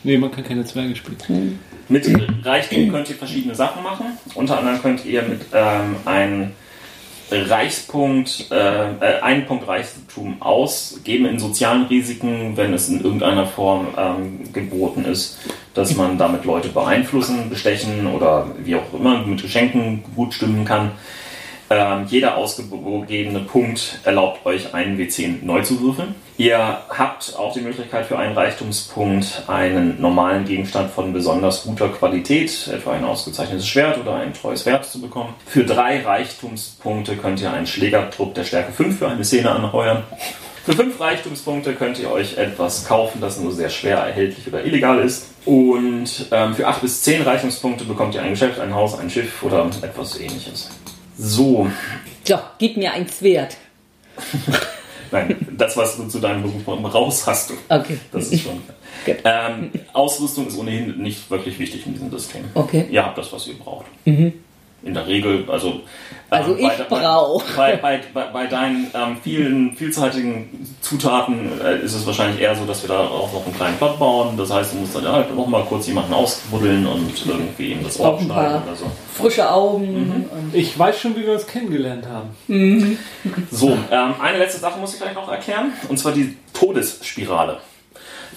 Nee, 0.05 0.17
man 0.17 0.31
kann 0.31 0.43
keine 0.43 0.65
Zwerge 0.65 0.95
spielen. 0.95 1.59
Mit 1.87 2.09
Reichtum 2.43 2.91
könnt 2.91 3.09
ihr 3.09 3.15
verschiedene 3.15 3.55
Sachen 3.55 3.81
machen. 3.83 4.05
Unter 4.35 4.57
anderem 4.59 4.81
könnt 4.81 5.05
ihr 5.05 5.21
mit 5.21 5.41
ähm, 5.53 5.95
einem 6.03 6.51
Reichspunkt, 7.41 8.47
äh, 8.51 8.55
äh, 8.55 9.21
einen 9.21 9.45
Punkt 9.45 9.67
Reichtum 9.67 10.41
ausgeben 10.41 11.25
in 11.25 11.39
sozialen 11.39 11.85
Risiken, 11.87 12.55
wenn 12.55 12.73
es 12.73 12.89
in 12.89 13.03
irgendeiner 13.03 13.45
Form 13.45 13.87
ähm, 13.97 14.53
geboten 14.53 15.05
ist, 15.05 15.39
dass 15.73 15.95
man 15.95 16.17
damit 16.17 16.45
Leute 16.45 16.69
beeinflussen, 16.69 17.49
bestechen 17.49 18.07
oder 18.07 18.47
wie 18.63 18.75
auch 18.75 18.93
immer 18.93 19.25
mit 19.25 19.41
Geschenken 19.41 20.03
gut 20.15 20.33
stimmen 20.33 20.65
kann. 20.65 20.91
Ähm, 21.69 22.05
jeder 22.07 22.37
ausgegebene 22.37 23.39
Punkt 23.39 23.99
erlaubt 24.03 24.45
euch 24.45 24.73
einen 24.73 24.97
W10 24.99 25.43
neu 25.43 25.61
zu 25.61 25.81
würfeln. 25.81 26.15
Ihr 26.37 26.79
habt 26.89 27.35
auch 27.37 27.53
die 27.53 27.61
Möglichkeit 27.61 28.07
für 28.07 28.17
einen 28.17 28.33
Reichtumspunkt 28.33 29.43
einen 29.47 30.01
normalen 30.01 30.45
Gegenstand 30.45 30.91
von 30.91 31.13
besonders 31.13 31.63
guter 31.63 31.89
Qualität, 31.89 32.67
etwa 32.73 32.93
ein 32.93 33.05
ausgezeichnetes 33.05 33.67
Schwert 33.67 33.99
oder 33.99 34.15
ein 34.15 34.33
treues 34.33 34.65
Wert 34.65 34.85
zu 34.85 34.99
bekommen. 34.99 35.35
Für 35.45 35.63
drei 35.63 36.01
Reichtumspunkte 36.01 37.17
könnt 37.17 37.39
ihr 37.41 37.53
einen 37.53 37.67
Schlägertrupp 37.67 38.33
der 38.33 38.45
Stärke 38.45 38.71
5 38.71 38.97
für 38.97 39.07
eine 39.07 39.23
Szene 39.23 39.51
anheuern. 39.51 40.03
Für 40.65 40.73
fünf 40.73 40.97
Reichtumspunkte 40.99 41.73
könnt 41.73 41.99
ihr 41.99 42.09
euch 42.09 42.37
etwas 42.37 42.87
kaufen, 42.87 43.19
das 43.19 43.37
nur 43.37 43.51
sehr 43.51 43.69
schwer 43.69 43.97
erhältlich 43.97 44.47
oder 44.47 44.63
illegal 44.63 44.99
ist. 44.99 45.27
Und 45.45 46.27
ähm, 46.31 46.55
für 46.55 46.67
acht 46.67 46.81
bis 46.81 47.01
zehn 47.01 47.21
Reichtumspunkte 47.21 47.83
bekommt 47.83 48.15
ihr 48.15 48.21
ein 48.21 48.29
Geschäft, 48.29 48.61
ein 48.61 48.73
Haus, 48.73 48.97
ein 48.97 49.09
Schiff 49.09 49.43
oder 49.43 49.69
etwas 49.81 50.17
ähnliches. 50.17 50.69
So, 51.17 51.69
So, 52.23 52.39
gib 52.59 52.77
mir 52.77 52.93
ein 52.93 53.07
Schwert. 53.09 53.57
nein, 55.13 55.35
das, 55.57 55.77
was 55.77 55.95
du 55.95 56.07
zu 56.07 56.19
deinem 56.19 56.41
Beruf 56.41 56.93
raus 56.93 57.25
hast, 57.25 57.51
du. 57.51 57.53
Okay. 57.69 57.97
Das 58.11 58.27
ist 58.27 58.43
schon. 58.43 58.61
Ähm, 59.23 59.71
Ausrüstung 59.93 60.47
ist 60.47 60.57
ohnehin 60.57 60.97
nicht 60.97 61.29
wirklich 61.29 61.57
wichtig 61.59 61.85
in 61.85 61.93
diesem 61.93 62.11
System. 62.11 62.43
Okay. 62.53 62.85
Ihr 62.89 63.05
habt 63.05 63.17
das, 63.17 63.31
was 63.31 63.47
ihr 63.47 63.55
braucht. 63.55 63.85
In 64.85 64.93
der 64.93 65.07
Regel, 65.07 65.45
also. 65.49 65.69
ähm, 65.69 65.81
Also 66.29 66.55
ich 66.57 66.67
bei, 66.67 66.83
brauch. 66.89 67.43
Bei, 67.55 67.77
bei, 67.77 68.01
bei, 68.13 68.23
bei 68.33 68.47
deinen 68.47 68.91
ähm, 68.93 69.17
vielen, 69.23 69.75
vielseitigen 69.77 70.67
Zutaten 70.81 71.61
äh, 71.63 71.79
ist 71.79 71.93
es 71.93 72.05
wahrscheinlich 72.05 72.41
eher 72.41 72.53
so, 72.55 72.65
dass 72.65 72.81
wir 72.83 72.89
da 72.89 72.99
auch 72.99 73.31
noch 73.31 73.45
einen 73.45 73.55
kleinen 73.55 73.77
Plot 73.77 73.97
bauen. 73.97 74.35
Das 74.35 74.51
heißt, 74.51 74.73
du 74.73 74.77
musst 74.79 74.95
dann 74.95 75.07
halt 75.07 75.33
noch 75.33 75.47
mal 75.47 75.63
kurz 75.63 75.87
jemanden 75.87 76.13
ausbuddeln 76.13 76.85
und 76.85 77.25
irgendwie 77.25 77.71
ihm 77.71 77.83
das 77.83 77.97
Ohr 77.99 78.19
schneiden 78.19 78.63
oder 78.63 78.75
so. 78.75 78.85
Frische 79.15 79.49
Augen. 79.49 80.27
Und 80.31 80.53
Ich 80.55 80.77
weiß 80.77 80.99
schon, 80.99 81.15
wie 81.15 81.21
wir 81.25 81.33
uns 81.33 81.47
kennengelernt 81.47 82.05
haben. 82.07 82.97
So, 83.51 83.69
ähm, 83.91 84.13
eine 84.21 84.37
letzte 84.39 84.59
Sache 84.59 84.79
muss 84.79 84.93
ich 84.93 84.99
gleich 84.99 85.13
noch 85.15 85.31
erklären, 85.31 85.71
und 85.87 85.97
zwar 85.97 86.11
die 86.11 86.35
Todesspirale. 86.53 87.59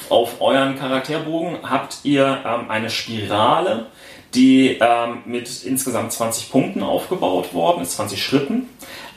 Auf 0.09 0.41
euren 0.41 0.79
Charakterbogen 0.79 1.59
habt 1.69 1.97
ihr 2.05 2.39
ähm, 2.47 2.71
eine 2.71 2.91
Spirale, 2.91 3.87
die 4.35 4.79
ähm, 4.81 5.19
mit 5.25 5.65
insgesamt 5.65 6.13
20 6.13 6.51
Punkten 6.51 6.83
aufgebaut 6.83 7.55
worden 7.55 7.83
ist, 7.83 7.93
20 7.93 8.23
Schritten. 8.23 8.69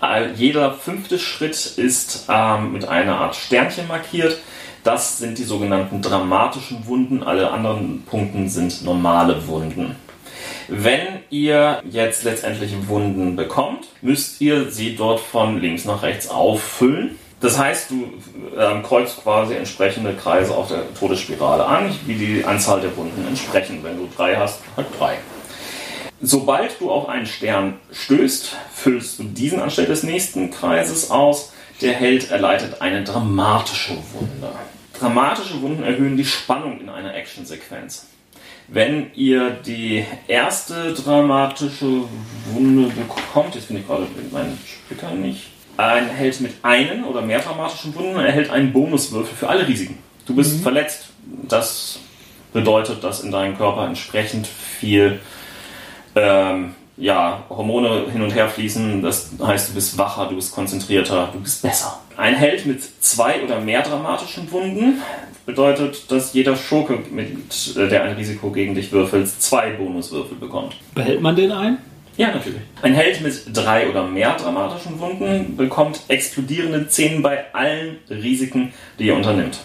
Äh, 0.01 0.31
jeder 0.33 0.73
fünfte 0.73 1.19
Schritt 1.19 1.55
ist 1.77 2.25
ähm, 2.29 2.73
mit 2.73 2.87
einer 2.87 3.17
Art 3.17 3.35
Sternchen 3.35 3.87
markiert. 3.87 4.37
Das 4.83 5.17
sind 5.17 5.37
die 5.37 5.43
sogenannten 5.43 6.01
dramatischen 6.01 6.87
Wunden. 6.87 7.23
Alle 7.23 7.51
anderen 7.51 8.03
Punkten 8.03 8.47
sind 8.47 8.83
normale 8.83 9.47
Wunden. 9.47 9.95
Wenn 10.69 11.01
ihr 11.29 11.81
jetzt 11.89 12.23
letztendlich 12.23 12.73
Wunden 12.87 13.35
bekommt, 13.35 13.87
müsst 14.01 14.39
ihr 14.39 14.69
sie 14.71 14.95
dort 14.95 15.19
von 15.19 15.59
links 15.59 15.83
nach 15.83 16.03
rechts 16.03 16.29
auffüllen. 16.29 17.17
Das 17.41 17.57
heißt, 17.57 17.91
du 17.91 18.13
ähm, 18.57 18.83
kreuzt 18.83 19.23
quasi 19.23 19.55
entsprechende 19.55 20.13
Kreise 20.13 20.53
auf 20.53 20.67
der 20.67 20.93
Todesspirale 20.93 21.65
an, 21.65 21.95
wie 22.05 22.15
die 22.15 22.43
Anzahl 22.43 22.81
der 22.81 22.95
Wunden 22.97 23.25
entsprechen. 23.25 23.79
Wenn 23.81 23.97
du 23.97 24.09
drei 24.15 24.35
hast, 24.35 24.59
halt 24.75 24.87
drei. 24.97 25.17
Sobald 26.21 26.81
du 26.81 26.91
auf 26.91 27.07
einen 27.07 27.25
Stern 27.25 27.79
stößt, 27.93 28.57
füllst 28.73 29.19
du 29.19 29.23
diesen 29.23 29.61
anstelle 29.61 29.87
des 29.87 30.03
nächsten 30.03 30.51
Kreises 30.51 31.11
aus. 31.11 31.53
Der 31.81 31.93
Held 31.93 32.29
erleidet 32.29 32.81
eine 32.81 33.05
dramatische 33.05 33.93
Wunde. 34.11 34.51
Dramatische 34.99 35.61
Wunden 35.61 35.83
erhöhen 35.83 36.17
die 36.17 36.25
Spannung 36.25 36.81
in 36.81 36.89
einer 36.89 37.15
Actionsequenz. 37.15 38.07
Wenn 38.67 39.13
ihr 39.15 39.51
die 39.51 40.05
erste 40.27 40.93
dramatische 40.93 42.03
Wunde 42.51 42.93
bekommt, 42.93 43.55
jetzt 43.55 43.69
bin 43.69 43.77
ich 43.77 43.87
gerade 43.87 44.07
mit 44.15 44.33
meinen 44.33 44.59
Spicker 44.65 45.11
nicht. 45.11 45.51
Ein 45.79 46.09
Held 46.09 46.41
mit 46.41 46.55
einen 46.61 47.05
oder 47.05 47.21
mehr 47.21 47.39
dramatischen 47.39 47.95
Wunden 47.95 48.19
erhält 48.19 48.49
einen 48.49 48.73
Bonuswürfel 48.73 49.33
für 49.33 49.47
alle 49.47 49.65
Risiken. 49.65 49.97
Du 50.25 50.35
bist 50.35 50.61
verletzt. 50.61 51.07
Das 51.47 51.99
bedeutet, 52.51 53.01
dass 53.01 53.21
in 53.21 53.31
deinem 53.31 53.55
Körper 53.55 53.87
entsprechend 53.87 54.45
viel 54.45 55.21
ähm, 56.15 56.75
ja, 56.97 57.45
Hormone 57.49 58.07
hin 58.11 58.21
und 58.21 58.31
her 58.31 58.49
fließen. 58.49 59.01
Das 59.01 59.29
heißt, 59.41 59.69
du 59.69 59.75
bist 59.75 59.97
wacher, 59.97 60.25
du 60.27 60.35
bist 60.35 60.53
konzentrierter, 60.53 61.29
du 61.31 61.39
bist 61.39 61.61
besser. 61.61 62.01
Ein 62.17 62.35
Held 62.35 62.65
mit 62.65 62.81
zwei 63.01 63.41
oder 63.41 63.61
mehr 63.61 63.81
dramatischen 63.81 64.51
Wunden 64.51 65.01
bedeutet, 65.45 66.11
dass 66.11 66.33
jeder 66.33 66.57
Schurke, 66.57 66.99
mit, 67.09 67.77
äh, 67.77 67.87
der 67.87 68.03
ein 68.03 68.17
Risiko 68.17 68.51
gegen 68.51 68.75
dich 68.75 68.91
würfelt, 68.91 69.29
zwei 69.29 69.69
Bonuswürfel 69.69 70.35
bekommt. 70.35 70.75
Behält 70.93 71.21
man 71.21 71.37
den 71.37 71.53
ein? 71.53 71.77
Ja, 72.19 72.33
natürlich. 72.33 72.59
Ein 72.81 72.95
Held 72.95 73.21
mit 73.21 73.43
drei 73.53 73.89
oder 73.89 74.03
mehr 74.03 74.35
dramatischen 74.35 74.99
Wunden 74.99 75.55
bekommt 75.55 76.01
explodierende 76.09 76.89
Zähne 76.89 77.21
bei 77.21 77.45
allen 77.53 77.99
Risiken, 78.09 78.73
die 78.99 79.07
er 79.07 79.15
unternimmt. 79.15 79.59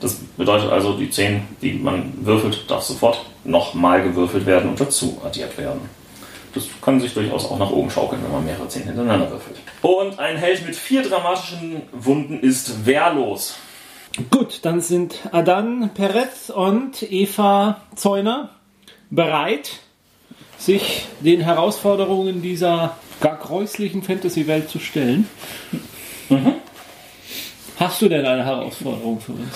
Das 0.00 0.14
bedeutet 0.38 0.70
also, 0.70 0.96
die 0.96 1.10
10, 1.10 1.42
die 1.60 1.74
man 1.74 2.14
würfelt, 2.22 2.70
darf 2.70 2.84
sofort 2.84 3.22
nochmal 3.44 4.02
gewürfelt 4.02 4.46
werden 4.46 4.70
und 4.70 4.80
dazu 4.80 5.20
addiert 5.22 5.58
werden. 5.58 5.80
Das 6.54 6.64
kann 6.80 7.02
sich 7.02 7.12
durchaus 7.12 7.44
auch 7.44 7.58
nach 7.58 7.70
oben 7.70 7.90
schaukeln, 7.90 8.22
wenn 8.24 8.32
man 8.32 8.46
mehrere 8.46 8.66
10 8.66 8.84
hintereinander 8.84 9.30
würfelt. 9.30 9.58
Und 9.82 10.18
ein 10.18 10.38
Held 10.38 10.64
mit 10.64 10.74
vier 10.74 11.02
dramatischen 11.02 11.82
Wunden 11.92 12.40
ist 12.40 12.86
wehrlos. 12.86 13.58
Gut, 14.30 14.60
dann 14.62 14.80
sind 14.80 15.16
Adan 15.32 15.90
Perez 15.92 16.48
und 16.48 17.02
Eva 17.02 17.82
Zeuner 17.94 18.48
bereit, 19.10 19.80
sich 20.58 21.06
den 21.20 21.40
Herausforderungen 21.40 22.42
dieser 22.42 22.96
gar 23.20 23.36
gräuslichen 23.36 24.02
Fantasy-Welt 24.02 24.68
zu 24.68 24.78
stellen. 24.78 25.28
Hast 27.78 28.02
du 28.02 28.08
denn 28.08 28.26
eine 28.26 28.44
Herausforderung 28.44 29.20
für 29.20 29.32
uns? 29.32 29.54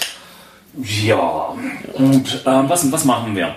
Ja, 1.05 1.55
und 1.95 2.43
ähm, 2.47 2.69
was, 2.69 2.91
was 2.91 3.05
machen 3.05 3.37
wir? 3.37 3.57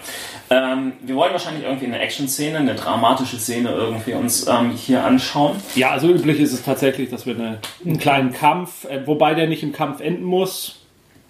Ähm, 0.50 0.94
wir 1.02 1.16
wollen 1.16 1.32
wahrscheinlich 1.32 1.64
irgendwie 1.64 1.86
eine 1.86 2.00
Action-Szene, 2.00 2.58
eine 2.58 2.76
dramatische 2.76 3.38
Szene 3.38 3.70
irgendwie 3.70 4.14
uns 4.14 4.48
ähm, 4.48 4.72
hier 4.72 5.04
anschauen. 5.04 5.56
Ja, 5.76 5.92
also 5.92 6.10
üblich 6.10 6.40
ist 6.40 6.52
es 6.52 6.64
tatsächlich, 6.64 7.10
dass 7.10 7.26
wir 7.26 7.36
eine, 7.36 7.60
einen 7.86 8.00
kleinen 8.00 8.34
Kampf, 8.34 8.86
äh, 8.86 9.08
wobei 9.08 9.34
der 9.34 9.48
nicht 9.48 9.64
im 9.64 9.72
Kampf 9.72 10.02
enden 10.02 10.24
muss, 10.24 10.85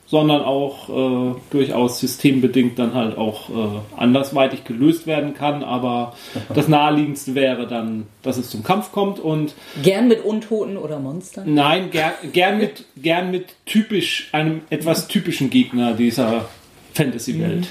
sondern 0.08 0.42
auch 0.42 0.90
äh, 0.90 1.36
durchaus 1.50 2.00
systembedingt 2.00 2.78
dann 2.78 2.94
halt 2.94 3.18
auch 3.18 3.50
äh, 3.50 3.54
andersweitig 3.98 4.64
gelöst 4.64 5.08
werden 5.08 5.34
kann. 5.34 5.64
Aber 5.64 6.14
das 6.54 6.68
naheliegendste 6.68 7.36
wäre 7.36 7.68
dann, 7.68 8.08
dass 8.22 8.38
es 8.38 8.50
zum 8.50 8.64
Kampf 8.64 8.92
kommt 8.92 9.20
und 9.20 9.56
Gern 9.82 10.08
mit 10.08 10.24
Untoten 10.24 10.78
oder 10.78 11.00
Monstern. 11.00 11.54
nein, 11.54 11.90
ger 11.92 12.14
gern 12.32 12.58
mit 12.60 12.86
gern 12.96 13.32
mit 13.32 13.56
typisch 13.66 14.30
einem 14.32 14.62
etwas 14.70 15.08
typischen 15.08 15.50
Gegner 15.50 15.94
dieser 15.94 16.46
Fantasy-Welt. 16.94 17.68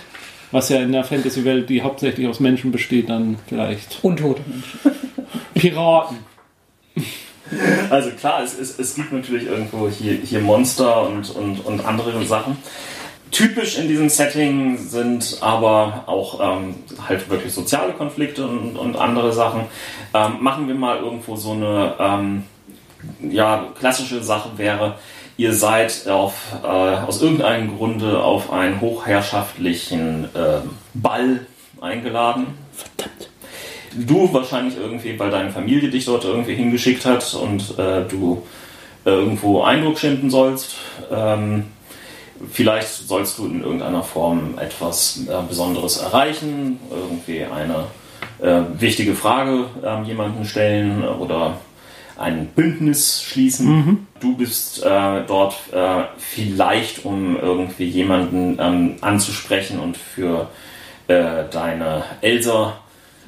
Was 0.50 0.68
ja 0.68 0.80
in 0.80 0.92
der 0.92 1.02
Fantasy-Welt, 1.02 1.68
die 1.68 1.82
hauptsächlich 1.82 2.28
aus 2.28 2.38
Menschen 2.38 2.70
besteht, 2.70 3.08
dann 3.08 3.38
vielleicht 3.48 3.98
Untote 4.02 4.42
Menschen. 4.46 4.78
Piraten. 5.54 6.18
Also 7.90 8.10
klar, 8.10 8.42
es, 8.42 8.58
es, 8.58 8.78
es 8.78 8.94
gibt 8.94 9.12
natürlich 9.12 9.46
irgendwo 9.46 9.88
hier, 9.88 10.14
hier 10.14 10.40
Monster 10.40 11.06
und, 11.06 11.30
und, 11.30 11.60
und 11.64 11.84
andere 11.84 12.24
Sachen. 12.24 12.56
Typisch 13.30 13.78
in 13.78 13.88
diesem 13.88 14.08
Setting 14.08 14.78
sind 14.78 15.38
aber 15.40 16.04
auch 16.06 16.40
ähm, 16.40 16.76
halt 17.08 17.28
wirklich 17.28 17.52
soziale 17.52 17.92
Konflikte 17.92 18.46
und, 18.46 18.76
und 18.76 18.96
andere 18.96 19.32
Sachen. 19.32 19.62
Ähm, 20.14 20.36
machen 20.40 20.68
wir 20.68 20.74
mal 20.74 20.98
irgendwo 20.98 21.34
so 21.34 21.52
eine 21.52 21.94
ähm, 21.98 22.44
ja, 23.20 23.66
klassische 23.78 24.22
Sache 24.22 24.50
wäre, 24.56 24.94
ihr 25.36 25.52
seid 25.52 26.06
auf, 26.08 26.34
äh, 26.62 26.66
aus 26.66 27.20
irgendeinem 27.22 27.76
Grunde 27.76 28.22
auf 28.22 28.52
einen 28.52 28.80
hochherrschaftlichen 28.80 30.28
ähm, 30.34 30.70
Ball 30.94 31.46
eingeladen. 31.80 32.46
Verdammt. 32.72 33.33
Du 33.96 34.32
wahrscheinlich 34.32 34.76
irgendwie, 34.76 35.18
weil 35.18 35.30
deine 35.30 35.50
Familie 35.50 35.88
dich 35.88 36.04
dort 36.06 36.24
irgendwie 36.24 36.54
hingeschickt 36.54 37.04
hat 37.04 37.34
und 37.34 37.78
äh, 37.78 38.02
du 38.08 38.42
äh, 39.04 39.10
irgendwo 39.10 39.62
Eindruck 39.62 39.98
schinden 39.98 40.30
sollst. 40.30 40.76
Ähm, 41.10 41.66
vielleicht 42.50 42.88
sollst 42.88 43.38
du 43.38 43.46
in 43.46 43.62
irgendeiner 43.62 44.02
Form 44.02 44.58
etwas 44.58 45.20
äh, 45.28 45.32
Besonderes 45.48 45.98
erreichen, 45.98 46.78
irgendwie 46.90 47.44
eine 47.44 47.86
äh, 48.40 48.62
wichtige 48.80 49.14
Frage 49.14 49.66
äh, 49.82 50.02
jemanden 50.02 50.44
stellen 50.44 51.06
oder 51.06 51.58
ein 52.16 52.46
Bündnis 52.46 53.22
schließen. 53.22 53.66
Mhm. 53.66 54.06
Du 54.20 54.36
bist 54.36 54.84
äh, 54.84 55.22
dort 55.26 55.56
äh, 55.72 56.04
vielleicht, 56.16 57.04
um 57.04 57.38
irgendwie 57.40 57.86
jemanden 57.86 58.58
ähm, 58.60 58.96
anzusprechen 59.00 59.80
und 59.80 59.96
für 59.96 60.48
äh, 61.08 61.44
deine 61.50 62.04
Elsa 62.20 62.78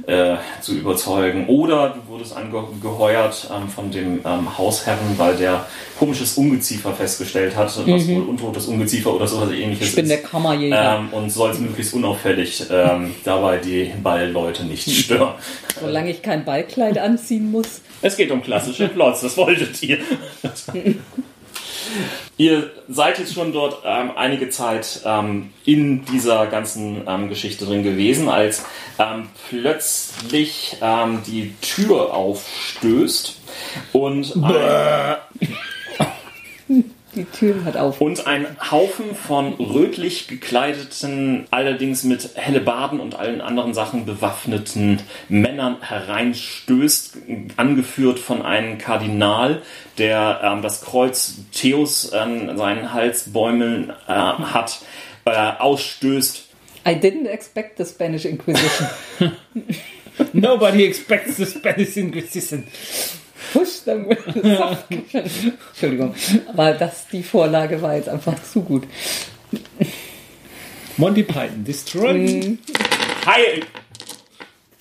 äh, 0.07 0.37
zu 0.61 0.75
überzeugen. 0.75 1.47
Oder 1.49 1.91
du 1.91 2.13
wurdest 2.13 2.37
angeheuert 2.37 3.49
ähm, 3.55 3.69
von 3.69 3.91
dem 3.91 4.21
ähm, 4.25 4.59
Hausherren, 4.59 5.17
weil 5.17 5.37
der 5.37 5.67
komisches 5.99 6.37
Ungeziefer 6.37 6.93
festgestellt 6.93 7.57
hat, 7.57 7.75
mhm. 7.79 7.93
was 7.93 8.09
wohl 8.09 8.23
untotes 8.23 8.67
Ungeziefer 8.67 9.15
oder 9.15 9.27
sowas 9.27 9.51
ähnliches 9.51 9.89
ich 9.89 9.95
bin 9.97 10.09
der 10.09 10.23
Kammerjäger. 10.23 10.99
Ähm, 10.99 11.09
und 11.13 11.31
sollst 11.31 11.61
möglichst 11.61 11.95
unauffällig 11.95 12.65
ähm, 12.71 13.15
dabei 13.25 13.59
die 13.59 13.93
Ballleute 14.03 14.65
nicht 14.65 14.91
stören. 15.05 15.35
Solange 15.81 16.11
ich 16.11 16.23
kein 16.23 16.45
Ballkleid 16.45 16.99
anziehen 16.99 17.51
muss. 17.51 17.81
Es 18.03 18.17
geht 18.17 18.31
um 18.31 18.43
klassische 18.43 18.89
Plots, 18.89 19.23
das 19.23 19.37
wolltet 19.37 19.83
ihr. 19.83 19.99
Ihr 22.37 22.71
seid 22.89 23.19
jetzt 23.19 23.35
schon 23.35 23.53
dort 23.53 23.83
ähm, 23.85 24.13
einige 24.17 24.51
Zeit 24.51 25.01
ähm, 25.05 25.51
in 25.65 26.05
dieser 26.05 26.47
ganzen 26.47 27.03
ähm, 27.07 27.29
Geschichte 27.29 27.65
drin 27.65 27.83
gewesen, 27.83 28.29
als 28.29 28.65
ähm, 28.99 29.29
plötzlich 29.49 30.77
ähm, 30.81 31.23
die 31.27 31.55
Tür 31.61 32.15
aufstößt 32.15 33.41
und 33.93 34.37
ein, 34.37 35.17
die 37.17 37.25
Tür 37.25 37.65
hat 37.65 37.77
auf. 37.77 38.01
Und 38.01 38.27
ein 38.27 38.47
Haufen 38.71 39.15
von 39.15 39.55
rötlich 39.55 40.29
gekleideten, 40.29 41.47
allerdings 41.51 42.05
mit 42.05 42.31
Hellebarden 42.35 43.01
und 43.01 43.15
allen 43.15 43.41
anderen 43.41 43.75
Sachen 43.75 44.07
bewaffneten 44.07 45.01
Männern 45.29 45.79
hereinstößt, 45.81 47.17
angeführt 47.57 48.19
von 48.19 48.43
einem 48.43 48.79
Kardinal, 48.79 49.63
der 49.99 50.41
ähm, 50.43 50.63
das 50.63 50.83
Kreuz 50.83 51.37
Theos 51.53 52.13
an 52.13 52.57
seinen 52.57 52.93
Hals 52.93 53.33
bäumeln 53.33 53.91
äh, 54.07 54.13
hat, 54.13 54.81
äh, 55.25 55.31
ausstößt. 55.31 56.45
I 56.87 56.91
didn't 56.91 57.27
expect 57.27 57.79
the 57.79 57.85
Spanish 57.85 58.25
Inquisition. 58.25 58.89
Nobody 60.33 60.85
expects 60.85 61.37
the 61.37 61.47
Spanish 61.47 61.97
Inquisition. 61.97 62.65
Push 63.57 63.85
them 63.85 64.09
with 64.09 64.19
Entschuldigung, 65.71 66.15
aber 66.49 66.73
das, 66.75 67.09
die 67.09 67.23
Vorlage 67.23 67.81
war 67.81 67.97
jetzt 67.97 68.09
einfach 68.09 68.35
zu 68.43 68.63
gut. 68.63 68.85
Monty 70.99 71.23
Python, 71.23 71.65
Destroy. 71.65 72.13
Mm. 72.15 72.59
Heil. 73.25 73.61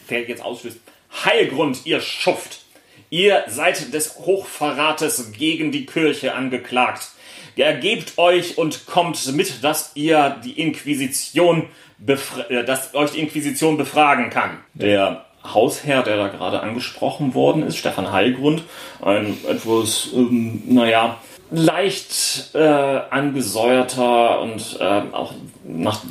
Wer 0.08 0.28
jetzt 0.28 0.44
ausstößt. 0.44 0.78
Heilgrund, 1.24 1.86
ihr 1.86 2.02
Schuft. 2.02 2.62
Ihr 3.10 3.46
seid 3.48 3.94
des 3.94 4.20
Hochverrates 4.20 5.32
gegen 5.32 5.72
die 5.72 5.86
Kirche 5.86 6.34
angeklagt. 6.34 7.10
Ergebt 7.56 8.18
euch 8.18 8.58
und 8.58 8.86
kommt 8.86 9.34
mit, 9.34 9.64
dass 9.64 9.92
ihr 9.96 10.42
die 10.44 10.60
Inquisition, 10.60 11.70
äh, 12.06 12.64
dass 12.66 12.94
euch 12.94 13.12
die 13.12 13.22
Inquisition 13.22 13.78
befragen 13.78 14.30
kann. 14.30 14.60
Der 14.74 15.25
Hausherr, 15.54 16.04
der 16.04 16.18
da 16.18 16.28
gerade 16.28 16.62
angesprochen 16.62 17.34
worden 17.34 17.64
ist, 17.64 17.78
Stefan 17.78 18.12
Heilgrund, 18.12 18.64
ein 19.02 19.38
etwas, 19.48 20.10
ähm, 20.14 20.64
naja, 20.68 21.18
leicht 21.52 22.52
äh, 22.54 22.60
angesäuerter 22.60 24.42
und 24.42 24.78
äh, 24.80 25.02
auch 25.12 25.34
nach, 25.64 26.02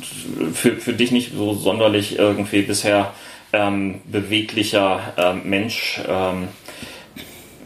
für, 0.53 0.77
für 0.77 0.93
dich 0.93 1.11
nicht 1.11 1.33
so 1.35 1.53
sonderlich 1.53 2.17
irgendwie 2.17 2.61
bisher 2.61 3.11
ähm, 3.53 4.01
beweglicher 4.05 5.13
äh, 5.17 5.33
Mensch 5.33 5.99
ähm, 6.07 6.47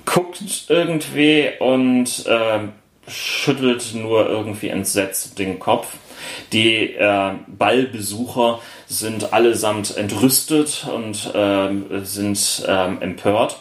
guckt 0.05 0.65
irgendwie 0.69 1.49
und 1.59 2.25
äh, 2.25 2.59
schüttelt 3.07 3.93
nur 3.93 4.27
irgendwie 4.27 4.69
entsetzt 4.69 5.37
den 5.39 5.59
Kopf. 5.59 5.95
Die 6.51 6.95
äh, 6.95 7.31
Ballbesucher 7.47 8.59
sind 8.89 9.31
allesamt 9.31 9.95
entrüstet 9.95 10.85
und 10.93 11.33
äh, 11.33 12.03
sind 12.03 12.63
äh, 12.67 12.85
empört. 12.99 13.59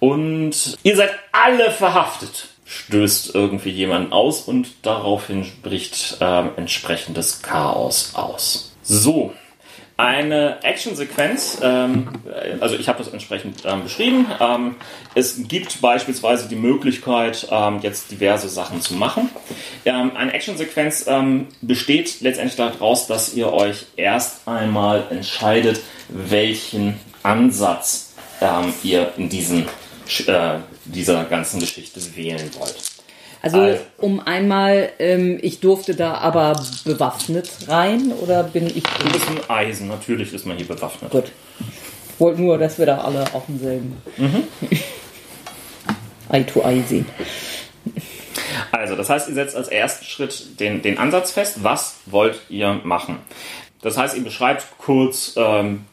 Und 0.00 0.76
ihr 0.82 0.96
seid 0.96 1.10
alle 1.32 1.70
verhaftet, 1.70 2.48
stößt 2.66 3.34
irgendwie 3.34 3.70
jemand 3.70 4.12
aus 4.12 4.42
und 4.42 4.68
daraufhin 4.82 5.46
bricht 5.62 6.18
äh, 6.20 6.48
entsprechendes 6.56 7.40
Chaos 7.40 8.12
aus. 8.14 8.74
So, 8.82 9.32
eine 9.96 10.62
Actionsequenz, 10.62 11.58
ähm, 11.62 12.08
also 12.60 12.76
ich 12.76 12.88
habe 12.88 12.98
das 12.98 13.12
entsprechend 13.12 13.62
ähm, 13.64 13.82
beschrieben. 13.82 14.26
Ähm, 14.40 14.74
es 15.14 15.48
gibt 15.48 15.80
beispielsweise 15.80 16.48
die 16.48 16.56
Möglichkeit, 16.56 17.48
ähm, 17.50 17.80
jetzt 17.80 18.10
diverse 18.10 18.48
Sachen 18.48 18.82
zu 18.82 18.94
machen. 18.94 19.30
Ähm, 19.86 20.12
eine 20.14 20.34
Actionsequenz 20.34 21.06
ähm, 21.06 21.46
besteht 21.62 22.20
letztendlich 22.20 22.56
daraus, 22.56 23.06
dass 23.06 23.34
ihr 23.34 23.52
euch 23.52 23.86
erst 23.96 24.46
einmal 24.46 25.04
entscheidet, 25.10 25.80
welchen 26.08 27.00
Ansatz 27.22 28.12
ihr 28.82 29.12
in 29.16 29.30
diesen, 29.30 29.66
äh, 30.26 30.58
dieser 30.84 31.24
ganzen 31.24 31.58
Geschichte 31.58 32.00
wählen 32.14 32.50
wollt. 32.58 32.95
Also, 33.46 33.60
also 33.60 33.80
um 33.98 34.18
einmal, 34.18 34.90
ähm, 34.98 35.38
ich 35.40 35.60
durfte 35.60 35.94
da 35.94 36.14
aber 36.14 36.60
bewaffnet 36.84 37.48
rein 37.68 38.12
oder 38.12 38.42
bin 38.42 38.66
ich. 38.66 38.82
Du 38.82 39.12
bist 39.12 39.28
ein 39.28 39.48
Eisen, 39.48 39.86
natürlich 39.86 40.34
ist 40.34 40.46
man 40.46 40.56
hier 40.56 40.66
bewaffnet. 40.66 41.12
Gut. 41.12 41.30
Ich 41.60 42.20
wollte 42.20 42.42
nur, 42.42 42.58
dass 42.58 42.76
wir 42.78 42.86
da 42.86 42.98
alle 42.98 43.22
auf 43.34 43.44
demselben 43.46 44.02
mhm. 44.16 44.42
Eye 46.28 46.44
to 46.44 46.60
Eye 46.62 46.82
sehen. 46.88 47.06
Also, 48.72 48.96
das 48.96 49.08
heißt, 49.08 49.28
ihr 49.28 49.34
setzt 49.34 49.54
als 49.54 49.68
ersten 49.68 50.04
Schritt 50.04 50.58
den, 50.58 50.82
den 50.82 50.98
Ansatz 50.98 51.30
fest. 51.30 51.62
Was 51.62 51.98
wollt 52.06 52.40
ihr 52.48 52.80
machen? 52.82 53.18
Das 53.80 53.96
heißt, 53.96 54.16
ihr 54.16 54.24
beschreibt 54.24 54.66
kurz, 54.78 55.34
ähm, 55.36 55.84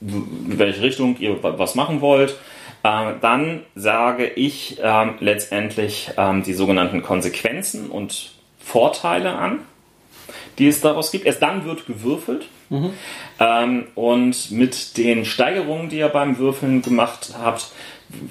in 0.00 0.56
welche 0.56 0.82
Richtung 0.82 1.16
ihr 1.18 1.42
was 1.42 1.74
machen 1.74 2.00
wollt 2.00 2.36
äh, 2.82 3.12
dann 3.20 3.62
sage 3.74 4.26
ich 4.26 4.78
ähm, 4.82 5.14
letztendlich 5.20 6.10
ähm, 6.16 6.42
die 6.42 6.54
sogenannten 6.54 7.02
Konsequenzen 7.02 7.90
und 7.90 8.32
Vorteile 8.58 9.34
an, 9.34 9.60
die 10.58 10.68
es 10.68 10.80
daraus 10.80 11.10
gibt. 11.10 11.26
Erst 11.26 11.42
dann 11.42 11.64
wird 11.64 11.86
gewürfelt. 11.86 12.46
Mhm. 12.70 12.90
Ähm, 13.38 13.86
und 13.94 14.50
mit 14.50 14.96
den 14.96 15.24
Steigerungen, 15.24 15.90
die 15.90 15.98
ihr 15.98 16.08
beim 16.08 16.38
Würfeln 16.38 16.82
gemacht 16.82 17.34
habt, 17.40 17.70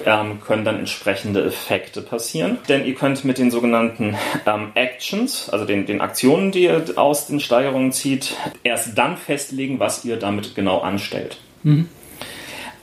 ähm, 0.06 0.42
können 0.42 0.66
dann 0.66 0.80
entsprechende 0.80 1.44
Effekte 1.44 2.02
passieren. 2.02 2.58
Denn 2.68 2.86
ihr 2.86 2.96
könnt 2.96 3.24
mit 3.24 3.38
den 3.38 3.52
sogenannten 3.52 4.16
ähm, 4.46 4.72
Actions, 4.76 5.50
also 5.50 5.66
den, 5.66 5.86
den 5.86 6.02
Aktionen, 6.02 6.52
die 6.52 6.64
ihr 6.64 6.84
aus 6.96 7.28
den 7.28 7.40
Steigerungen 7.40 7.92
zieht, 7.92 8.36
erst 8.64 8.98
dann 8.98 9.18
festlegen, 9.18 9.80
was 9.80 10.06
ihr 10.06 10.18
damit 10.18 10.56
genau 10.56 10.80
anstellt. 10.80 11.38
Mhm. 11.64 11.88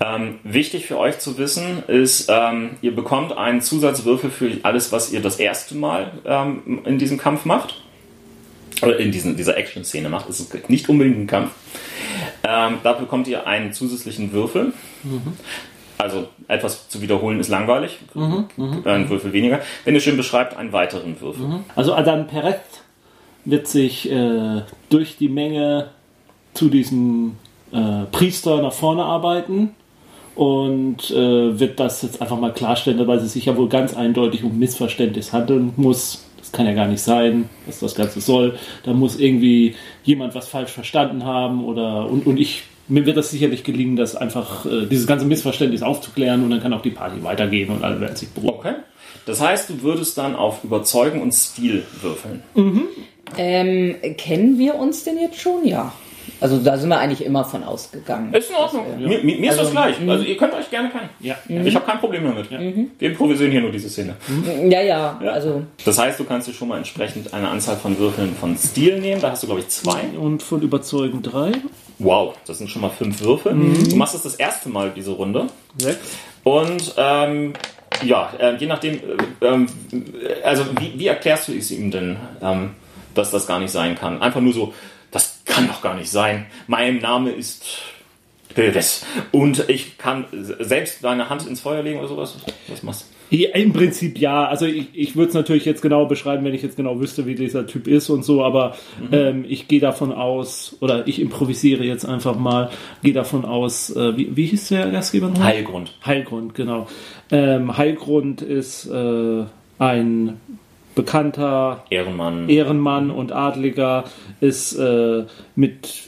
Ähm, 0.00 0.38
wichtig 0.44 0.86
für 0.86 0.96
euch 0.96 1.18
zu 1.18 1.38
wissen 1.38 1.82
ist, 1.88 2.28
ähm, 2.28 2.70
ihr 2.82 2.94
bekommt 2.94 3.36
einen 3.36 3.60
Zusatzwürfel 3.60 4.30
für 4.30 4.52
alles, 4.62 4.92
was 4.92 5.12
ihr 5.12 5.20
das 5.20 5.36
erste 5.40 5.74
Mal 5.74 6.12
ähm, 6.24 6.82
in 6.84 6.98
diesem 6.98 7.18
Kampf 7.18 7.44
macht. 7.44 7.82
Oder 8.80 8.98
in 8.98 9.10
diesen, 9.10 9.36
dieser 9.36 9.56
Action-Szene 9.56 10.08
macht. 10.08 10.28
Es 10.28 10.38
ist 10.38 10.70
nicht 10.70 10.88
unbedingt 10.88 11.18
ein 11.18 11.26
Kampf. 11.26 11.50
Ähm, 12.44 12.78
da 12.84 12.92
bekommt 12.92 13.26
ihr 13.26 13.46
einen 13.48 13.72
zusätzlichen 13.72 14.30
Würfel. 14.30 14.72
Mhm. 15.02 15.32
Also 15.98 16.28
etwas 16.46 16.88
zu 16.88 17.02
wiederholen 17.02 17.40
ist 17.40 17.48
langweilig. 17.48 17.98
Mhm, 18.14 18.46
mh, 18.56 18.82
ein 18.84 19.10
Würfel 19.10 19.32
weniger. 19.32 19.60
Wenn 19.84 19.94
ihr 19.94 20.00
schön 20.00 20.16
beschreibt, 20.16 20.56
einen 20.56 20.72
weiteren 20.72 21.20
Würfel. 21.20 21.44
Mhm. 21.44 21.64
Also 21.74 21.92
Adam 21.92 22.28
Perez 22.28 22.60
wird 23.44 23.66
sich 23.66 24.08
äh, 24.08 24.62
durch 24.90 25.16
die 25.16 25.28
Menge 25.28 25.90
zu 26.54 26.68
diesem 26.68 27.36
äh, 27.72 28.04
Priester 28.12 28.62
nach 28.62 28.72
vorne 28.72 29.02
arbeiten 29.02 29.74
und 30.38 31.10
äh, 31.10 31.58
wird 31.58 31.80
das 31.80 32.00
jetzt 32.02 32.22
einfach 32.22 32.38
mal 32.38 32.52
klarstellen, 32.52 33.04
weil 33.08 33.18
es 33.18 33.32
sich 33.32 33.46
ja 33.46 33.56
wohl 33.56 33.68
ganz 33.68 33.96
eindeutig 33.96 34.44
um 34.44 34.56
Missverständnis 34.56 35.32
handeln 35.32 35.72
muss. 35.76 36.24
Das 36.38 36.52
kann 36.52 36.64
ja 36.64 36.74
gar 36.74 36.86
nicht 36.86 37.02
sein, 37.02 37.50
was 37.66 37.80
das 37.80 37.96
Ganze 37.96 38.20
soll. 38.20 38.54
Da 38.84 38.92
muss 38.92 39.18
irgendwie 39.18 39.74
jemand 40.04 40.36
was 40.36 40.46
falsch 40.46 40.70
verstanden 40.70 41.24
haben 41.24 41.64
oder 41.64 42.08
und, 42.08 42.24
und 42.24 42.38
ich 42.38 42.62
mir 42.86 43.04
wird 43.04 43.16
das 43.16 43.32
sicherlich 43.32 43.64
gelingen, 43.64 43.96
das 43.96 44.14
einfach 44.14 44.64
äh, 44.64 44.86
dieses 44.86 45.08
ganze 45.08 45.26
Missverständnis 45.26 45.82
aufzuklären 45.82 46.44
und 46.44 46.50
dann 46.50 46.62
kann 46.62 46.72
auch 46.72 46.82
die 46.82 46.90
Party 46.90 47.22
weitergehen 47.24 47.70
und 47.70 47.82
alle 47.82 48.00
werden 48.00 48.14
sich 48.14 48.28
beruhigen. 48.28 48.58
Okay. 48.58 48.74
Das 49.26 49.40
heißt, 49.40 49.68
du 49.68 49.82
würdest 49.82 50.16
dann 50.18 50.36
auf 50.36 50.62
Überzeugen 50.62 51.20
und 51.20 51.34
Stil 51.34 51.82
würfeln. 52.00 52.44
Mhm. 52.54 52.84
Ähm, 53.36 53.96
kennen 54.16 54.56
wir 54.56 54.76
uns 54.76 55.02
denn 55.02 55.18
jetzt 55.18 55.40
schon? 55.40 55.66
Ja. 55.66 55.92
Also 56.40 56.58
da 56.58 56.76
sind 56.76 56.88
wir 56.88 56.98
eigentlich 56.98 57.24
immer 57.24 57.44
von 57.44 57.64
ausgegangen. 57.64 58.32
Ist 58.32 58.50
in 58.50 58.56
Ordnung. 58.56 58.84
Ja. 59.00 59.08
Mir, 59.08 59.18
mir, 59.24 59.38
mir 59.38 59.50
ist 59.50 59.58
Also, 59.58 59.72
das 59.74 59.96
gleich. 59.96 60.08
Also 60.08 60.24
ihr 60.24 60.36
könnt 60.36 60.54
euch 60.54 60.70
gerne 60.70 60.90
kennen. 60.90 61.08
Ja. 61.20 61.36
Ich 61.48 61.74
habe 61.74 61.84
kein 61.84 61.98
Problem 61.98 62.24
damit. 62.24 62.50
Wir 62.50 63.08
improvisieren 63.10 63.50
hier 63.50 63.60
nur 63.60 63.72
diese 63.72 63.88
Szene. 63.88 64.14
Ja, 64.68 64.80
ja, 64.80 65.18
also 65.26 65.62
Das 65.84 65.98
heißt, 65.98 66.18
du 66.20 66.24
kannst 66.24 66.48
dir 66.48 66.52
schon 66.52 66.68
mal 66.68 66.78
entsprechend 66.78 67.34
eine 67.34 67.48
Anzahl 67.48 67.76
von 67.76 67.98
Würfeln 67.98 68.34
von 68.34 68.56
Stil 68.56 69.00
nehmen. 69.00 69.20
Da 69.20 69.32
hast 69.32 69.42
du, 69.42 69.46
glaube 69.46 69.62
ich, 69.62 69.68
zwei. 69.68 70.00
Und 70.18 70.42
von 70.42 70.62
Überzeugen 70.62 71.22
drei. 71.22 71.52
Wow, 71.98 72.34
das 72.46 72.58
sind 72.58 72.70
schon 72.70 72.82
mal 72.82 72.90
fünf 72.90 73.20
Würfel. 73.20 73.54
Du 73.88 73.96
machst 73.96 74.14
es 74.14 74.22
das 74.22 74.36
erste 74.36 74.68
Mal 74.68 74.92
diese 74.94 75.10
Runde. 75.10 75.48
Sechs. 75.78 75.98
Und 76.44 76.94
ähm, 76.96 77.54
ja, 78.04 78.30
äh, 78.38 78.54
je 78.56 78.66
nachdem, 78.66 78.94
äh, 78.94 79.46
ähm, 79.46 79.66
also 80.44 80.64
wie, 80.78 80.98
wie 80.98 81.06
erklärst 81.08 81.48
du 81.48 81.52
es 81.52 81.70
ihm 81.72 81.90
denn, 81.90 82.16
ähm, 82.40 82.70
dass 83.14 83.32
das 83.32 83.46
gar 83.48 83.58
nicht 83.58 83.72
sein 83.72 83.96
kann? 83.96 84.22
Einfach 84.22 84.40
nur 84.40 84.52
so, 84.52 84.72
das 84.72 84.97
kann 85.58 85.68
doch 85.68 85.82
gar 85.82 85.94
nicht 85.94 86.10
sein. 86.10 86.46
Mein 86.68 86.98
Name 86.98 87.30
ist 87.30 87.64
Bildes. 88.54 89.04
Und 89.32 89.68
ich 89.68 89.98
kann 89.98 90.24
selbst 90.32 91.02
deine 91.02 91.28
Hand 91.30 91.46
ins 91.46 91.60
Feuer 91.60 91.82
legen 91.82 91.98
oder 91.98 92.08
sowas. 92.08 92.36
Was 92.68 92.82
machst 92.82 93.06
du? 93.30 93.36
Im 93.36 93.72
Prinzip 93.72 94.18
ja. 94.18 94.46
Also 94.46 94.66
ich, 94.66 94.88
ich 94.94 95.16
würde 95.16 95.28
es 95.28 95.34
natürlich 95.34 95.64
jetzt 95.64 95.82
genau 95.82 96.06
beschreiben, 96.06 96.44
wenn 96.44 96.54
ich 96.54 96.62
jetzt 96.62 96.76
genau 96.76 96.98
wüsste, 97.00 97.26
wie 97.26 97.34
dieser 97.34 97.66
Typ 97.66 97.86
ist 97.86 98.08
und 98.08 98.24
so, 98.24 98.42
aber 98.42 98.76
ähm, 99.12 99.44
ich 99.46 99.68
gehe 99.68 99.80
davon 99.80 100.12
aus, 100.12 100.76
oder 100.80 101.06
ich 101.06 101.20
improvisiere 101.20 101.84
jetzt 101.84 102.06
einfach 102.06 102.38
mal, 102.38 102.70
gehe 103.02 103.12
davon 103.12 103.44
aus, 103.44 103.94
äh, 103.94 104.16
wie, 104.16 104.34
wie 104.34 104.46
hieß 104.46 104.68
der 104.68 104.90
Gastgeber 104.90 105.28
noch? 105.28 105.42
Heilgrund. 105.42 105.92
Heilgrund, 106.06 106.54
genau. 106.54 106.86
Ähm, 107.30 107.76
Heilgrund 107.76 108.40
ist 108.40 108.86
äh, 108.86 109.44
ein 109.78 110.40
bekannter 111.02 111.84
Ehrenmann. 111.90 112.48
Ehrenmann 112.48 113.10
und 113.10 113.32
Adliger, 113.32 114.04
ist 114.40 114.76
äh, 114.76 115.24
mit 115.56 116.04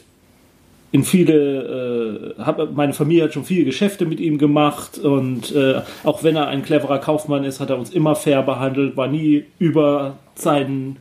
in 0.92 1.05
viele, 1.05 2.35
äh, 2.37 2.42
hab, 2.42 2.72
meine 2.74 2.92
Familie 2.92 3.24
hat 3.24 3.33
schon 3.35 3.44
viele 3.44 3.64
Geschäfte 3.64 4.07
mit 4.07 4.18
ihm 4.18 4.38
gemacht 4.38 4.98
und 4.98 5.55
äh, 5.55 5.83
auch 6.03 6.24
wenn 6.24 6.35
er 6.35 6.48
ein 6.48 6.62
cleverer 6.62 6.98
Kaufmann 6.98 7.44
ist, 7.44 7.61
hat 7.61 7.70
er 7.70 7.79
uns 7.79 7.90
immer 7.90 8.16
fair 8.16 8.42
behandelt, 8.42 8.96
war 8.96 9.07
nie 9.07 9.44
über 9.61 10.16
seinen, 10.35 10.96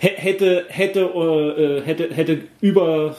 hä- 0.00 0.16
hätte, 0.16 0.64
hätte, 0.68 1.02
äh, 1.02 1.82
hätte, 1.86 2.08
hätte 2.12 2.38
über 2.60 3.14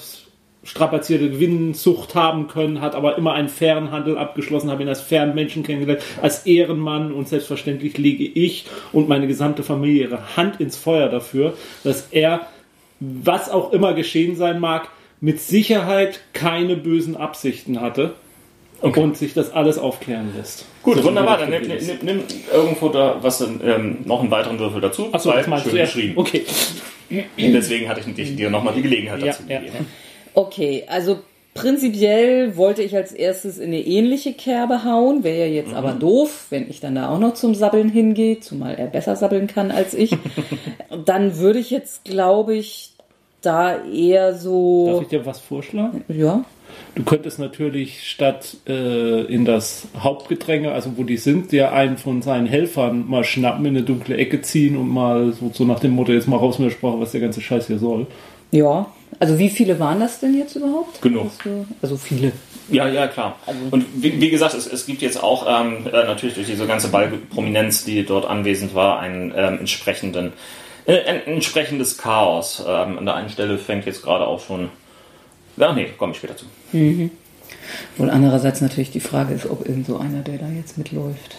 strapazierte 0.70 1.32
Gewinnsucht 1.32 2.14
haben 2.14 2.48
können, 2.48 2.80
hat 2.80 2.94
aber 2.94 3.18
immer 3.18 3.34
einen 3.34 3.50
fairen 3.50 3.90
Handel 3.90 4.20
abgeschlossen, 4.20 4.70
habe 4.70 4.84
ihn 4.84 4.90
als 4.90 5.02
fairen 5.02 5.34
Menschen 5.34 5.64
kennengelernt, 5.64 6.04
als 6.22 6.46
Ehrenmann 6.46 7.12
und 7.12 7.28
selbstverständlich 7.28 7.98
lege 7.98 8.24
ich 8.26 8.66
und 8.92 9.10
meine 9.10 9.26
gesamte 9.26 9.64
Familie 9.64 10.04
ihre 10.04 10.38
Hand 10.38 10.62
ins 10.62 10.78
Feuer 10.78 11.10
dafür, 11.10 11.56
dass 11.84 12.10
er, 12.12 12.42
was 13.00 13.50
auch 13.50 13.74
immer 13.74 13.96
geschehen 13.96 14.36
sein 14.36 14.60
mag, 14.60 14.90
mit 15.22 15.42
Sicherheit 15.42 16.20
keine 16.34 16.76
bösen 16.76 17.18
Absichten 17.18 17.82
hatte 17.82 18.14
und 18.82 19.18
sich 19.18 19.34
das 19.34 19.52
alles 19.52 19.80
aufklären 19.80 20.32
lässt. 20.38 20.66
Gut, 20.84 20.98
So 20.98 21.04
wunderbar. 21.06 21.40
Dann 21.40 21.50
nimm, 21.50 21.64
nimm, 21.64 21.98
nimm 22.04 22.24
irgendwo 22.54 22.90
da 22.90 23.18
was 23.22 23.42
ähm, 23.42 23.98
noch 24.06 24.22
einen 24.22 24.30
weiteren 24.30 24.60
Würfel 24.60 24.82
dazu. 24.82 25.10
Achso, 25.12 25.32
das 25.32 25.48
meinst 25.48 25.66
schön 25.66 25.72
du 25.74 25.78
ja. 25.80 25.86
geschrieben. 25.86 26.14
Okay. 26.16 26.46
Deswegen 27.38 27.90
hatte 27.90 28.02
ich 28.16 28.36
dir 28.36 28.52
nochmal 28.52 28.76
die 28.76 28.84
Gelegenheit 28.84 29.20
Ja, 29.22 29.26
dazu 29.28 29.44
ja. 29.48 29.60
gegeben. 29.60 29.88
Okay, 30.40 30.86
also 30.88 31.20
prinzipiell 31.54 32.56
wollte 32.56 32.82
ich 32.82 32.96
als 32.96 33.12
erstes 33.12 33.58
in 33.58 33.68
eine 33.68 33.82
ähnliche 33.82 34.32
Kerbe 34.32 34.86
hauen. 34.86 35.26
Wäre 35.26 35.40
ja 35.40 35.54
jetzt 35.54 35.74
aber 35.74 35.92
doof, 35.92 36.46
wenn 36.50 36.70
ich 36.70 36.80
dann 36.80 36.96
da 36.96 37.10
auch 37.10 37.20
noch 37.20 37.34
zum 37.34 37.56
Sabbeln 37.56 37.90
hingehe, 37.90 38.40
zumal 38.40 38.76
er 38.76 38.88
besser 38.88 39.18
sabbeln 39.18 39.48
kann 39.48 39.70
als 39.70 39.94
ich. 39.94 40.16
dann 41.06 41.40
würde 41.40 41.60
ich 41.60 41.72
jetzt, 41.72 42.06
glaube 42.06 42.56
ich, 42.56 42.94
da 43.42 43.84
eher 43.84 44.32
Darf 44.32 44.42
so. 44.42 45.00
ich 45.02 45.10
dir 45.10 45.26
was 45.26 45.42
vorschlagen? 45.42 46.06
Ja. 46.08 46.46
Du 46.96 47.04
könntest 47.04 47.38
natürlich 47.38 48.08
statt 48.08 48.56
äh, 48.66 49.26
in 49.26 49.44
das 49.44 49.90
Hauptgedränge, 50.00 50.72
also 50.72 50.94
wo 50.96 51.04
die 51.04 51.18
sind, 51.18 51.52
dir 51.52 51.74
einen 51.74 51.98
von 51.98 52.22
seinen 52.22 52.48
Helfern 52.48 53.10
mal 53.10 53.26
schnappen, 53.26 53.66
in 53.66 53.76
eine 53.76 53.86
dunkle 53.86 54.16
Ecke 54.16 54.42
ziehen 54.42 54.78
und 54.78 54.88
mal 54.88 55.34
so, 55.34 55.52
so 55.54 55.66
nach 55.66 55.82
dem 55.82 55.92
Motto 55.92 56.14
jetzt 56.14 56.30
mal 56.30 56.38
raus 56.38 56.60
mit 56.60 56.70
der 56.70 56.76
Sprache, 56.76 57.02
was 57.02 57.12
der 57.12 57.20
ganze 57.20 57.42
Scheiß 57.42 57.68
hier 57.68 57.80
soll. 57.80 58.08
Ja. 58.52 58.88
Also 59.20 59.38
wie 59.38 59.50
viele 59.50 59.80
waren 59.80 60.00
das 60.00 60.20
denn 60.20 60.38
jetzt 60.38 60.56
überhaupt? 60.56 61.02
Genug. 61.02 61.32
Du- 61.44 61.66
Also 61.82 61.98
viele. 61.98 62.32
Ja, 62.70 62.88
ja, 62.88 63.08
klar. 63.08 63.36
Und 63.72 63.86
wie, 63.96 64.22
wie 64.22 64.30
gesagt, 64.30 64.54
es, 64.54 64.68
es 64.68 64.86
gibt 64.86 65.02
jetzt 65.02 65.22
auch 65.22 65.46
ähm, 65.48 65.88
äh, 65.88 65.92
natürlich 66.06 66.36
durch 66.36 66.48
diese 66.48 66.68
ganze 66.68 66.90
Ballprominenz, 66.90 67.84
die 67.84 68.06
dort 68.06 68.26
anwesend 68.26 68.76
war, 68.76 69.00
einen 69.00 69.34
ähm, 69.36 69.60
entsprechenden, 69.60 70.34
äh, 70.86 71.00
ein 71.04 71.26
entsprechendes 71.26 71.98
Chaos. 71.98 72.64
Ähm, 72.66 73.00
an 73.00 73.06
der 73.06 73.16
einen 73.16 73.30
Stelle 73.30 73.58
fängt 73.58 73.86
jetzt 73.88 74.04
gerade 74.04 74.26
auch 74.28 74.40
schon. 74.46 74.70
Ja, 75.58 75.74
nee, 75.74 75.88
komme 75.98 76.12
ich 76.14 76.20
später 76.20 76.38
zu. 76.38 76.46
Wohl 77.98 78.10
andererseits 78.10 78.62
natürlich 78.62 78.92
die 78.92 79.00
Frage 79.00 79.34
ist, 79.34 79.46
ob 79.50 79.68
irgend 79.68 79.88
so 79.88 79.98
einer, 79.98 80.22
der 80.22 80.38
da 80.38 80.48
jetzt 80.50 80.78
mitläuft. 80.78 81.36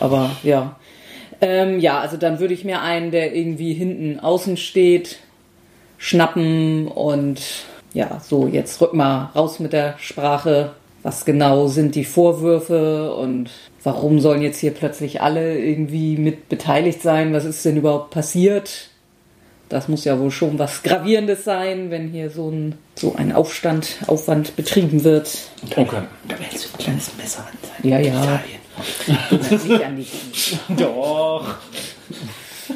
Aber 0.00 0.30
ja. 0.42 0.76
Ähm, 1.40 1.78
ja, 1.80 2.00
also 2.00 2.16
dann 2.16 2.40
würde 2.40 2.54
ich 2.54 2.64
mir 2.64 2.80
einen, 2.82 3.10
der 3.10 3.34
irgendwie 3.34 3.72
hinten 3.74 4.18
außen 4.20 4.56
steht, 4.56 5.18
schnappen 5.98 6.88
und 6.88 7.40
ja, 7.92 8.20
so 8.24 8.46
jetzt 8.46 8.80
rück 8.80 8.94
mal 8.94 9.30
raus 9.34 9.58
mit 9.58 9.72
der 9.72 9.96
Sprache. 9.98 10.72
Was 11.02 11.24
genau 11.24 11.68
sind 11.68 11.94
die 11.94 12.04
Vorwürfe 12.04 13.14
und 13.14 13.50
warum 13.84 14.20
sollen 14.20 14.42
jetzt 14.42 14.58
hier 14.58 14.72
plötzlich 14.72 15.20
alle 15.20 15.58
irgendwie 15.58 16.16
mit 16.16 16.48
beteiligt 16.48 17.02
sein? 17.02 17.32
Was 17.32 17.44
ist 17.44 17.64
denn 17.64 17.76
überhaupt 17.76 18.10
passiert? 18.10 18.90
Das 19.68 19.86
muss 19.86 20.04
ja 20.04 20.18
wohl 20.18 20.30
schon 20.30 20.58
was 20.58 20.82
Gravierendes 20.82 21.44
sein, 21.44 21.90
wenn 21.90 22.08
hier 22.08 22.30
so 22.30 22.50
ein, 22.50 22.78
so 22.94 23.14
ein 23.14 23.32
Aufstand, 23.32 23.98
Aufwand 24.06 24.56
betrieben 24.56 25.04
wird. 25.04 25.30
Okay. 25.76 26.02
Da 26.26 26.36
hältst 26.36 26.64
du 26.64 26.68
ein 26.74 26.78
kleines 26.78 27.10
Messer 27.18 27.46
an 27.46 27.88
Ja, 27.88 27.98
ja. 27.98 28.40
Die 29.06 30.06
Doch. 30.76 31.56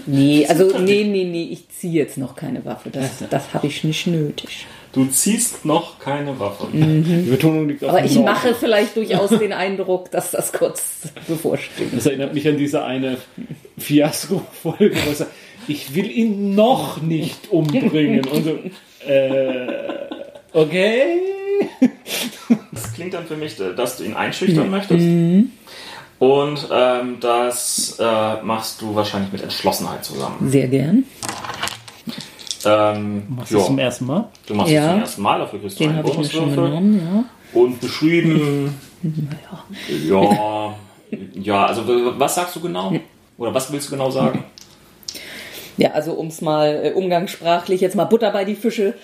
Nee, 0.06 0.46
also 0.46 0.78
nee, 0.78 1.04
nee, 1.04 1.24
nee, 1.24 1.48
ich 1.50 1.68
ziehe 1.68 1.92
jetzt 1.92 2.18
noch 2.18 2.36
keine 2.36 2.64
Waffe. 2.64 2.90
Das, 2.90 3.22
das 3.30 3.54
habe 3.54 3.66
ich 3.66 3.84
nicht 3.84 4.06
nötig. 4.06 4.66
Du 4.92 5.06
ziehst 5.06 5.64
noch 5.64 5.98
keine 5.98 6.38
Waffe. 6.38 6.68
Die 6.70 7.30
Betonung 7.30 7.66
liegt 7.68 7.82
auf 7.82 7.90
Aber 7.90 8.04
ich 8.04 8.14
Noch. 8.16 8.24
mache 8.24 8.54
vielleicht 8.54 8.94
durchaus 8.96 9.30
den 9.30 9.54
Eindruck, 9.54 10.10
dass 10.10 10.32
das 10.32 10.52
kurz 10.52 11.08
bevorsteht. 11.26 11.88
Das 11.96 12.04
erinnert 12.04 12.34
mich 12.34 12.46
an 12.46 12.58
diese 12.58 12.84
eine 12.84 13.16
Fiasko-Folge, 13.78 14.94
wo 15.04 15.08
er 15.08 15.14
sagt, 15.14 15.30
ich 15.66 15.94
will 15.94 16.10
ihn 16.10 16.54
noch 16.54 17.00
nicht 17.00 17.50
umbringen. 17.50 18.26
Und 18.26 18.44
so, 18.44 18.58
äh, 19.08 19.68
okay. 20.52 21.20
Das 22.72 22.92
klingt 22.92 23.14
dann 23.14 23.26
für 23.26 23.36
mich, 23.36 23.56
dass 23.56 23.96
du 23.96 24.04
ihn 24.04 24.14
einschüchtern 24.14 24.70
möchtest. 24.70 25.06
Und 26.22 26.68
ähm, 26.70 27.16
das 27.18 27.96
äh, 27.98 28.42
machst 28.44 28.80
du 28.80 28.94
wahrscheinlich 28.94 29.32
mit 29.32 29.42
Entschlossenheit 29.42 30.04
zusammen. 30.04 30.48
Sehr 30.48 30.68
gern. 30.68 31.02
Ähm, 32.64 33.24
Machst 33.28 33.50
du 33.50 33.56
das 33.56 33.66
zum 33.66 33.78
ja, 33.78 33.84
ersten 33.86 34.06
Mal? 34.06 34.28
du 34.46 34.54
machst 34.54 34.70
Ja. 34.70 34.82
es 34.84 34.90
zum 34.92 35.00
ersten 35.00 35.22
Mal, 35.22 35.38
dafür 35.40 35.58
kriegst 35.58 35.80
du 35.80 35.82
Den 35.82 35.88
einen 35.90 35.98
habe 35.98 36.08
ich 36.10 36.18
mir 36.18 36.24
schon 36.24 36.40
Bonuswürfel. 36.44 36.70
genommen, 36.70 37.24
ja. 37.52 37.60
Und 37.60 37.80
beschrieben. 37.80 38.80
Ja. 40.08 40.76
Ja, 41.34 41.66
also 41.66 41.88
w- 41.88 42.12
was 42.18 42.36
sagst 42.36 42.54
du 42.54 42.60
genau? 42.60 42.92
Oder 43.36 43.52
was 43.52 43.72
willst 43.72 43.88
du 43.88 43.90
genau 43.96 44.12
sagen? 44.12 44.44
Ja, 45.76 45.90
also 45.90 46.12
um 46.12 46.28
es 46.28 46.40
mal 46.40 46.82
äh, 46.84 46.92
umgangssprachlich 46.92 47.80
jetzt 47.80 47.96
mal 47.96 48.04
Butter 48.04 48.30
bei 48.30 48.44
die 48.44 48.54
Fische. 48.54 48.94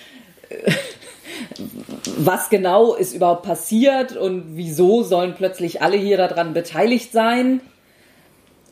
Was 2.16 2.50
genau 2.50 2.94
ist 2.94 3.14
überhaupt 3.14 3.42
passiert 3.42 4.16
und 4.16 4.56
wieso 4.56 5.02
sollen 5.02 5.34
plötzlich 5.36 5.82
alle 5.82 5.96
hier 5.96 6.16
daran 6.16 6.54
beteiligt 6.54 7.12
sein? 7.12 7.60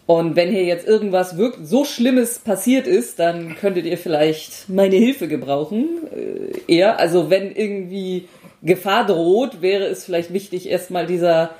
Und 0.07 0.37
wenn 0.37 0.50
hier 0.50 0.64
jetzt 0.64 0.87
irgendwas 0.87 1.37
wirklich 1.37 1.66
so 1.66 1.85
Schlimmes 1.85 2.38
passiert 2.38 2.87
ist, 2.87 3.18
dann 3.18 3.57
könntet 3.57 3.87
ihr 3.87 3.98
vielleicht 3.98 4.68
meine 4.68 4.94
Hilfe 4.94 5.26
gebrauchen. 5.26 5.88
Äh, 6.14 6.72
eher, 6.72 7.00
also 7.00 7.29
wenn 7.29 7.50
irgendwie 7.55 8.29
Gefahr 8.62 9.05
droht, 9.05 9.62
wäre 9.62 9.85
es 9.87 10.05
vielleicht 10.05 10.33
wichtig, 10.33 10.68
erstmal 10.68 11.07
dieser 11.07 11.50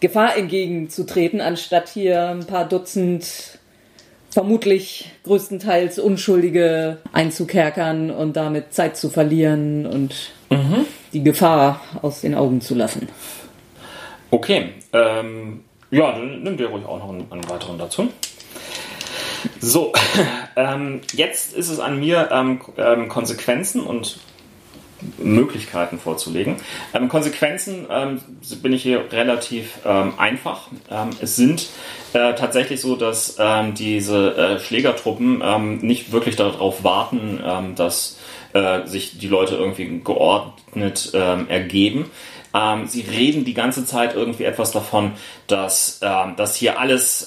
Gefahr 0.00 0.36
entgegenzutreten, 0.36 1.40
anstatt 1.40 1.88
hier 1.88 2.28
ein 2.28 2.46
paar 2.46 2.68
Dutzend 2.68 3.58
vermutlich 4.30 5.11
größtenteils 5.24 5.98
Unschuldige 5.98 6.98
einzukerkern 7.12 8.10
und 8.10 8.36
damit 8.36 8.74
Zeit 8.74 8.96
zu 8.96 9.08
verlieren 9.08 9.86
und 9.86 10.32
die 11.12 11.22
Gefahr 11.22 11.80
aus 12.02 12.20
den 12.20 12.34
Augen 12.34 12.60
zu 12.60 12.74
lassen. 12.74 13.08
Okay. 14.30 14.70
Ähm, 14.92 15.64
ja, 15.90 16.12
dann 16.12 16.42
nimm 16.42 16.56
dir 16.56 16.68
ruhig 16.68 16.84
auch 16.86 16.98
noch 16.98 17.10
einen, 17.10 17.30
einen 17.30 17.48
weiteren 17.48 17.78
dazu. 17.78 18.08
So, 19.60 19.92
ähm, 20.56 21.00
jetzt 21.12 21.54
ist 21.54 21.68
es 21.68 21.80
an 21.80 22.00
mir, 22.00 22.28
ähm, 22.32 22.60
ähm, 22.76 23.08
Konsequenzen 23.08 23.82
und 23.82 24.18
Möglichkeiten 25.18 25.98
vorzulegen. 25.98 26.56
Ähm, 26.94 27.08
Konsequenzen 27.08 27.86
ähm, 27.90 28.20
bin 28.62 28.72
ich 28.72 28.82
hier 28.82 29.04
relativ 29.12 29.78
ähm, 29.84 30.14
einfach. 30.18 30.68
Ähm, 30.90 31.10
es 31.20 31.36
sind 31.36 31.68
äh, 32.12 32.34
tatsächlich 32.34 32.80
so, 32.80 32.96
dass 32.96 33.36
ähm, 33.38 33.74
diese 33.74 34.36
äh, 34.36 34.60
Schlägertruppen 34.60 35.42
ähm, 35.44 35.78
nicht 35.78 36.12
wirklich 36.12 36.36
darauf 36.36 36.84
warten, 36.84 37.40
dass 37.76 38.18
äh, 38.52 38.86
sich 38.86 39.18
die 39.18 39.28
Leute 39.28 39.56
irgendwie 39.56 40.00
geordnet 40.04 41.14
ergeben. 41.14 42.10
Sie 42.84 43.00
reden 43.00 43.44
die 43.46 43.54
ganze 43.54 43.86
Zeit 43.86 44.14
irgendwie 44.14 44.44
etwas 44.44 44.72
davon, 44.72 45.12
dass, 45.46 46.00
dass 46.00 46.56
hier 46.56 46.78
alles 46.78 47.26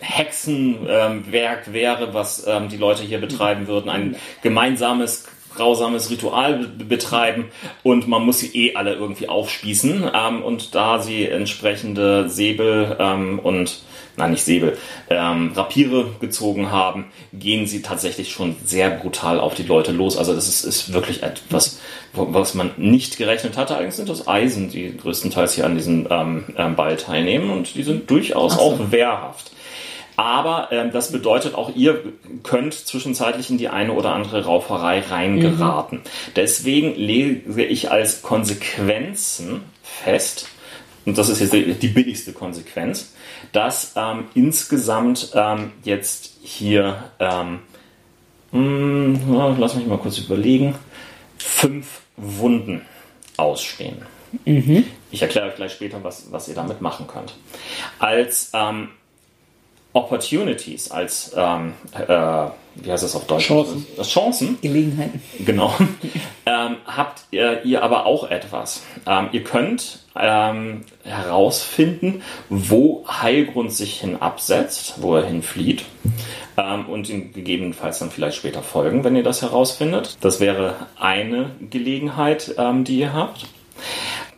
Hexenwerk 0.00 1.72
wäre, 1.72 2.14
was 2.14 2.46
die 2.70 2.76
Leute 2.78 3.02
hier 3.02 3.20
betreiben 3.20 3.66
würden. 3.66 3.90
Ein 3.90 4.16
gemeinsames 4.42 5.26
grausames 5.60 6.10
Ritual 6.10 6.66
betreiben 6.88 7.50
und 7.82 8.08
man 8.08 8.24
muss 8.24 8.38
sie 8.38 8.50
eh 8.54 8.76
alle 8.76 8.94
irgendwie 8.94 9.28
aufspießen. 9.28 10.10
Ähm, 10.14 10.42
und 10.42 10.74
da 10.74 11.00
sie 11.00 11.26
entsprechende 11.26 12.30
Säbel 12.30 12.96
ähm, 12.98 13.38
und 13.38 13.82
nein, 14.16 14.30
nicht 14.30 14.42
Säbel, 14.42 14.78
ähm, 15.10 15.52
Rapiere 15.54 16.06
gezogen 16.18 16.70
haben, 16.70 17.06
gehen 17.34 17.66
sie 17.66 17.82
tatsächlich 17.82 18.30
schon 18.30 18.56
sehr 18.64 18.88
brutal 18.90 19.38
auf 19.38 19.54
die 19.54 19.62
Leute 19.62 19.92
los. 19.92 20.16
Also 20.16 20.34
das 20.34 20.48
ist, 20.48 20.64
ist 20.64 20.92
wirklich 20.94 21.22
etwas, 21.22 21.78
was 22.14 22.54
man 22.54 22.70
nicht 22.78 23.18
gerechnet 23.18 23.58
hatte. 23.58 23.76
Eigentlich 23.76 23.96
sind 23.96 24.08
das 24.08 24.26
Eisen, 24.26 24.70
die 24.70 24.96
größtenteils 24.96 25.54
hier 25.54 25.66
an 25.66 25.74
diesem 25.74 26.06
ähm, 26.10 26.44
ähm 26.56 26.74
Ball 26.74 26.96
teilnehmen 26.96 27.50
und 27.50 27.74
die 27.74 27.82
sind 27.82 28.10
durchaus 28.10 28.54
so. 28.54 28.60
auch 28.60 28.78
wehrhaft. 28.90 29.50
Aber 30.20 30.68
ähm, 30.70 30.90
das 30.92 31.12
bedeutet 31.12 31.54
auch, 31.54 31.74
ihr 31.74 32.02
könnt 32.42 32.74
zwischenzeitlich 32.74 33.48
in 33.48 33.56
die 33.56 33.70
eine 33.70 33.94
oder 33.94 34.12
andere 34.12 34.44
Rauferei 34.44 35.00
reingeraten. 35.00 36.00
Mhm. 36.00 36.32
Deswegen 36.36 36.94
lege 36.94 37.64
ich 37.64 37.90
als 37.90 38.20
Konsequenzen 38.20 39.62
fest, 39.82 40.46
und 41.06 41.16
das 41.16 41.30
ist 41.30 41.40
jetzt 41.40 41.54
die 41.54 41.88
billigste 41.88 42.34
Konsequenz, 42.34 43.14
dass 43.52 43.94
ähm, 43.96 44.24
insgesamt 44.34 45.32
ähm, 45.34 45.72
jetzt 45.84 46.34
hier, 46.42 47.02
ähm, 47.18 47.60
mh, 48.52 49.20
hm, 49.20 49.56
lass 49.58 49.74
mich 49.74 49.86
mal 49.86 49.96
kurz 49.96 50.18
überlegen, 50.18 50.74
fünf 51.38 52.02
Wunden 52.18 52.82
ausstehen. 53.38 54.02
Mhm. 54.44 54.84
Ich 55.10 55.22
erkläre 55.22 55.48
euch 55.48 55.56
gleich 55.56 55.72
später, 55.72 56.04
was, 56.04 56.30
was 56.30 56.46
ihr 56.46 56.54
damit 56.54 56.82
machen 56.82 57.06
könnt. 57.06 57.34
Als 57.98 58.50
ähm, 58.52 58.90
Opportunities, 59.92 60.90
als 60.90 61.32
ähm, 61.36 61.72
äh, 61.92 62.46
wie 62.76 62.90
heißt 62.90 63.02
das 63.02 63.16
auf 63.16 63.26
Deutsch? 63.26 63.48
Chancen. 63.48 63.86
Chancen. 64.02 64.58
Gelegenheiten. 64.62 65.20
Genau. 65.44 65.74
ähm, 66.46 66.76
habt 66.86 67.22
ihr, 67.30 67.64
ihr, 67.64 67.82
aber 67.82 68.06
auch 68.06 68.30
etwas. 68.30 68.82
Ähm, 69.06 69.28
ihr 69.32 69.42
könnt 69.42 70.00
ähm, 70.16 70.82
herausfinden, 71.04 72.22
wo 72.48 73.04
Heilgrund 73.08 73.72
sich 73.72 74.00
hin 74.00 74.16
absetzt, 74.20 74.94
wo 74.98 75.16
er 75.16 75.26
hinflieht. 75.26 75.84
Ähm, 76.56 76.86
und 76.86 77.08
ihm 77.08 77.32
gegebenenfalls 77.32 77.98
dann 77.98 78.10
vielleicht 78.10 78.36
später 78.36 78.62
folgen, 78.62 79.02
wenn 79.02 79.16
ihr 79.16 79.24
das 79.24 79.42
herausfindet. 79.42 80.18
Das 80.20 80.38
wäre 80.40 80.86
eine 80.98 81.50
Gelegenheit, 81.70 82.54
ähm, 82.56 82.84
die 82.84 83.00
ihr 83.00 83.12
habt. 83.12 83.46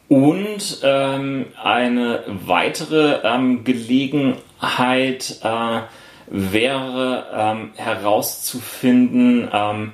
Und 0.08 0.80
ähm, 0.82 1.46
eine 1.62 2.22
weitere 2.26 3.20
ähm, 3.24 3.64
Gelegenheit 3.64 4.42
äh, 5.42 5.82
wäre 6.28 7.26
ähm, 7.34 7.72
herauszufinden, 7.76 9.48
ähm, 9.52 9.92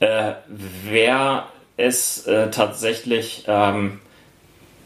äh, 0.00 0.34
wer 0.48 1.48
es 1.76 2.26
äh, 2.26 2.50
tatsächlich 2.50 3.44
ähm, 3.46 4.00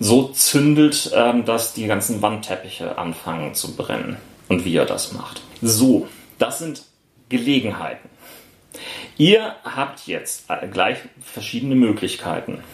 so 0.00 0.28
zündelt, 0.28 1.12
ähm, 1.14 1.44
dass 1.44 1.74
die 1.74 1.86
ganzen 1.86 2.22
Wandteppiche 2.22 2.98
anfangen 2.98 3.54
zu 3.54 3.76
brennen 3.76 4.16
und 4.48 4.64
wie 4.64 4.76
er 4.76 4.86
das 4.86 5.12
macht. 5.12 5.42
So, 5.62 6.08
das 6.38 6.58
sind 6.58 6.82
Gelegenheiten. 7.28 8.08
Ihr 9.18 9.54
habt 9.62 10.06
jetzt 10.06 10.44
äh, 10.48 10.66
gleich 10.68 10.98
verschiedene 11.20 11.74
Möglichkeiten. 11.74 12.64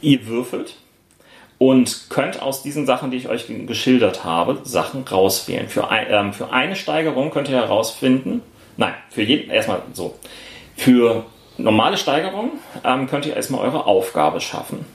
Ihr 0.00 0.26
würfelt 0.26 0.76
und 1.60 2.08
könnt 2.08 2.40
aus 2.40 2.62
diesen 2.62 2.86
Sachen, 2.86 3.10
die 3.10 3.18
ich 3.18 3.28
euch 3.28 3.44
geschildert 3.66 4.24
habe, 4.24 4.60
Sachen 4.64 5.04
rauswählen. 5.04 5.68
Für, 5.68 5.90
ein, 5.90 6.06
ähm, 6.08 6.32
für 6.32 6.50
eine 6.54 6.74
Steigerung 6.74 7.30
könnt 7.30 7.50
ihr 7.50 7.56
herausfinden, 7.56 8.40
nein, 8.78 8.94
für 9.10 9.20
jeden, 9.20 9.50
erstmal 9.50 9.82
so, 9.92 10.14
für 10.74 11.26
normale 11.58 11.98
Steigerung 11.98 12.52
ähm, 12.82 13.06
könnt 13.08 13.26
ihr 13.26 13.36
erstmal 13.36 13.60
eure 13.60 13.84
Aufgabe 13.84 14.40
schaffen. 14.40 14.86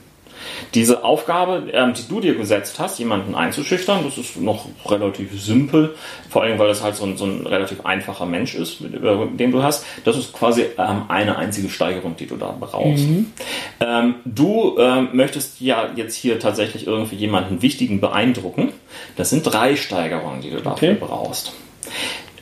Diese 0.74 1.04
Aufgabe, 1.04 1.70
ähm, 1.72 1.94
die 1.94 2.08
du 2.08 2.20
dir 2.20 2.34
gesetzt 2.34 2.78
hast, 2.78 2.98
jemanden 2.98 3.34
einzuschüchtern, 3.34 4.04
das 4.04 4.18
ist 4.18 4.40
noch 4.40 4.66
relativ 4.86 5.40
simpel, 5.40 5.94
vor 6.28 6.42
allem 6.42 6.58
weil 6.58 6.68
das 6.68 6.82
halt 6.82 6.96
so 6.96 7.04
ein, 7.04 7.16
so 7.16 7.24
ein 7.24 7.46
relativ 7.46 7.84
einfacher 7.84 8.26
Mensch 8.26 8.54
ist, 8.54 8.78
den 8.80 9.52
du 9.52 9.62
hast. 9.62 9.84
Das 10.04 10.16
ist 10.16 10.32
quasi 10.32 10.66
ähm, 10.78 11.02
eine 11.08 11.36
einzige 11.36 11.68
Steigerung, 11.68 12.16
die 12.16 12.26
du 12.26 12.36
da 12.36 12.54
brauchst. 12.58 13.06
Mhm. 13.06 13.32
Ähm, 13.80 14.14
du 14.24 14.76
ähm, 14.78 15.10
möchtest 15.12 15.60
ja 15.60 15.90
jetzt 15.94 16.14
hier 16.14 16.38
tatsächlich 16.38 16.86
irgendwie 16.86 17.16
jemanden 17.16 17.62
Wichtigen 17.62 18.00
beeindrucken. 18.00 18.72
Das 19.16 19.30
sind 19.30 19.42
drei 19.42 19.76
Steigerungen, 19.76 20.40
die 20.40 20.50
du 20.50 20.60
dafür 20.60 20.92
okay. 20.92 20.96
brauchst. 21.00 21.52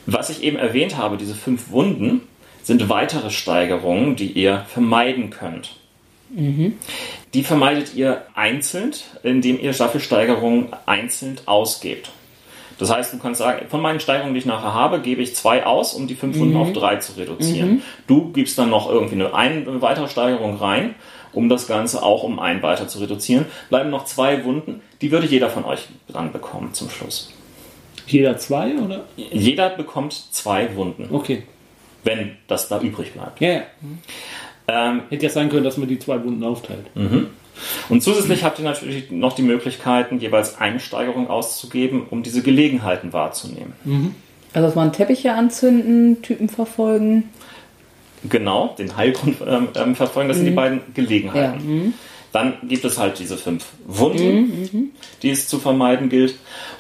Was 0.07 0.31
ich 0.31 0.43
eben 0.43 0.57
erwähnt 0.57 0.97
habe, 0.97 1.17
diese 1.17 1.35
fünf 1.35 1.71
Wunden, 1.71 2.23
sind 2.65 2.89
weitere 2.89 3.31
Steigerungen, 3.31 4.17
die 4.17 4.33
ihr 4.33 4.65
vermeiden 4.69 5.31
könnt. 5.31 5.77
Mhm. 6.31 6.75
Die 7.35 7.43
vermeidet 7.43 7.95
ihr 7.95 8.23
einzeln, 8.35 8.93
indem 9.23 9.61
ihr 9.61 9.73
Staffelsteigerungen 9.73 10.69
einzeln 10.87 11.37
ausgebt. 11.47 12.11
Das 12.79 12.91
heißt, 12.91 13.13
du 13.13 13.19
kannst 13.19 13.39
sagen, 13.39 13.67
von 13.69 13.81
meinen 13.81 14.01
Steigerungen, 14.01 14.35
die 14.35 14.41
ich 14.41 14.47
nachher 14.47 14.75
habe, 14.75 15.01
gebe 15.01 15.23
ich 15.23 15.35
zwei 15.37 15.65
aus, 15.65 15.95
um 15.95 16.07
die 16.07 16.15
fünf 16.15 16.39
Wunden 16.39 16.55
mhm. 16.55 16.61
auf 16.61 16.73
drei 16.73 16.97
zu 16.97 17.13
reduzieren. 17.13 17.71
Mhm. 17.71 17.83
Du 18.07 18.33
gibst 18.33 18.59
dann 18.59 18.71
noch 18.71 18.89
irgendwie 18.89 19.15
eine, 19.15 19.33
eine 19.35 19.83
weitere 19.83 20.09
Steigerung 20.09 20.57
rein, 20.57 20.95
um 21.33 21.49
das 21.49 21.67
Ganze 21.67 22.03
auch 22.03 22.23
um 22.23 22.39
einen 22.39 22.63
weiter 22.63 22.89
zu 22.89 22.99
reduzieren. 22.99 23.47
Bleiben 23.69 23.91
noch 23.91 24.05
zwei 24.05 24.45
Wunden, 24.45 24.81
die 25.01 25.11
würde 25.11 25.27
jeder 25.27 25.51
von 25.51 25.65
euch 25.65 25.87
dran 26.09 26.33
bekommen 26.33 26.73
zum 26.73 26.91
Schluss. 26.91 27.33
Jeder 28.07 28.39
zwei 28.39 28.75
oder? 28.77 29.05
Jeder 29.17 29.71
bekommt 29.71 30.13
zwei 30.13 30.75
Wunden. 30.77 31.09
Okay. 31.13 31.45
Wenn 32.03 32.37
das 32.49 32.69
da 32.69 32.81
übrig 32.81 33.13
bleibt. 33.13 33.41
Ja, 33.41 33.49
ja. 33.49 33.63
Mhm. 33.81 33.99
Ähm, 34.67 35.03
Hätte 35.11 35.25
ja 35.25 35.31
sein 35.31 35.51
können, 35.51 35.65
dass 35.65 35.77
man 35.77 35.89
die 35.89 35.99
zwei 35.99 36.23
Wunden 36.25 36.43
aufteilt. 36.43 36.87
Mhm. 36.95 37.29
Und 37.89 38.03
zusätzlich 38.03 38.43
habt 38.45 38.59
ihr 38.59 38.65
natürlich 38.65 39.11
noch 39.11 39.35
die 39.35 39.43
Möglichkeiten, 39.43 40.19
jeweils 40.19 40.59
eine 40.59 40.81
Steigerung 40.81 41.29
auszugeben, 41.29 42.07
um 42.11 42.23
diese 42.23 42.43
Gelegenheiten 42.43 43.13
wahrzunehmen. 43.13 43.73
Mhm. 43.85 44.15
Also 44.53 44.69
dass 44.69 44.75
man 44.75 44.93
Teppiche 44.93 45.33
anzünden, 45.33 46.23
Typen 46.23 46.49
verfolgen. 46.49 47.25
Genau, 48.29 48.75
den 48.79 48.97
Heilgrund 48.97 49.37
ähm, 49.47 49.69
ähm 49.75 49.95
verfolgen, 49.95 50.29
das 50.29 50.39
mhm. 50.39 50.41
sind 50.41 50.47
die 50.47 50.53
mhm. 50.53 50.57
beiden 50.57 50.81
Gelegenheiten. 50.95 51.85
Ja. 51.87 51.93
Dann 52.35 52.55
gibt 52.65 52.85
es 52.85 52.99
halt 52.99 53.21
diese 53.21 53.37
fünf 53.37 53.65
Wunden, 53.87 54.35
mhm, 54.35 54.69
mhm. 54.73 54.91
die 55.23 55.31
es 55.31 55.47
zu 55.47 55.61
vermeiden 55.61 56.09
gilt. 56.09 56.35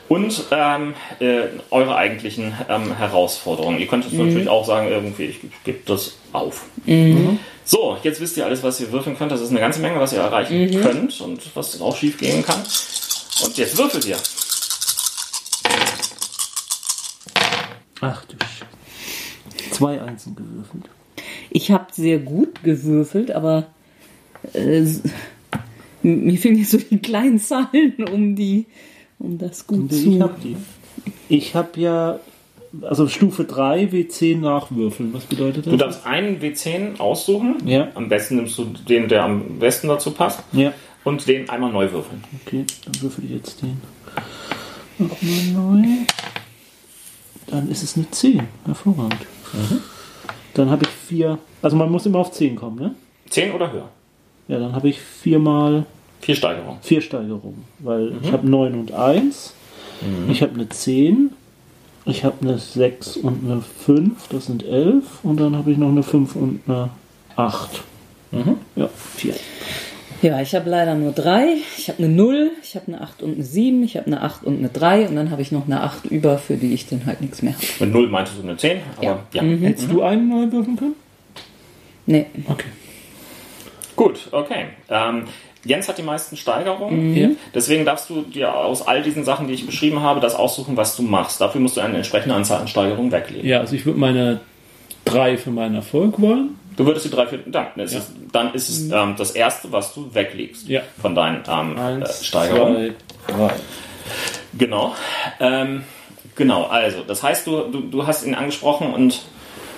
Und 0.08 0.46
ähm, 0.50 0.94
äh, 1.20 1.44
eure 1.70 1.94
eigentlichen 1.94 2.52
ähm, 2.68 2.96
Herausforderungen. 2.96 3.78
Ihr 3.78 3.86
könnt 3.86 4.12
mhm. 4.12 4.26
natürlich 4.26 4.48
auch 4.48 4.66
sagen, 4.66 4.88
irgendwie, 4.88 5.26
ich 5.26 5.38
gebe 5.62 5.78
das 5.86 6.16
auf. 6.32 6.64
Mhm. 6.86 7.38
So, 7.64 7.96
jetzt 8.02 8.20
wisst 8.20 8.36
ihr 8.36 8.44
alles, 8.44 8.64
was 8.64 8.80
ihr 8.80 8.90
würfeln 8.90 9.16
könnt. 9.16 9.30
Das 9.30 9.40
ist 9.40 9.50
eine 9.50 9.60
ganze 9.60 9.78
Menge, 9.78 10.00
was 10.00 10.12
ihr 10.12 10.18
erreichen 10.18 10.60
mhm. 10.60 10.82
könnt 10.82 11.20
und 11.20 11.40
was 11.54 11.80
auch 11.80 11.96
schief 11.96 12.18
gehen 12.18 12.44
kann. 12.44 12.58
Und 12.58 13.56
jetzt 13.56 13.78
würfelt 13.78 14.04
ihr. 14.06 14.16
Ach 18.00 18.24
du 18.24 18.36
Sch 18.38 19.70
Zwei 19.70 20.02
Einsen 20.02 20.34
gewürfelt. 20.34 20.90
Ich 21.50 21.70
habe 21.70 21.86
sehr 21.92 22.18
gut 22.18 22.64
gewürfelt, 22.64 23.30
aber 23.30 23.68
äh, 24.52 24.84
mir 26.04 26.38
fehlen 26.38 26.58
jetzt 26.58 26.70
so 26.70 26.78
die 26.78 26.98
kleinen 26.98 27.38
Zahlen, 27.38 27.94
um 28.12 28.36
die, 28.36 28.66
um 29.18 29.38
das 29.38 29.66
gut 29.66 29.92
zu. 29.92 30.12
Ich 30.12 30.20
habe 30.20 30.34
die. 30.42 30.56
Ich 31.28 31.54
habe 31.54 31.80
ja 31.80 32.20
also 32.82 33.08
Stufe 33.08 33.44
3 33.44 33.84
W10 33.84 34.38
nachwürfeln. 34.38 35.12
Was 35.12 35.24
bedeutet 35.24 35.66
das? 35.66 35.70
Du 35.70 35.76
darfst 35.76 36.06
einen 36.06 36.40
W10 36.40 36.98
aussuchen. 36.98 37.56
Ja. 37.66 37.88
Am 37.94 38.08
besten 38.08 38.36
nimmst 38.36 38.58
du 38.58 38.64
den, 38.64 39.08
der 39.08 39.24
am 39.24 39.58
besten 39.58 39.88
dazu 39.88 40.10
passt. 40.10 40.42
Ja. 40.52 40.72
Und 41.04 41.26
den 41.28 41.48
einmal 41.50 41.70
neu 41.70 41.92
würfeln. 41.92 42.24
Okay, 42.44 42.64
dann 42.84 43.02
würfel 43.02 43.24
ich 43.24 43.30
jetzt 43.32 43.62
den. 43.62 43.80
Nochmal 44.98 45.82
neu. 45.82 45.88
Dann 47.46 47.70
ist 47.70 47.82
es 47.82 47.96
eine 47.96 48.10
10. 48.10 48.42
Hervorragend. 48.64 49.20
Mhm. 49.52 49.80
Dann 50.54 50.70
habe 50.70 50.84
ich 50.84 50.90
vier. 50.90 51.38
Also 51.60 51.76
man 51.76 51.90
muss 51.90 52.06
immer 52.06 52.20
auf 52.20 52.32
10 52.32 52.56
kommen, 52.56 52.78
ne? 52.78 52.94
10 53.28 53.52
oder 53.52 53.70
höher? 53.70 53.88
Ja, 54.48 54.58
dann 54.58 54.74
habe 54.74 54.88
ich 54.88 55.00
viermal. 55.00 55.86
Vier 56.24 56.36
Steigerungen. 56.36 56.78
Vier 56.82 57.00
Steigerungen. 57.00 57.64
Weil 57.78 58.10
mhm. 58.10 58.18
ich 58.22 58.32
habe 58.32 58.48
9 58.48 58.74
und 58.74 58.92
1. 58.92 59.54
Mhm. 60.00 60.30
Ich 60.30 60.42
habe 60.42 60.54
eine 60.54 60.68
10 60.68 61.30
ich 62.06 62.24
habe 62.24 62.36
eine 62.42 62.58
6 62.58 63.16
und 63.18 63.50
eine 63.50 63.62
5, 63.62 64.28
das 64.28 64.46
sind 64.46 64.62
11. 64.62 65.04
Und 65.22 65.40
dann 65.40 65.56
habe 65.56 65.72
ich 65.72 65.78
noch 65.78 65.88
eine 65.88 66.02
5 66.02 66.36
und 66.36 66.60
eine 66.66 66.90
8. 67.36 67.82
Mhm. 68.30 68.58
Ja, 68.76 68.88
4. 69.16 69.34
Ja, 70.20 70.40
ich 70.40 70.54
habe 70.54 70.68
leider 70.68 70.94
nur 70.94 71.12
3. 71.12 71.56
Ich 71.78 71.88
habe 71.88 72.02
eine 72.02 72.12
0, 72.12 72.50
ich 72.62 72.76
habe 72.76 72.88
eine 72.88 73.00
8 73.00 73.22
und 73.22 73.34
eine 73.34 73.44
7, 73.44 73.82
ich 73.82 73.96
habe 73.96 74.06
eine 74.06 74.22
8 74.22 74.44
und 74.44 74.58
eine 74.58 74.68
3 74.68 75.08
und 75.08 75.16
dann 75.16 75.30
habe 75.30 75.40
ich 75.40 75.50
noch 75.50 75.64
eine 75.64 75.82
8 75.82 76.06
über, 76.06 76.36
für 76.36 76.56
die 76.56 76.74
ich 76.74 76.86
dann 76.88 77.06
halt 77.06 77.22
nichts 77.22 77.40
mehr 77.40 77.54
habe. 77.54 77.64
Mit 77.80 77.92
0 77.92 78.08
meintest 78.08 78.38
du 78.38 78.42
eine 78.42 78.56
10, 78.56 78.80
aber 78.96 79.06
ja. 79.06 79.18
ja. 79.32 79.42
Mhm. 79.42 79.62
Hättest 79.62 79.90
du 79.90 80.02
einen 80.02 80.28
neu 80.28 80.52
würfeln 80.52 80.76
können? 80.76 80.94
Nee. 82.06 82.26
Okay. 82.48 82.68
Gut, 83.96 84.28
okay. 84.30 84.66
Ähm, 84.90 85.24
Jens 85.64 85.88
hat 85.88 85.98
die 85.98 86.02
meisten 86.02 86.36
Steigerungen. 86.36 87.16
Ja. 87.16 87.28
Deswegen 87.54 87.84
darfst 87.84 88.10
du 88.10 88.22
dir 88.22 88.54
aus 88.54 88.86
all 88.86 89.02
diesen 89.02 89.24
Sachen, 89.24 89.48
die 89.48 89.54
ich 89.54 89.66
beschrieben 89.66 90.00
habe, 90.02 90.20
das 90.20 90.34
aussuchen, 90.34 90.76
was 90.76 90.96
du 90.96 91.02
machst. 91.02 91.40
Dafür 91.40 91.60
musst 91.60 91.76
du 91.76 91.80
eine 91.80 91.96
entsprechende 91.96 92.34
Anzahl 92.34 92.60
an 92.60 92.68
Steigerungen 92.68 93.10
weglegen. 93.12 93.46
Ja, 93.48 93.60
also 93.60 93.74
ich 93.74 93.86
würde 93.86 93.98
meine 93.98 94.40
drei 95.04 95.36
für 95.36 95.50
meinen 95.50 95.74
Erfolg 95.76 96.20
wollen. 96.20 96.58
Du 96.76 96.84
würdest 96.86 97.06
die 97.06 97.10
drei, 97.10 97.26
vier, 97.26 97.38
dann, 97.46 97.66
ist 97.76 97.94
es, 97.94 98.12
dann 98.32 98.52
ist 98.52 98.68
es 98.68 98.90
ähm, 98.90 99.14
das 99.16 99.30
erste, 99.30 99.70
was 99.70 99.94
du 99.94 100.12
weglegst 100.12 100.68
Ja. 100.68 100.80
von 101.00 101.14
deinen 101.14 101.42
ähm, 101.48 101.76
äh, 101.76 101.80
Eins, 101.80 102.26
Steigerungen. 102.26 102.94
zwei, 103.26 103.32
drei. 103.36 103.54
Genau. 104.58 104.94
Ähm, 105.40 105.84
genau, 106.34 106.64
also, 106.64 106.98
das 107.06 107.22
heißt, 107.22 107.46
du, 107.46 107.62
du, 107.70 107.80
du 107.82 108.06
hast 108.06 108.24
ihn 108.26 108.34
angesprochen 108.34 108.92
und 108.92 109.22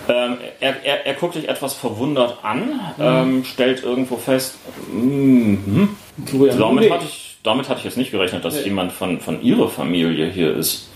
ähm, 0.08 0.36
er, 0.60 0.84
er, 0.84 1.06
er 1.06 1.14
guckt 1.14 1.34
dich 1.34 1.48
etwas 1.48 1.74
verwundert 1.74 2.38
an, 2.42 2.80
ähm, 3.00 3.44
stellt 3.44 3.82
irgendwo 3.82 4.16
fest, 4.16 4.56
mhm, 4.92 5.96
Florian 6.26 6.58
damit, 6.58 6.90
hatte 6.90 7.04
ich, 7.04 7.38
damit 7.42 7.68
hatte 7.68 7.78
ich 7.80 7.84
jetzt 7.84 7.96
nicht 7.96 8.10
gerechnet, 8.10 8.44
dass 8.44 8.54
Nee. 8.56 8.62
jemand 8.64 8.92
von, 8.92 9.20
von 9.20 9.42
ihrer 9.42 9.68
Familie 9.68 10.28
hier 10.28 10.54
ist. 10.54 10.88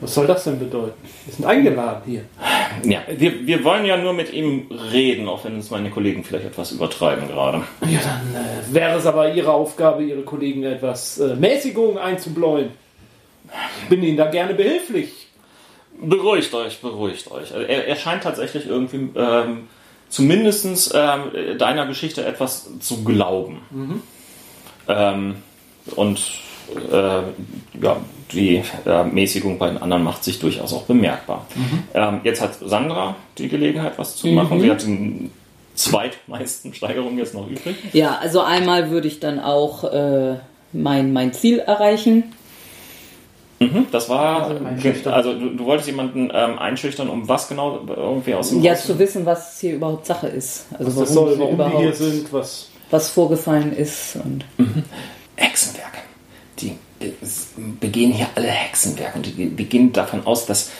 Was 0.00 0.14
soll 0.14 0.26
das 0.26 0.42
denn 0.42 0.58
bedeuten? 0.58 0.94
Wir 1.26 1.34
sind 1.34 1.44
eingeladen 1.44 2.02
hier. 2.04 2.24
Ja, 2.82 3.02
wir, 3.16 3.46
wir 3.46 3.62
wollen 3.62 3.84
ja 3.84 3.96
nur 3.96 4.12
mit 4.12 4.32
ihm 4.32 4.66
reden, 4.92 5.28
auch 5.28 5.44
wenn 5.44 5.54
uns 5.54 5.70
meine 5.70 5.90
Kollegen 5.90 6.24
vielleicht 6.24 6.46
etwas 6.46 6.72
übertreiben 6.72 7.28
gerade. 7.28 7.62
Ja, 7.82 8.00
dann 8.00 8.34
äh, 8.34 8.74
wäre 8.74 8.98
es 8.98 9.06
aber 9.06 9.32
Ihre 9.32 9.52
Aufgabe, 9.52 10.02
Ihre 10.02 10.22
Kollegen 10.22 10.64
etwas 10.64 11.18
äh, 11.20 11.36
Mäßigung 11.36 11.98
einzubläuen. 11.98 12.70
Ich 13.82 13.88
bin 13.90 14.02
Ihnen 14.02 14.16
da 14.16 14.28
gerne 14.28 14.54
behilflich. 14.54 15.21
Beruhigt 16.02 16.52
euch, 16.54 16.80
beruhigt 16.80 17.30
euch. 17.30 17.52
Also 17.54 17.66
er, 17.66 17.86
er 17.86 17.96
scheint 17.96 18.22
tatsächlich 18.22 18.66
irgendwie 18.66 19.08
ähm, 19.16 19.68
zumindest 20.08 20.92
ähm, 20.94 21.58
deiner 21.58 21.86
Geschichte 21.86 22.24
etwas 22.24 22.68
zu 22.80 23.04
glauben. 23.04 23.62
Ähm, 24.88 25.36
und 25.96 26.20
äh, 26.90 27.82
ja, 27.82 27.96
die 28.32 28.62
äh, 28.86 29.04
Mäßigung 29.04 29.58
bei 29.58 29.68
den 29.68 29.78
anderen 29.78 30.04
macht 30.04 30.24
sich 30.24 30.38
durchaus 30.38 30.72
auch 30.72 30.84
bemerkbar. 30.84 31.46
Ähm, 31.94 32.20
jetzt 32.24 32.40
hat 32.40 32.54
Sandra 32.64 33.16
die 33.38 33.48
Gelegenheit, 33.48 33.94
was 33.98 34.16
zu 34.16 34.28
machen. 34.28 34.60
Sie 34.60 34.70
hat 34.70 34.82
den 34.82 35.30
zweitmeisten 35.74 36.74
Steigerungen 36.74 37.18
jetzt 37.18 37.34
noch 37.34 37.48
übrig. 37.48 37.76
Ja, 37.92 38.18
also 38.20 38.40
einmal 38.40 38.90
würde 38.90 39.08
ich 39.08 39.20
dann 39.20 39.40
auch 39.40 39.84
äh, 39.84 40.36
mein, 40.72 41.12
mein 41.12 41.32
Ziel 41.32 41.58
erreichen. 41.58 42.32
Mhm, 43.70 43.86
das 43.92 44.08
war, 44.08 44.50
Also 44.50 45.10
also 45.10 45.32
du, 45.38 45.50
du 45.56 45.64
wolltest 45.64 45.88
jemanden 45.88 46.30
ähm, 46.32 46.58
einschüchtern, 46.58 47.08
um 47.08 47.28
was 47.28 47.48
genau 47.48 47.80
irgendwie 47.88 48.34
aus 48.34 48.50
dem 48.50 48.62
Ja, 48.62 48.72
Haus- 48.72 48.86
zu 48.86 48.98
wissen, 48.98 49.24
was 49.26 49.60
hier 49.60 49.74
überhaupt 49.74 50.06
Sache 50.06 50.26
ist. 50.28 50.66
Also 50.72 50.86
Was 50.86 50.94
warum, 50.96 51.04
das 51.04 51.14
soll, 51.14 51.28
hier 51.30 51.38
warum 51.40 51.54
überhaupt, 51.54 51.78
die 51.78 51.82
hier 51.82 51.94
sind, 51.94 52.32
was. 52.32 52.68
was 52.90 53.08
vorgefallen 53.10 53.72
ist. 53.76 54.16
Und 54.16 54.44
Hexenwerke. 55.36 55.98
Die 56.58 56.76
be- 56.98 57.12
begehen 57.80 58.12
hier 58.12 58.28
alle 58.34 58.48
Hexenwerke 58.48 59.16
und 59.16 59.26
die 59.26 59.50
die 59.50 59.64
gehen 59.64 59.92
davon 59.92 60.26
aus, 60.26 60.46
dass, 60.46 60.70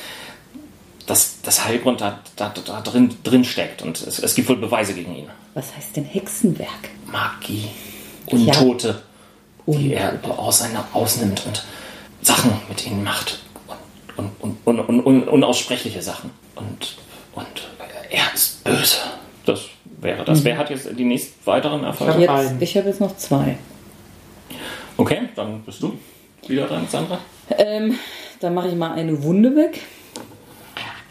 dass 1.06 1.36
das 1.42 1.64
Heilgrund 1.64 2.00
da, 2.00 2.20
da, 2.36 2.52
da 2.64 2.80
drin, 2.80 3.14
drin 3.24 3.44
steckt 3.44 3.82
und 3.82 4.00
es, 4.00 4.18
es 4.18 4.34
gibt 4.34 4.48
wohl 4.48 4.56
Beweise 4.56 4.94
gegen 4.94 5.14
ihn. 5.16 5.26
was 5.54 5.74
heißt 5.76 5.96
denn 5.96 6.04
Hexenwerk? 6.04 6.68
Magie, 7.10 7.68
Untote, 8.26 9.02
die 9.66 9.94
er 9.94 10.18
auseinander 10.38 10.86
ausnimmt 10.92 11.42
und 11.46 11.64
Sachen 12.22 12.52
mit 12.68 12.86
ihnen 12.86 13.04
macht. 13.04 13.40
Und, 14.16 14.30
und, 14.40 14.56
und, 14.66 14.80
und, 14.80 15.00
und 15.00 15.28
unaussprechliche 15.28 16.02
Sachen. 16.02 16.30
Und, 16.56 16.96
und 17.34 17.46
er 18.10 18.34
ist 18.34 18.62
böse. 18.64 18.96
Das 19.46 19.62
wäre 20.00 20.24
das. 20.24 20.44
Wer 20.44 20.58
hat 20.58 20.70
jetzt 20.70 20.88
die 20.98 21.04
nächsten 21.04 21.44
weiteren 21.46 21.84
Erfolge? 21.84 22.28
hab- 22.28 22.42
Jetzt, 22.42 22.54
ich 22.60 22.76
habe 22.76 22.88
jetzt 22.88 23.00
noch 23.00 23.16
zwei. 23.16 23.56
Okay, 24.96 25.22
dann 25.34 25.60
bist 25.62 25.82
du 25.82 25.94
wieder 26.46 26.66
dran, 26.66 26.86
Sandra. 26.90 27.18
Ähm, 27.50 27.98
dann 28.40 28.54
mache 28.54 28.68
ich 28.68 28.74
mal 28.74 28.92
eine 28.92 29.22
Wunde 29.22 29.54
weg. 29.56 29.80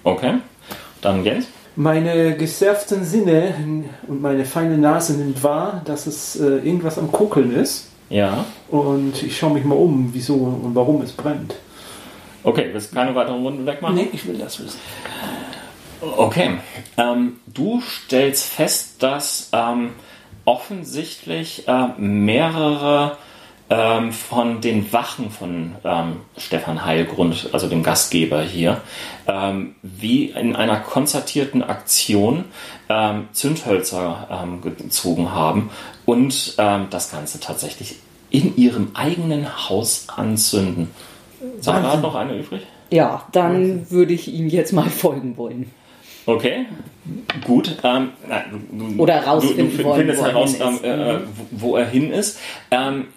Okay. 0.04 0.36
Dann 1.02 1.24
Jens. 1.26 1.48
Meine 1.76 2.36
gesurften 2.36 3.04
Sinne 3.06 3.54
und 4.08 4.22
meine 4.22 4.46
feine 4.46 4.78
Nase 4.78 5.14
nimmt 5.14 5.42
wahr, 5.42 5.82
dass 5.86 6.06
es 6.06 6.36
äh, 6.40 6.44
irgendwas 6.58 6.98
am 7.00 7.12
Kuckeln 7.12 7.56
ist. 7.56 7.88
Ja. 8.10 8.46
Und 8.72 9.22
ich 9.22 9.38
schaue 9.38 9.54
mich 9.54 9.66
mal 9.66 9.76
um, 9.76 10.10
wieso 10.14 10.36
und 10.36 10.74
warum 10.74 11.02
es 11.02 11.12
brennt. 11.12 11.56
Okay, 12.44 12.70
willst 12.72 12.92
du 12.92 12.96
keine 12.96 13.14
weiteren 13.14 13.44
Runden 13.44 13.66
wegmachen? 13.66 14.08
ich 14.14 14.26
will 14.26 14.38
das 14.38 14.64
wissen. 14.64 14.80
Okay. 16.18 16.58
Ähm, 16.98 17.40
du 17.46 17.82
stellst 17.82 18.46
fest, 18.46 19.04
dass 19.04 19.50
ähm, 19.54 19.92
offensichtlich 20.46 21.68
äh, 21.68 21.88
mehrere 21.98 23.18
ähm, 23.70 24.12
von 24.12 24.62
den 24.62 24.92
Wachen 24.92 25.30
von 25.32 25.76
ähm, 25.84 26.22
Stefan 26.38 26.84
Heilgrund, 26.86 27.50
also 27.52 27.68
dem 27.68 27.84
Gastgeber 27.84 28.42
hier, 28.42 28.82
ähm, 29.28 29.76
wie 29.84 30.26
in 30.26 30.56
einer 30.56 30.80
konzertierten 30.80 31.62
Aktion 31.62 32.46
ähm, 32.90 33.28
Zündhölzer 33.34 34.28
ähm, 34.44 34.62
gezogen 34.62 35.32
haben 35.32 35.70
und 36.06 36.56
ähm, 36.58 36.88
das 36.90 37.12
Ganze 37.12 37.40
tatsächlich 37.40 37.98
in 38.32 38.56
ihrem 38.58 38.90
eigenen 38.96 39.70
Haus 39.70 40.08
anzünden. 40.10 40.90
Sarah 41.60 41.78
hat 41.78 41.84
Wahnsinn. 41.86 42.02
noch 42.02 42.16
eine 42.16 42.38
übrig? 42.40 42.62
Ja, 42.90 43.26
dann 43.32 43.90
würde 43.92 44.14
ich 44.14 44.28
ihm 44.34 44.48
jetzt 44.48 44.74
mal 44.74 44.90
folgen 44.90 45.38
wollen. 45.38 45.70
Okay, 46.26 46.66
gut. 47.46 47.78
Ähm, 47.84 48.10
du- 48.72 49.02
Oder 49.02 49.24
rausfinden 49.26 49.72
du, 49.72 49.78
du 49.78 49.84
wollen, 49.90 50.00
findest 50.02 50.20
wo 50.22 50.26
er 50.26 50.32
heraus, 50.32 50.54
hin 50.54 50.62
ähm, 50.68 50.76
ist. 50.76 50.84
äh, 50.84 51.20
wo, 51.52 51.68
wo 51.70 51.76
er 51.78 51.86
hin 51.88 52.12
ist. 52.12 52.40
Ähm, 52.70 53.08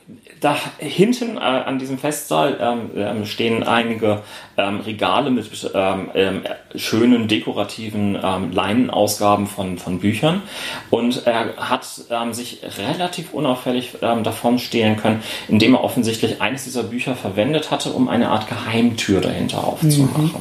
da 0.45 0.57
hinten 0.79 1.39
äh, 1.39 1.41
an 1.41 1.79
diesem 1.79 1.97
Festsaal 1.97 2.59
ähm, 2.61 2.91
ähm, 2.97 3.25
stehen 3.25 3.63
einige 3.63 4.23
ähm, 4.59 4.81
Regale 4.81 5.31
mit 5.31 5.49
ähm, 5.75 6.11
ähm, 6.15 6.43
schönen 6.75 7.29
dekorativen 7.29 8.19
ähm, 8.23 8.53
Leinenausgaben 8.53 9.47
von, 9.47 9.79
von 9.79 10.01
Büchern 10.01 10.43
und 10.91 11.27
er 11.27 11.57
hat 11.57 11.85
sich 12.33 12.61
relativ 12.79 13.33
unauffällig 13.33 13.93
davon 14.01 14.59
stehlen 14.59 14.97
können, 14.97 15.23
indem 15.49 15.75
er 15.75 15.85
offensichtlich 15.85 16.43
eines 16.43 16.65
dieser 16.65 16.83
Bücher 16.83 17.15
verwendet 17.15 17.71
hatte, 17.71 17.91
um 17.91 18.09
eine 18.09 18.29
Art 18.29 18.49
Geheimtür 18.49 19.21
dahinter 19.21 19.65
aufzumachen. 19.65 20.35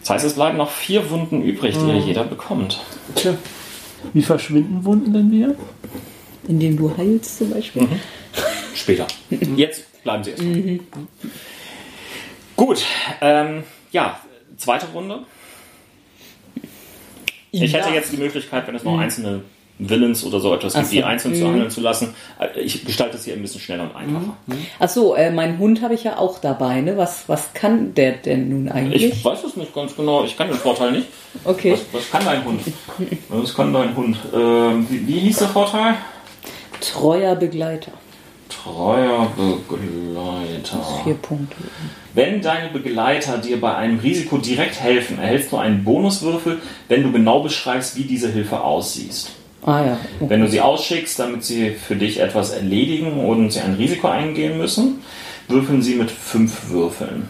Das 0.00 0.10
heißt, 0.10 0.24
es 0.24 0.34
bleiben 0.34 0.58
noch 0.58 0.70
vier 0.70 1.10
Wunden 1.10 1.42
übrig, 1.42 1.76
die 1.76 1.98
jeder 1.98 2.24
bekommt. 2.24 2.80
Tja. 3.14 3.34
Wie 4.12 4.22
verschwinden 4.22 4.84
Wunden 4.84 5.12
denn 5.12 5.30
wieder? 5.30 5.54
Indem 6.48 6.76
du 6.76 6.96
heilst 6.96 7.38
zum 7.38 7.50
Beispiel. 7.50 7.86
Später. 8.74 9.06
Jetzt 9.56 10.02
bleiben 10.02 10.24
sie 10.24 10.30
erstmal. 10.30 10.80
Gut, 12.56 12.84
ähm, 13.20 13.62
ja, 13.92 14.18
zweite 14.56 14.86
Runde. 14.86 15.20
Ich 17.50 17.72
hätte 17.72 17.88
Ja. 17.88 17.94
jetzt 17.94 18.12
die 18.12 18.16
Möglichkeit, 18.18 18.66
wenn 18.66 18.74
es 18.74 18.84
noch 18.84 18.98
einzelne 18.98 19.42
Villains 19.78 20.24
oder 20.24 20.40
so 20.40 20.52
etwas 20.54 20.74
gibt, 20.74 20.86
so. 20.86 20.92
die 20.92 21.04
einzeln 21.04 21.34
zu 21.34 21.46
handeln 21.46 21.70
zu 21.70 21.80
lassen. 21.80 22.14
Äh, 22.40 22.60
Ich 22.60 22.84
gestalte 22.84 23.16
es 23.16 23.24
hier 23.24 23.34
ein 23.34 23.42
bisschen 23.42 23.60
schneller 23.60 23.84
und 23.84 23.94
einfacher. 23.96 24.36
Ach 24.80 24.88
so, 24.88 25.14
äh, 25.14 25.30
mein 25.30 25.58
Hund 25.58 25.82
habe 25.82 25.94
ich 25.94 26.04
ja 26.04 26.18
auch 26.18 26.40
dabei. 26.40 26.80
Ne? 26.80 26.96
Was, 26.96 27.28
was 27.28 27.54
kann 27.54 27.94
der 27.94 28.12
denn 28.12 28.48
nun 28.48 28.68
eigentlich? 28.68 29.04
Ich 29.04 29.24
weiß 29.24 29.44
es 29.44 29.56
nicht 29.56 29.72
ganz 29.74 29.94
genau, 29.94 30.24
ich 30.24 30.36
kann 30.36 30.48
den 30.48 30.56
Vorteil 30.58 30.92
nicht. 30.92 31.06
Okay. 31.44 31.72
Was, 31.72 31.80
was 31.92 32.10
kann 32.10 32.24
dein 32.24 32.44
Hund? 32.44 32.60
Was 33.28 33.54
kann 33.54 33.72
dein 33.72 33.94
Hund? 33.96 34.16
Ähm, 34.34 34.86
wie, 34.90 35.06
wie 35.06 35.20
hieß 35.20 35.38
der 35.38 35.48
Vorteil? 35.48 35.94
Treuer 36.80 37.34
Begleiter. 37.36 37.92
Treuer 38.48 39.30
Begleiter. 39.36 40.78
Vier 41.04 41.14
Punkte. 41.14 41.56
Wenn 42.14 42.40
deine 42.40 42.70
Begleiter 42.70 43.38
dir 43.38 43.60
bei 43.60 43.74
einem 43.74 43.98
Risiko 43.98 44.38
direkt 44.38 44.80
helfen, 44.80 45.18
erhältst 45.18 45.52
du 45.52 45.56
einen 45.56 45.84
Bonuswürfel, 45.84 46.60
wenn 46.88 47.02
du 47.02 47.12
genau 47.12 47.40
beschreibst, 47.40 47.96
wie 47.96 48.04
diese 48.04 48.30
Hilfe 48.30 48.60
aussieht. 48.60 49.26
Ah 49.64 49.84
ja. 49.84 49.98
Wenn 50.20 50.40
du 50.40 50.48
sie 50.48 50.60
ausschickst, 50.60 51.18
damit 51.18 51.44
sie 51.44 51.70
für 51.70 51.96
dich 51.96 52.20
etwas 52.20 52.50
erledigen 52.50 53.24
und 53.26 53.52
sie 53.52 53.60
ein 53.60 53.74
Risiko 53.74 54.08
eingehen 54.08 54.56
müssen, 54.56 55.02
würfeln 55.48 55.82
sie 55.82 55.96
mit 55.96 56.10
fünf 56.10 56.70
Würfeln. 56.70 57.28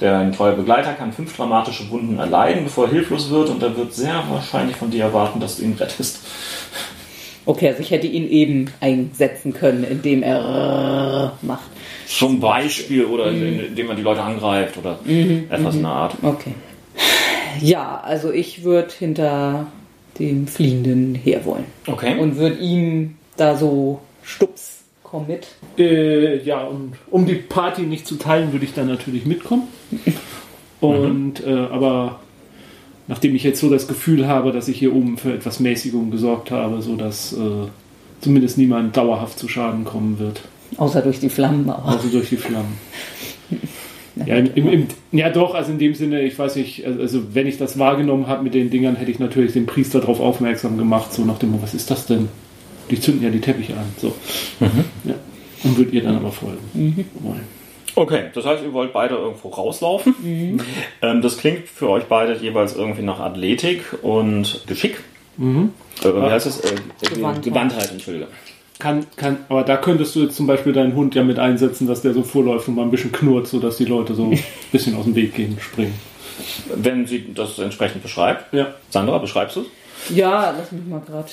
Der 0.00 0.32
treue 0.32 0.54
Begleiter 0.54 0.92
kann 0.94 1.12
fünf 1.12 1.36
dramatische 1.36 1.88
Wunden 1.90 2.18
erleiden, 2.18 2.64
bevor 2.64 2.86
er 2.86 2.92
hilflos 2.92 3.30
wird 3.30 3.48
und 3.48 3.62
er 3.62 3.76
wird 3.76 3.94
sehr 3.94 4.24
wahrscheinlich 4.28 4.76
von 4.76 4.90
dir 4.90 5.04
erwarten, 5.04 5.38
dass 5.40 5.56
du 5.56 5.62
ihn 5.62 5.74
rettest. 5.74 6.18
Okay, 7.46 7.68
also 7.68 7.80
ich 7.80 7.90
hätte 7.90 8.06
ihn 8.06 8.28
eben 8.28 8.70
einsetzen 8.80 9.52
können, 9.52 9.84
indem 9.84 10.22
er 10.22 11.36
macht. 11.42 11.70
Zum 12.06 12.40
Beispiel 12.40 13.04
oder 13.04 13.30
indem 13.30 13.90
er 13.90 13.94
die 13.94 14.02
Leute 14.02 14.22
angreift 14.22 14.76
oder 14.78 14.98
etwas 15.50 15.74
in 15.74 15.82
der 15.82 15.90
Art. 15.90 16.14
Okay. 16.22 16.54
Ja, 17.60 18.00
also 18.00 18.32
ich 18.32 18.64
würde 18.64 18.92
hinter 18.98 19.66
dem 20.18 20.46
Fliehenden 20.46 21.14
her 21.14 21.44
wollen. 21.44 21.64
Okay. 21.86 22.18
Und 22.18 22.36
würde 22.36 22.56
ihm 22.56 23.16
da 23.36 23.56
so 23.56 24.00
stups, 24.22 24.84
komm 25.02 25.26
mit. 25.26 25.48
Äh, 25.78 26.42
ja, 26.42 26.64
und 26.64 26.94
um 27.10 27.26
die 27.26 27.34
Party 27.34 27.82
nicht 27.82 28.06
zu 28.06 28.16
teilen, 28.16 28.52
würde 28.52 28.64
ich 28.64 28.74
dann 28.74 28.88
natürlich 28.88 29.26
mitkommen. 29.26 29.68
Und 30.80 31.42
äh, 31.46 31.50
aber 31.50 32.20
nachdem 33.06 33.34
ich 33.34 33.42
jetzt 33.42 33.60
so 33.60 33.70
das 33.70 33.88
Gefühl 33.88 34.26
habe, 34.26 34.52
dass 34.52 34.68
ich 34.68 34.78
hier 34.78 34.94
oben 34.94 35.18
für 35.18 35.32
etwas 35.32 35.60
Mäßigung 35.60 36.10
gesorgt 36.10 36.50
habe, 36.50 36.82
so 36.82 36.96
dass 36.96 37.32
äh, 37.32 37.68
zumindest 38.20 38.58
niemand 38.58 38.96
dauerhaft 38.96 39.38
zu 39.38 39.48
Schaden 39.48 39.84
kommen 39.84 40.18
wird. 40.18 40.42
Außer 40.76 41.02
durch 41.02 41.20
die 41.20 41.28
Flammen. 41.28 41.68
Aber. 41.70 41.88
Also 41.88 42.08
durch 42.08 42.28
die 42.30 42.36
Flammen. 42.36 42.78
Ja, 44.26 44.36
im, 44.36 44.54
im, 44.54 44.68
im, 44.68 44.86
ja, 45.10 45.28
doch, 45.28 45.54
also 45.54 45.72
in 45.72 45.78
dem 45.78 45.94
Sinne, 45.94 46.22
ich 46.22 46.38
weiß 46.38 46.54
nicht, 46.56 46.86
also 46.86 47.34
wenn 47.34 47.48
ich 47.48 47.58
das 47.58 47.78
wahrgenommen 47.80 48.28
habe 48.28 48.44
mit 48.44 48.54
den 48.54 48.70
Dingern, 48.70 48.94
hätte 48.94 49.10
ich 49.10 49.18
natürlich 49.18 49.54
den 49.54 49.66
Priester 49.66 50.00
darauf 50.00 50.20
aufmerksam 50.20 50.78
gemacht, 50.78 51.12
so 51.12 51.24
nach 51.24 51.38
dem 51.38 51.50
Motto, 51.50 51.64
was 51.64 51.74
ist 51.74 51.90
das 51.90 52.06
denn? 52.06 52.28
Die 52.90 53.00
zünden 53.00 53.24
ja 53.24 53.30
die 53.30 53.40
Teppiche 53.40 53.76
an. 53.76 53.86
So. 54.00 54.14
Mhm. 54.60 54.84
Ja. 55.04 55.14
Und 55.64 55.76
würdet 55.76 55.94
ihr 55.94 56.02
dann 56.02 56.16
aber 56.16 56.30
folgen. 56.30 56.58
Mhm. 56.74 57.04
Okay, 57.96 58.24
das 58.34 58.44
heißt, 58.44 58.62
ihr 58.64 58.72
wollt 58.72 58.92
beide 58.92 59.14
irgendwo 59.14 59.48
rauslaufen. 59.48 60.14
Mhm. 60.20 60.60
Ähm, 61.02 61.22
das 61.22 61.38
klingt 61.38 61.68
für 61.68 61.88
euch 61.90 62.04
beide 62.04 62.34
jeweils 62.34 62.74
irgendwie 62.74 63.02
nach 63.02 63.20
Athletik 63.20 63.84
und 64.02 64.62
Geschick. 64.66 64.98
Mhm. 65.36 65.72
Äh, 66.02 66.06
wie 66.06 66.30
heißt 66.30 66.46
es? 66.46 66.60
Äh, 66.60 66.74
Gewandtheit. 67.00 67.44
Gewandtheit, 67.44 67.90
Entschuldige. 67.92 68.28
Kann, 68.78 69.06
kann, 69.16 69.38
aber 69.48 69.62
da 69.62 69.76
könntest 69.76 70.16
du 70.16 70.22
jetzt 70.22 70.36
zum 70.36 70.48
Beispiel 70.48 70.72
deinen 70.72 70.96
Hund 70.96 71.14
ja 71.14 71.22
mit 71.22 71.38
einsetzen, 71.38 71.86
dass 71.86 72.02
der 72.02 72.12
so 72.12 72.22
vorläuft 72.22 72.66
und 72.68 72.74
mal 72.74 72.82
ein 72.82 72.90
bisschen 72.90 73.12
knurrt, 73.12 73.46
sodass 73.46 73.76
die 73.76 73.84
Leute 73.84 74.14
so 74.14 74.24
ein 74.30 74.42
bisschen 74.72 74.96
aus 74.96 75.04
dem 75.04 75.14
Weg 75.14 75.34
gehen, 75.34 75.56
springen. 75.60 75.94
Wenn 76.74 77.06
sie 77.06 77.32
das 77.32 77.58
entsprechend 77.60 78.02
beschreibt. 78.02 78.52
Ja. 78.52 78.74
Sandra, 78.90 79.18
beschreibst 79.18 79.56
du 79.56 79.60
es? 79.60 79.66
Ja, 80.10 80.52
lass 80.58 80.72
mich 80.72 80.84
mal 80.84 81.00
gerade. 81.00 81.28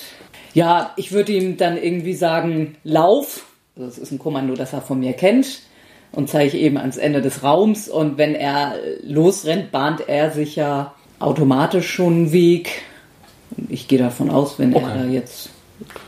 Ja, 0.53 0.93
ich 0.95 1.12
würde 1.12 1.32
ihm 1.32 1.57
dann 1.57 1.78
irgendwie 1.78 2.14
sagen, 2.14 2.76
lauf. 2.84 3.45
Das 3.76 3.97
ist 3.97 4.12
ein 4.12 4.20
Kommando, 4.20 4.53
das 4.53 4.74
er 4.74 4.82
von 4.82 4.99
mir 4.99 5.14
kennt. 5.14 5.62
Und 6.12 6.30
zeige 6.30 6.55
ich 6.57 6.64
eben 6.64 6.78
ans 6.78 6.97
Ende 6.97 7.22
des 7.22 7.43
Raums. 7.43 7.88
Und 7.88 8.18
wenn 8.18 8.36
er 8.36 8.76
losrennt, 9.03 9.72
bahnt 9.72 10.07
er 10.07 10.32
sich 10.32 10.55
ja 10.55 10.93
automatisch 11.20 11.89
schon 11.89 12.14
einen 12.14 12.32
Weg. 12.32 12.84
Ich 13.70 13.88
gehe 13.88 13.99
davon 13.99 14.30
aus, 14.30 14.59
wenn 14.59 14.76
okay. 14.76 14.86
er 14.86 15.03
da 15.03 15.09
jetzt 15.09 15.49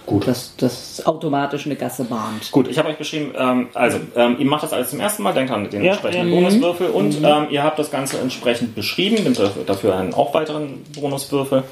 Gut. 0.05 0.27
Dass 0.27 0.55
das 0.57 1.05
automatisch 1.05 1.65
eine 1.65 1.75
Gasse 1.75 2.03
bahnt. 2.03 2.51
Gut, 2.51 2.67
ich 2.67 2.77
habe 2.77 2.89
euch 2.89 2.97
beschrieben, 2.97 3.33
ähm, 3.37 3.69
also 3.73 3.99
ähm, 4.15 4.35
ihr 4.37 4.45
macht 4.45 4.63
das 4.63 4.73
alles 4.73 4.89
zum 4.89 4.99
ersten 4.99 5.23
Mal, 5.23 5.33
denkt 5.33 5.51
an 5.51 5.69
den 5.69 5.83
ja, 5.83 5.91
entsprechenden 5.91 6.31
ja. 6.31 6.35
Bonuswürfel 6.35 6.87
und 6.89 7.19
mhm. 7.19 7.25
ähm, 7.25 7.47
ihr 7.49 7.63
habt 7.63 7.79
das 7.79 7.89
Ganze 7.89 8.19
entsprechend 8.19 8.75
beschrieben, 8.75 9.23
nimmt 9.23 9.39
dafür 9.65 9.95
einen 9.95 10.13
auch 10.13 10.33
weiteren 10.33 10.83
Bonuswürfel. 10.93 11.63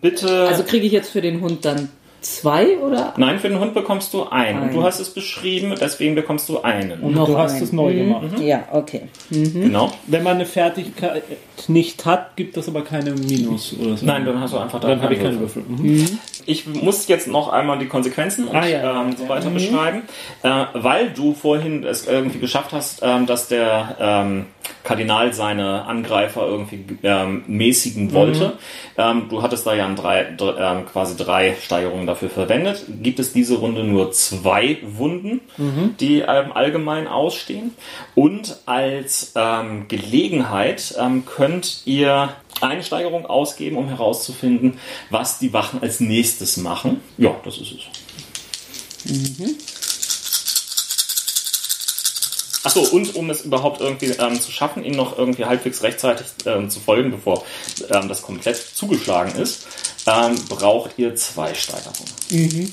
Bitte. 0.00 0.46
Also 0.48 0.62
kriege 0.62 0.86
ich 0.86 0.92
jetzt 0.92 1.10
für 1.10 1.20
den 1.20 1.40
Hund 1.40 1.64
dann 1.64 1.90
zwei 2.26 2.78
oder? 2.78 3.14
Nein, 3.16 3.38
für 3.38 3.48
den 3.48 3.60
Hund 3.60 3.74
bekommst 3.74 4.12
du 4.12 4.24
einen. 4.24 4.62
Und 4.62 4.74
du 4.74 4.82
hast 4.82 5.00
es 5.00 5.10
beschrieben, 5.10 5.74
deswegen 5.80 6.14
bekommst 6.14 6.48
du 6.48 6.60
einen. 6.60 7.00
Und 7.00 7.14
du 7.14 7.38
hast 7.38 7.54
einen. 7.54 7.62
es 7.62 7.72
neu 7.72 7.92
mhm. 7.92 7.98
gemacht. 7.98 8.40
Ja, 8.40 8.64
okay. 8.72 9.02
Mhm. 9.30 9.52
Genau. 9.52 9.92
Wenn 10.06 10.22
man 10.22 10.36
eine 10.36 10.46
Fertigkeit 10.46 11.22
nicht 11.68 12.04
hat, 12.04 12.36
gibt 12.36 12.56
das 12.56 12.68
aber 12.68 12.82
keine 12.82 13.12
Minus 13.12 13.74
oder 13.78 13.96
so. 13.96 14.06
Nein, 14.06 14.24
dann 14.24 14.40
hast 14.40 14.52
du 14.52 14.58
einfach 14.58 14.80
da 14.80 14.88
Dann 14.88 15.02
habe 15.02 15.14
ich 15.14 15.20
keine 15.20 15.40
Würfel. 15.40 15.62
Mhm. 15.66 15.76
mhm. 15.82 16.18
Ich 16.48 16.64
muss 16.66 17.08
jetzt 17.08 17.26
noch 17.26 17.48
einmal 17.48 17.78
die 17.80 17.86
Konsequenzen 17.86 18.46
und 18.46 18.54
ah, 18.54 18.66
ja. 18.66 19.02
ähm, 19.02 19.16
so 19.16 19.28
weiter 19.28 19.50
mhm. 19.50 19.54
beschreiben, 19.54 20.02
äh, 20.44 20.64
weil 20.74 21.10
du 21.10 21.34
vorhin 21.34 21.82
es 21.82 22.06
irgendwie 22.06 22.38
geschafft 22.38 22.72
hast, 22.72 23.00
ähm, 23.02 23.26
dass 23.26 23.48
der 23.48 23.96
ähm, 23.98 24.46
Kardinal 24.86 25.34
seine 25.34 25.84
Angreifer 25.86 26.46
irgendwie 26.46 26.84
ähm, 27.02 27.42
mäßigen 27.48 28.12
wollte. 28.12 28.46
Mhm. 28.46 28.52
Ähm, 28.96 29.22
du 29.28 29.42
hattest 29.42 29.66
da 29.66 29.74
ja 29.74 29.92
drei, 29.94 30.28
ähm, 30.38 30.86
quasi 30.86 31.16
drei 31.16 31.56
Steigerungen 31.60 32.06
dafür 32.06 32.30
verwendet. 32.30 32.84
Gibt 33.02 33.18
es 33.18 33.32
diese 33.32 33.56
Runde 33.56 33.82
nur 33.82 34.12
zwei 34.12 34.78
Wunden, 34.82 35.40
mhm. 35.56 35.96
die 35.98 36.20
ähm, 36.20 36.52
allgemein 36.52 37.08
ausstehen. 37.08 37.72
Und 38.14 38.58
als 38.66 39.32
ähm, 39.34 39.88
Gelegenheit 39.88 40.94
ähm, 41.00 41.24
könnt 41.26 41.82
ihr 41.84 42.28
eine 42.60 42.84
Steigerung 42.84 43.26
ausgeben, 43.26 43.78
um 43.78 43.88
herauszufinden, 43.88 44.78
was 45.10 45.40
die 45.40 45.52
Wachen 45.52 45.82
als 45.82 45.98
nächstes 45.98 46.58
machen. 46.58 47.00
Ja, 47.18 47.34
das 47.44 47.58
ist 47.58 47.72
es. 47.72 49.40
Mhm. 49.40 49.56
Achso, 52.66 52.80
und 52.80 53.14
um 53.14 53.30
es 53.30 53.44
überhaupt 53.44 53.80
irgendwie 53.80 54.06
ähm, 54.06 54.40
zu 54.40 54.50
schaffen, 54.50 54.84
ihnen 54.84 54.96
noch 54.96 55.16
irgendwie 55.16 55.44
halbwegs 55.44 55.84
rechtzeitig 55.84 56.26
ähm, 56.46 56.68
zu 56.68 56.80
folgen, 56.80 57.12
bevor 57.12 57.44
ähm, 57.94 58.08
das 58.08 58.22
komplett 58.22 58.56
zugeschlagen 58.56 59.40
ist, 59.40 59.68
ähm, 60.08 60.34
braucht 60.48 60.98
ihr 60.98 61.14
zwei 61.14 61.54
Steigerungen. 61.54 62.12
Mhm. 62.28 62.72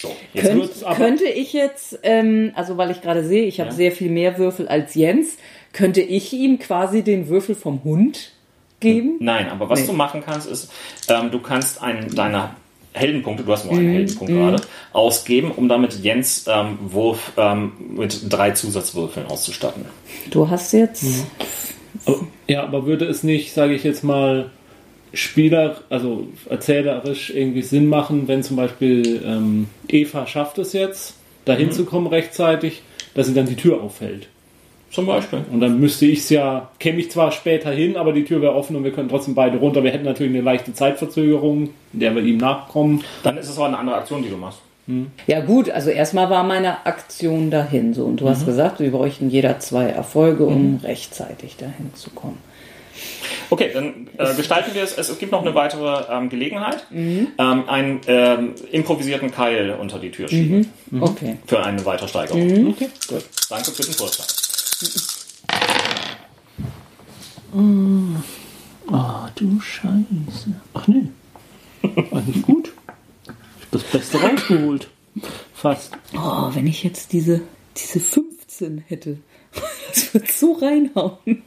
So, 0.00 0.16
Könnt, 0.36 0.96
könnte 0.96 1.26
ich 1.26 1.52
jetzt, 1.52 2.00
ähm, 2.02 2.50
also 2.56 2.76
weil 2.76 2.90
ich 2.90 3.02
gerade 3.02 3.24
sehe, 3.24 3.44
ich 3.44 3.60
habe 3.60 3.70
ja. 3.70 3.76
sehr 3.76 3.92
viel 3.92 4.10
mehr 4.10 4.36
Würfel 4.36 4.66
als 4.66 4.96
Jens, 4.96 5.36
könnte 5.72 6.00
ich 6.00 6.32
ihm 6.32 6.58
quasi 6.58 7.02
den 7.02 7.28
Würfel 7.28 7.54
vom 7.54 7.84
Hund 7.84 8.32
geben? 8.80 9.18
Nein, 9.20 9.48
aber 9.48 9.68
was 9.68 9.82
nee. 9.82 9.86
du 9.86 9.92
machen 9.92 10.24
kannst, 10.26 10.48
ist, 10.48 10.72
ähm, 11.06 11.30
du 11.30 11.38
kannst 11.38 11.80
einen 11.80 12.12
deiner 12.12 12.56
Heldenpunkte, 12.92 13.44
du 13.44 13.52
hast 13.52 13.64
nur 13.64 13.74
einen 13.74 13.90
mm, 13.90 13.94
Heldenpunkt 13.94 14.32
mm. 14.32 14.36
gerade, 14.36 14.62
ausgeben, 14.92 15.50
um 15.50 15.68
damit 15.68 16.02
Jens 16.02 16.46
ähm, 16.48 16.78
Wurf 16.82 17.32
ähm, 17.36 17.72
mit 17.96 18.32
drei 18.32 18.50
Zusatzwürfeln 18.50 19.26
auszustatten. 19.26 19.86
Du 20.30 20.48
hast 20.50 20.72
jetzt. 20.72 21.04
Mhm. 21.04 21.24
Ja, 22.48 22.64
aber 22.64 22.86
würde 22.86 23.06
es 23.06 23.22
nicht, 23.22 23.52
sage 23.52 23.74
ich 23.74 23.84
jetzt 23.84 24.02
mal, 24.02 24.50
Spieler, 25.14 25.82
also 25.90 26.26
erzählerisch 26.48 27.30
irgendwie 27.30 27.62
Sinn 27.62 27.86
machen, 27.86 28.28
wenn 28.28 28.42
zum 28.42 28.56
Beispiel 28.56 29.22
ähm, 29.24 29.68
Eva 29.88 30.26
schafft 30.26 30.58
es 30.58 30.72
jetzt, 30.72 31.14
dahin 31.44 31.68
mhm. 31.68 31.72
zu 31.72 31.84
kommen 31.84 32.06
rechtzeitig, 32.06 32.82
dass 33.14 33.26
sie 33.26 33.34
dann 33.34 33.46
die 33.46 33.56
Tür 33.56 33.82
aufhält? 33.82 34.28
Zum 34.92 35.06
Beispiel. 35.06 35.42
Und 35.50 35.60
dann 35.60 35.80
müsste 35.80 36.04
ich 36.04 36.18
es 36.18 36.28
ja, 36.28 36.68
käme 36.78 37.00
ich 37.00 37.10
zwar 37.10 37.32
später 37.32 37.70
hin, 37.70 37.96
aber 37.96 38.12
die 38.12 38.24
Tür 38.24 38.42
wäre 38.42 38.54
offen 38.54 38.76
und 38.76 38.84
wir 38.84 38.92
könnten 38.92 39.08
trotzdem 39.08 39.34
beide 39.34 39.56
runter. 39.56 39.82
Wir 39.82 39.90
hätten 39.90 40.04
natürlich 40.04 40.32
eine 40.32 40.42
leichte 40.42 40.74
Zeitverzögerung, 40.74 41.70
in 41.94 42.00
der 42.00 42.14
wir 42.14 42.22
ihm 42.22 42.36
nachkommen. 42.36 43.02
Dann 43.22 43.38
ist 43.38 43.48
es 43.48 43.56
aber 43.56 43.68
eine 43.68 43.78
andere 43.78 43.96
Aktion, 43.96 44.22
die 44.22 44.28
du 44.28 44.36
machst. 44.36 44.60
Hm. 44.86 45.06
Ja 45.26 45.40
gut, 45.40 45.70
also 45.70 45.88
erstmal 45.88 46.28
war 46.28 46.42
meine 46.42 46.84
Aktion 46.84 47.50
dahin 47.50 47.94
so 47.94 48.04
und 48.04 48.20
du 48.20 48.24
mhm. 48.24 48.30
hast 48.30 48.44
gesagt, 48.44 48.80
wir 48.80 48.90
bräuchten 48.90 49.30
jeder 49.30 49.60
zwei 49.60 49.84
Erfolge, 49.84 50.44
um 50.44 50.72
mhm. 50.72 50.80
rechtzeitig 50.82 51.56
dahin 51.56 51.94
zu 51.94 52.10
kommen. 52.10 52.38
Okay, 53.48 53.70
dann 53.72 54.08
äh, 54.18 54.34
gestalten 54.34 54.74
wir 54.74 54.82
es. 54.82 54.98
Es 54.98 55.18
gibt 55.18 55.32
noch 55.32 55.42
eine 55.42 55.54
weitere 55.54 56.04
ähm, 56.10 56.28
Gelegenheit. 56.28 56.86
Mhm. 56.90 57.28
Ähm, 57.38 57.68
einen 57.68 58.00
ähm, 58.06 58.54
improvisierten 58.70 59.30
Keil 59.30 59.76
unter 59.80 59.98
die 59.98 60.10
Tür 60.10 60.28
schieben. 60.28 60.70
Mhm. 60.90 60.98
mhm. 60.98 61.02
Okay. 61.02 61.36
Für 61.46 61.62
eine 61.62 61.84
weitere 61.84 62.08
Steigerung. 62.08 62.46
Mhm. 62.46 62.68
Okay, 62.70 62.88
gut. 63.08 63.24
Danke 63.48 63.70
für 63.70 63.82
den 63.82 63.94
Vorschlag. 63.94 64.41
Oh, 67.54 67.58
oh 68.90 69.26
du 69.34 69.60
Scheiße. 69.60 70.54
Ach 70.74 70.86
nee. 70.88 71.08
Eigentlich 71.82 72.42
gut. 72.42 72.72
Ich 73.24 73.28
hab 73.28 73.70
das 73.72 73.82
Beste 73.84 74.20
rausgeholt. 74.20 74.88
Fast. 75.54 75.92
Oh, 76.14 76.50
wenn 76.52 76.66
ich 76.66 76.82
jetzt 76.82 77.12
diese, 77.12 77.42
diese 77.76 78.00
15 78.00 78.84
hätte. 78.86 79.18
Das 79.94 80.14
wird 80.14 80.32
so 80.32 80.52
reinhauen. 80.54 81.42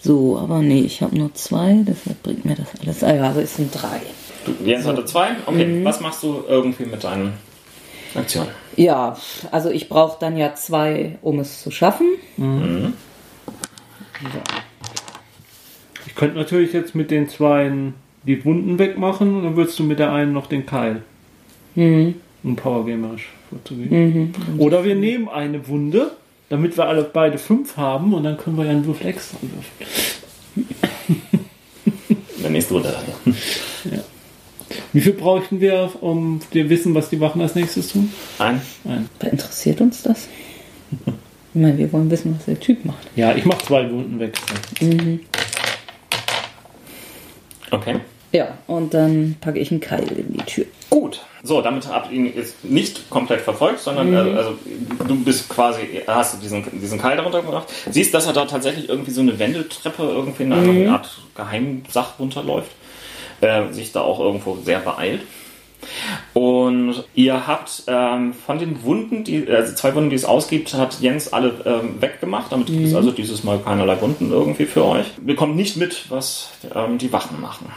So, 0.00 0.38
aber 0.38 0.62
nee, 0.62 0.80
ich 0.80 1.02
habe 1.02 1.14
nur 1.18 1.34
zwei, 1.34 1.82
deshalb 1.86 2.22
bringt 2.22 2.46
mir 2.46 2.54
das 2.54 2.68
alles. 2.80 3.04
Ah 3.04 3.14
ja, 3.14 3.24
also 3.24 3.40
es 3.40 3.56
sind 3.56 3.74
drei. 3.74 4.00
Du, 4.46 4.54
Jens 4.64 4.84
so. 4.84 4.90
hatte 4.90 5.04
zwei? 5.04 5.36
Okay, 5.44 5.66
mhm. 5.66 5.84
was 5.84 6.00
machst 6.00 6.22
du 6.22 6.44
irgendwie 6.48 6.86
mit 6.86 7.04
deinen 7.04 7.34
Aktionen? 8.14 8.48
Ja, 8.76 9.16
also 9.50 9.70
ich 9.70 9.88
brauche 9.88 10.18
dann 10.20 10.36
ja 10.36 10.54
zwei, 10.54 11.18
um 11.22 11.40
es 11.40 11.62
zu 11.62 11.70
schaffen. 11.70 12.06
Mhm. 12.36 12.94
So. 14.22 14.38
Ich 16.06 16.14
könnte 16.14 16.36
natürlich 16.36 16.72
jetzt 16.72 16.94
mit 16.94 17.10
den 17.10 17.28
zwei 17.28 17.70
die 18.24 18.44
Wunden 18.44 18.78
wegmachen 18.78 19.36
und 19.36 19.44
dann 19.44 19.56
würdest 19.56 19.78
du 19.78 19.84
mit 19.84 19.98
der 19.98 20.12
einen 20.12 20.32
noch 20.32 20.46
den 20.46 20.66
Keil. 20.66 21.02
Mhm. 21.74 22.16
Um 22.42 22.56
powergamerisch 22.56 23.28
vorzugehen. 23.50 24.34
Mhm. 24.46 24.60
Oder 24.60 24.84
wir 24.84 24.94
nehmen 24.94 25.28
eine 25.28 25.68
Wunde, 25.68 26.12
damit 26.48 26.76
wir 26.76 26.86
alle 26.86 27.04
beide 27.04 27.38
fünf 27.38 27.76
haben 27.76 28.14
und 28.14 28.24
dann 28.24 28.36
können 28.36 28.56
wir 28.56 28.64
ja 28.64 28.70
einen 28.70 28.86
Würfel 28.86 29.06
extra 29.08 29.38
würfeln. 29.42 30.66
Der 32.42 32.50
nächste 32.50 32.74
Runde. 32.74 32.94
Wie 34.96 35.02
viel 35.02 35.12
bräuchten 35.12 35.60
wir, 35.60 35.90
um 36.00 36.40
zu 36.40 36.70
wissen, 36.70 36.94
was 36.94 37.10
die 37.10 37.20
Wachen 37.20 37.42
als 37.42 37.54
nächstes 37.54 37.92
tun? 37.92 38.10
Ein. 38.38 38.62
Ein. 38.86 39.10
Interessiert 39.30 39.82
uns 39.82 40.02
das? 40.02 40.26
Ich 41.54 41.62
meine, 41.62 41.78
wir 41.78 41.90
wollen 41.90 42.10
wissen, 42.10 42.34
was 42.36 42.44
der 42.44 42.60
Typ 42.60 42.84
macht. 42.84 43.08
Ja, 43.16 43.34
ich 43.34 43.46
mache 43.46 43.64
zwei 43.64 43.90
Wunden 43.90 44.20
weg. 44.20 44.34
Mhm. 44.78 45.20
Okay. 47.70 48.00
Ja, 48.32 48.58
und 48.66 48.92
dann 48.92 49.36
packe 49.40 49.58
ich 49.58 49.70
einen 49.70 49.80
Keil 49.80 50.04
in 50.12 50.34
die 50.34 50.44
Tür. 50.44 50.66
Gut. 50.90 51.22
So, 51.42 51.62
damit 51.62 51.88
habt 51.88 52.12
ihr 52.12 52.18
ihn 52.18 52.36
jetzt 52.36 52.62
nicht 52.62 53.08
komplett 53.08 53.40
verfolgt, 53.40 53.80
sondern 53.80 54.10
mhm. 54.10 54.16
also, 54.16 54.30
also, 54.36 54.58
du 55.08 55.24
bist 55.24 55.48
quasi, 55.48 56.02
hast 56.06 56.34
du 56.34 56.38
diesen, 56.42 56.62
diesen 56.78 57.00
Keil 57.00 57.16
darunter 57.16 57.40
gemacht. 57.40 57.72
Siehst, 57.90 58.12
dass 58.12 58.26
er 58.26 58.34
da 58.34 58.44
tatsächlich 58.44 58.90
irgendwie 58.90 59.12
so 59.12 59.22
eine 59.22 59.38
Wendeltreppe 59.38 60.02
irgendwie 60.02 60.42
in 60.42 60.52
einer 60.52 60.72
mhm. 60.72 60.88
Art 60.90 61.08
Geheimsach 61.34 62.18
runterläuft. 62.18 62.70
Äh, 63.40 63.72
sich 63.72 63.92
da 63.92 64.00
auch 64.00 64.20
irgendwo 64.20 64.56
sehr 64.64 64.80
beeilt. 64.80 65.20
Und 66.32 67.04
ihr 67.14 67.46
habt 67.46 67.82
ähm, 67.86 68.32
von 68.32 68.58
den 68.58 68.82
Wunden, 68.82 69.24
die, 69.24 69.46
also 69.48 69.74
zwei 69.74 69.94
Wunden, 69.94 70.10
die 70.10 70.16
es 70.16 70.24
ausgibt, 70.24 70.74
hat 70.74 71.00
Jens 71.00 71.32
alle 71.32 71.52
ähm, 71.64 72.00
weggemacht. 72.00 72.50
Damit 72.50 72.66
gibt 72.68 72.86
es 72.86 72.94
also 72.94 73.10
dieses 73.10 73.44
Mal 73.44 73.58
keinerlei 73.58 74.00
Wunden 74.00 74.32
irgendwie 74.32 74.64
für 74.64 74.84
euch. 74.84 75.06
Bekommt 75.20 75.56
nicht 75.56 75.76
mit, 75.76 76.10
was 76.10 76.50
ähm, 76.74 76.98
die 76.98 77.12
Wachen 77.12 77.40
machen. 77.40 77.70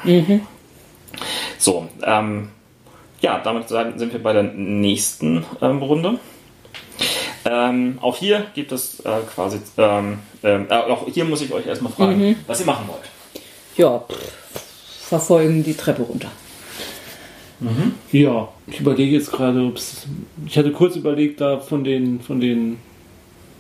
So, 1.58 1.88
ähm, 2.04 2.50
ja, 3.22 3.40
damit 3.40 3.68
sind 3.68 4.14
wir 4.14 4.24
bei 4.24 4.34
der 4.34 4.44
nächsten 4.44 5.46
ähm, 5.62 5.82
Runde. 5.82 6.20
Ähm, 7.46 8.00
auch 8.02 8.18
hier 8.18 8.46
gibt 8.54 8.72
es 8.72 9.00
äh, 9.02 9.10
quasi, 9.34 9.60
ähm, 9.78 10.20
ähm, 10.44 10.68
äh, 10.70 10.74
auch 10.74 11.08
hier 11.08 11.26
muss 11.26 11.42
ich 11.42 11.52
euch 11.54 11.66
erstmal 11.68 11.92
fragen, 11.92 12.36
was 12.48 12.60
ihr 12.60 12.66
machen 12.66 12.88
wollt. 12.88 13.10
Ja, 13.78 14.00
pff, 14.00 14.39
verfolgen 15.10 15.64
die 15.64 15.74
Treppe 15.74 16.04
runter. 16.04 16.32
Ja, 18.12 18.48
ich 18.68 18.80
überlege 18.80 19.12
jetzt 19.16 19.32
gerade, 19.32 19.62
ob 19.66 19.76
es. 19.76 20.08
Ich 20.46 20.58
hatte 20.58 20.72
kurz 20.72 20.96
überlegt, 20.96 21.42
da 21.42 21.60
von 21.60 21.84
den, 21.84 22.22
von 22.22 22.40
den, 22.40 22.78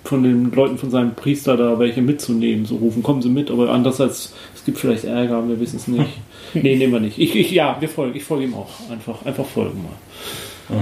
von 0.05 0.23
den 0.23 0.51
Leuten 0.51 0.77
von 0.77 0.89
seinem 0.89 1.15
Priester 1.15 1.57
da 1.57 1.77
welche 1.79 2.01
mitzunehmen. 2.01 2.65
So 2.65 2.77
rufen, 2.77 3.03
kommen 3.03 3.21
Sie 3.21 3.29
mit, 3.29 3.51
aber 3.51 3.71
anders 3.71 3.99
als 3.99 4.33
es 4.55 4.63
gibt 4.63 4.77
vielleicht 4.77 5.03
Ärger, 5.03 5.47
wir 5.49 5.59
wissen 5.59 5.77
es 5.77 5.87
nicht. 5.87 6.09
nee, 6.53 6.75
nehmen 6.75 6.93
wir 6.93 6.99
nicht. 7.01 7.17
Ich, 7.17 7.35
ich, 7.35 7.51
ja, 7.51 7.75
wir 7.79 7.89
folgen, 7.89 8.15
ich 8.15 8.23
folge 8.23 8.45
ihm 8.45 8.53
auch. 8.53 8.69
Einfach, 8.89 9.25
einfach 9.25 9.45
folgen 9.45 9.83
mal. 9.83 10.79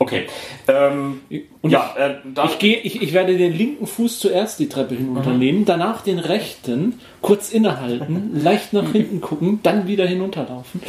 Okay. 0.00 0.26
Ähm, 0.68 1.20
Und 1.60 1.70
ja, 1.70 1.94
äh, 1.98 2.14
Ich, 2.46 2.58
gehe, 2.58 2.76
ich, 2.78 3.02
ich 3.02 3.12
werde 3.12 3.36
den 3.36 3.52
linken 3.52 3.86
Fuß 3.86 4.20
zuerst 4.20 4.58
die 4.60 4.68
Treppe 4.68 4.94
hinunternehmen, 4.94 5.64
danach 5.64 6.02
den 6.02 6.18
rechten, 6.20 7.00
kurz 7.20 7.50
innehalten, 7.50 8.30
leicht 8.42 8.72
nach 8.72 8.92
hinten 8.92 9.20
gucken, 9.20 9.58
dann 9.62 9.86
wieder 9.88 10.06
hinunterlaufen. 10.06 10.80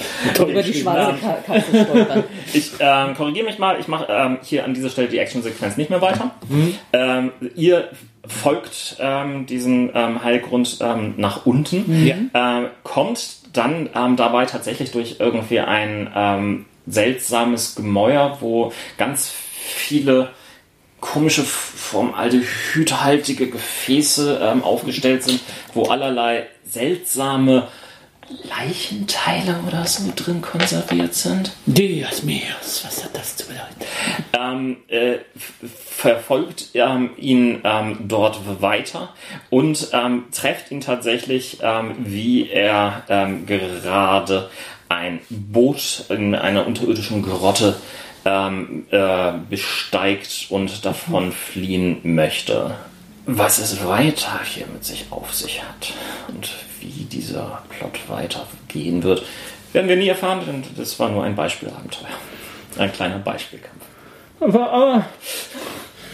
Über 0.47 0.62
die 0.62 0.74
schwarze 0.74 1.18
Ka- 1.20 1.38
Katze 1.45 1.84
stolpern. 1.86 2.24
Ich 2.53 2.72
ähm, 2.80 3.16
korrigiere 3.16 3.45
mich 3.47 3.57
mal, 3.57 3.80
ich 3.80 3.88
mache 3.88 4.05
ähm, 4.10 4.38
hier 4.43 4.64
an 4.64 4.74
dieser 4.74 4.89
Stelle 4.89 5.07
die 5.07 5.18
Action-Sequenz 5.18 5.76
nicht 5.78 5.89
mehr 5.89 6.01
weiter. 6.01 6.32
Ähm, 6.93 7.32
ihr 7.55 7.89
folgt 8.28 8.97
ähm, 8.99 9.45
diesem 9.47 9.89
ähm, 9.95 10.24
Heilgrund 10.24 10.78
ähm, 10.82 11.16
nach 11.18 11.45
unten, 11.47 11.86
ähm, 12.36 12.66
kommt 12.84 13.38
dann 13.53 13.89
ähm, 13.95 14.16
dabei 14.18 14.45
tatsächlich 14.45 14.91
durch 14.91 15.16
irgendwie 15.20 15.60
ein 15.62 16.12
ähm, 16.16 16.66
seltsames 16.90 17.76
Gemäuer, 17.76 18.38
wo 18.42 18.74
ganz 18.98 19.30
viele 19.30 20.32
komische 21.00 21.44
formaldehydhaltige 21.44 23.50
Gefäße 23.50 24.40
ähm, 24.42 24.64
aufgestellt 24.64 25.24
sind, 25.24 25.40
wo 25.74 25.86
allerlei 25.86 26.48
seltsame 26.66 27.70
Leichenteile 28.44 29.60
oder 29.66 29.86
so 29.86 30.12
drin 30.16 30.42
konserviert 30.42 31.14
sind. 31.14 31.54
Dios 31.66 32.24
mios, 32.24 32.84
was 32.84 33.04
hat 33.04 33.16
das 33.16 33.38
zu 33.38 33.48
bedeuten? 33.48 33.86
ähm, 34.40 34.78
äh, 34.88 35.18
verfolgt 35.68 36.70
ähm, 36.74 37.12
ihn 37.18 37.62
ähm, 37.64 37.98
dort 38.08 38.62
weiter 38.62 39.14
und 39.50 39.90
ähm, 39.94 40.26
trefft 40.32 40.72
ihn 40.72 40.82
tatsächlich, 40.82 41.60
ähm, 41.62 41.96
wie 42.00 42.50
er 42.50 43.04
ähm, 43.10 43.46
gerade 43.46 44.50
ein 44.90 45.20
Boot 45.30 46.06
in 46.10 46.36
einer 46.36 46.68
unterirdischen 46.68 47.22
Grotte 47.22 47.76
ähm, 48.26 48.86
äh, 48.92 49.32
besteigt 49.50 50.48
und 50.50 50.84
davon 50.86 51.32
fliehen 51.32 52.00
möchte. 52.04 52.76
Was 53.26 53.60
es 53.60 53.86
weiter 53.86 54.40
hier 54.44 54.66
mit 54.74 54.84
sich 54.84 55.06
auf 55.12 55.34
sich 55.34 55.62
hat 55.64 55.94
und 56.28 56.50
wie 56.80 57.06
dieser 57.06 57.62
Plot 57.70 58.00
weitergehen 58.08 59.04
wird, 59.04 59.24
werden 59.72 59.88
wir 59.88 59.96
nie 59.96 60.08
erfahren, 60.08 60.42
denn 60.48 60.64
das 60.76 61.00
war 61.00 61.10
nur 61.10 61.24
ein 61.24 61.36
Beispielabenteuer. 61.36 62.08
Ein 62.78 62.92
kleiner 62.92 63.20
Beispielkampf. 63.20 63.84
Aber, 64.40 64.72
aber 64.72 65.06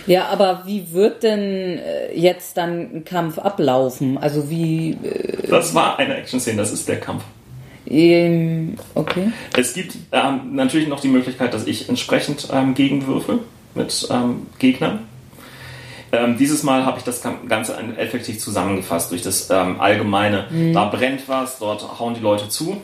Ja, 0.08 0.28
aber 0.28 0.64
wie 0.66 0.92
wird 0.92 1.24
denn 1.24 1.80
äh, 1.80 2.14
jetzt 2.14 2.58
dann 2.58 2.98
ein 2.98 3.06
Kampf 3.06 3.40
ablaufen? 3.40 4.18
Also 4.18 4.50
wie. 4.50 4.92
Äh, 4.92 5.48
Das 5.48 5.74
war 5.74 5.98
eine 5.98 6.18
Action-Szene, 6.18 6.58
das 6.58 6.72
ist 6.72 6.88
der 6.90 7.00
Kampf. 7.00 7.24
Ähm, 7.88 8.76
okay. 8.94 9.32
Es 9.58 9.74
gibt 9.74 9.96
ähm, 10.12 10.56
natürlich 10.56 10.88
noch 10.88 11.00
die 11.00 11.08
Möglichkeit, 11.08 11.54
dass 11.54 11.68
ich 11.68 11.90
entsprechend 11.90 12.48
ähm, 12.52 12.74
gegenwürfe 12.74 13.40
mit 13.74 14.08
ähm, 14.12 14.48
Gegnern. 14.60 15.00
Ähm, 16.12 16.38
dieses 16.38 16.64
Mal 16.64 16.86
habe 16.86 16.98
ich 17.00 17.04
das 17.04 17.22
Gan- 17.22 17.48
Ganze 17.48 17.78
effektiv 17.98 18.40
zusammengefasst 18.40 19.12
durch 19.12 19.22
das 19.22 19.50
ähm, 19.50 19.80
allgemeine. 19.80 20.46
Da 20.74 20.86
brennt 20.86 21.28
was, 21.28 21.60
dort 21.60 22.00
hauen 22.00 22.14
die 22.14 22.22
Leute 22.22 22.48
zu. 22.50 22.78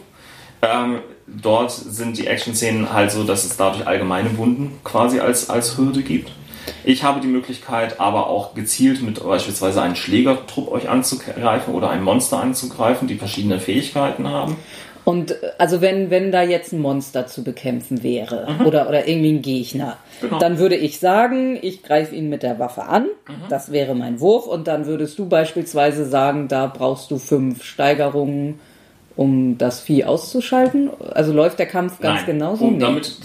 Dort 1.26 1.72
sind 1.72 2.20
die 2.20 2.28
Action-Szenen 2.28 2.94
halt 2.94 3.10
so, 3.10 3.24
dass 3.24 3.46
es 3.46 3.58
dadurch 3.58 3.88
allgemeine 3.88 4.38
Wunden 4.38 4.80
quasi 4.84 5.20
als, 5.20 5.50
als 5.50 5.76
Hürde 5.76 6.04
gibt. 6.04 6.32
Ich 6.84 7.04
habe 7.04 7.20
die 7.22 7.28
Möglichkeit, 7.28 8.00
aber 8.00 8.28
auch 8.28 8.54
gezielt 8.54 9.02
mit 9.02 9.24
beispielsweise 9.24 9.82
einem 9.82 9.96
Schlägertrupp 9.96 10.72
euch 10.72 10.90
anzugreifen 10.90 11.74
oder 11.74 11.90
ein 11.90 12.04
Monster 12.04 12.40
anzugreifen, 12.42 13.08
die 13.08 13.16
verschiedene 13.16 13.60
Fähigkeiten 13.60 14.28
haben. 14.28 14.56
Und 15.04 15.36
also 15.58 15.82
wenn, 15.82 16.12
wenn 16.12 16.32
da 16.32 16.44
jetzt 16.44 16.74
ein 16.74 16.80
Monster 16.80 17.26
zu 17.26 17.44
bekämpfen 17.44 18.04
wäre 18.04 18.48
oder, 18.66 18.88
oder 18.88 19.08
irgendwie 19.08 19.32
ein 19.34 19.42
Gegner, 19.42 19.98
Genau. 20.22 20.38
dann 20.38 20.60
würde 20.60 20.76
ich 20.76 21.00
sagen, 21.00 21.58
ich 21.60 21.82
greife 21.82 22.14
ihn 22.14 22.30
mit 22.30 22.44
der 22.44 22.60
Waffe 22.60 22.84
an. 22.84 23.08
Das 23.50 23.72
wäre 23.72 23.96
mein 23.96 24.20
Wurf. 24.20 24.46
Und 24.46 24.68
dann 24.68 24.86
würdest 24.86 25.18
du 25.18 25.28
beispielsweise 25.28 26.06
sagen, 26.06 26.48
da 26.48 26.68
brauchst 26.68 27.10
du 27.10 27.18
fünf 27.18 27.64
Steigerungen, 27.64 28.60
um 29.16 29.58
das 29.58 29.82
Vieh 29.82 30.06
auszuschalten. 30.06 30.90
Also 31.14 31.34
läuft 31.34 31.60
der 31.60 31.66
Kampf 31.66 32.00
ganz 32.00 32.22
Nein. 32.22 32.38
genauso? 32.38 32.66
Und 32.66 32.80
damit, 32.80 33.18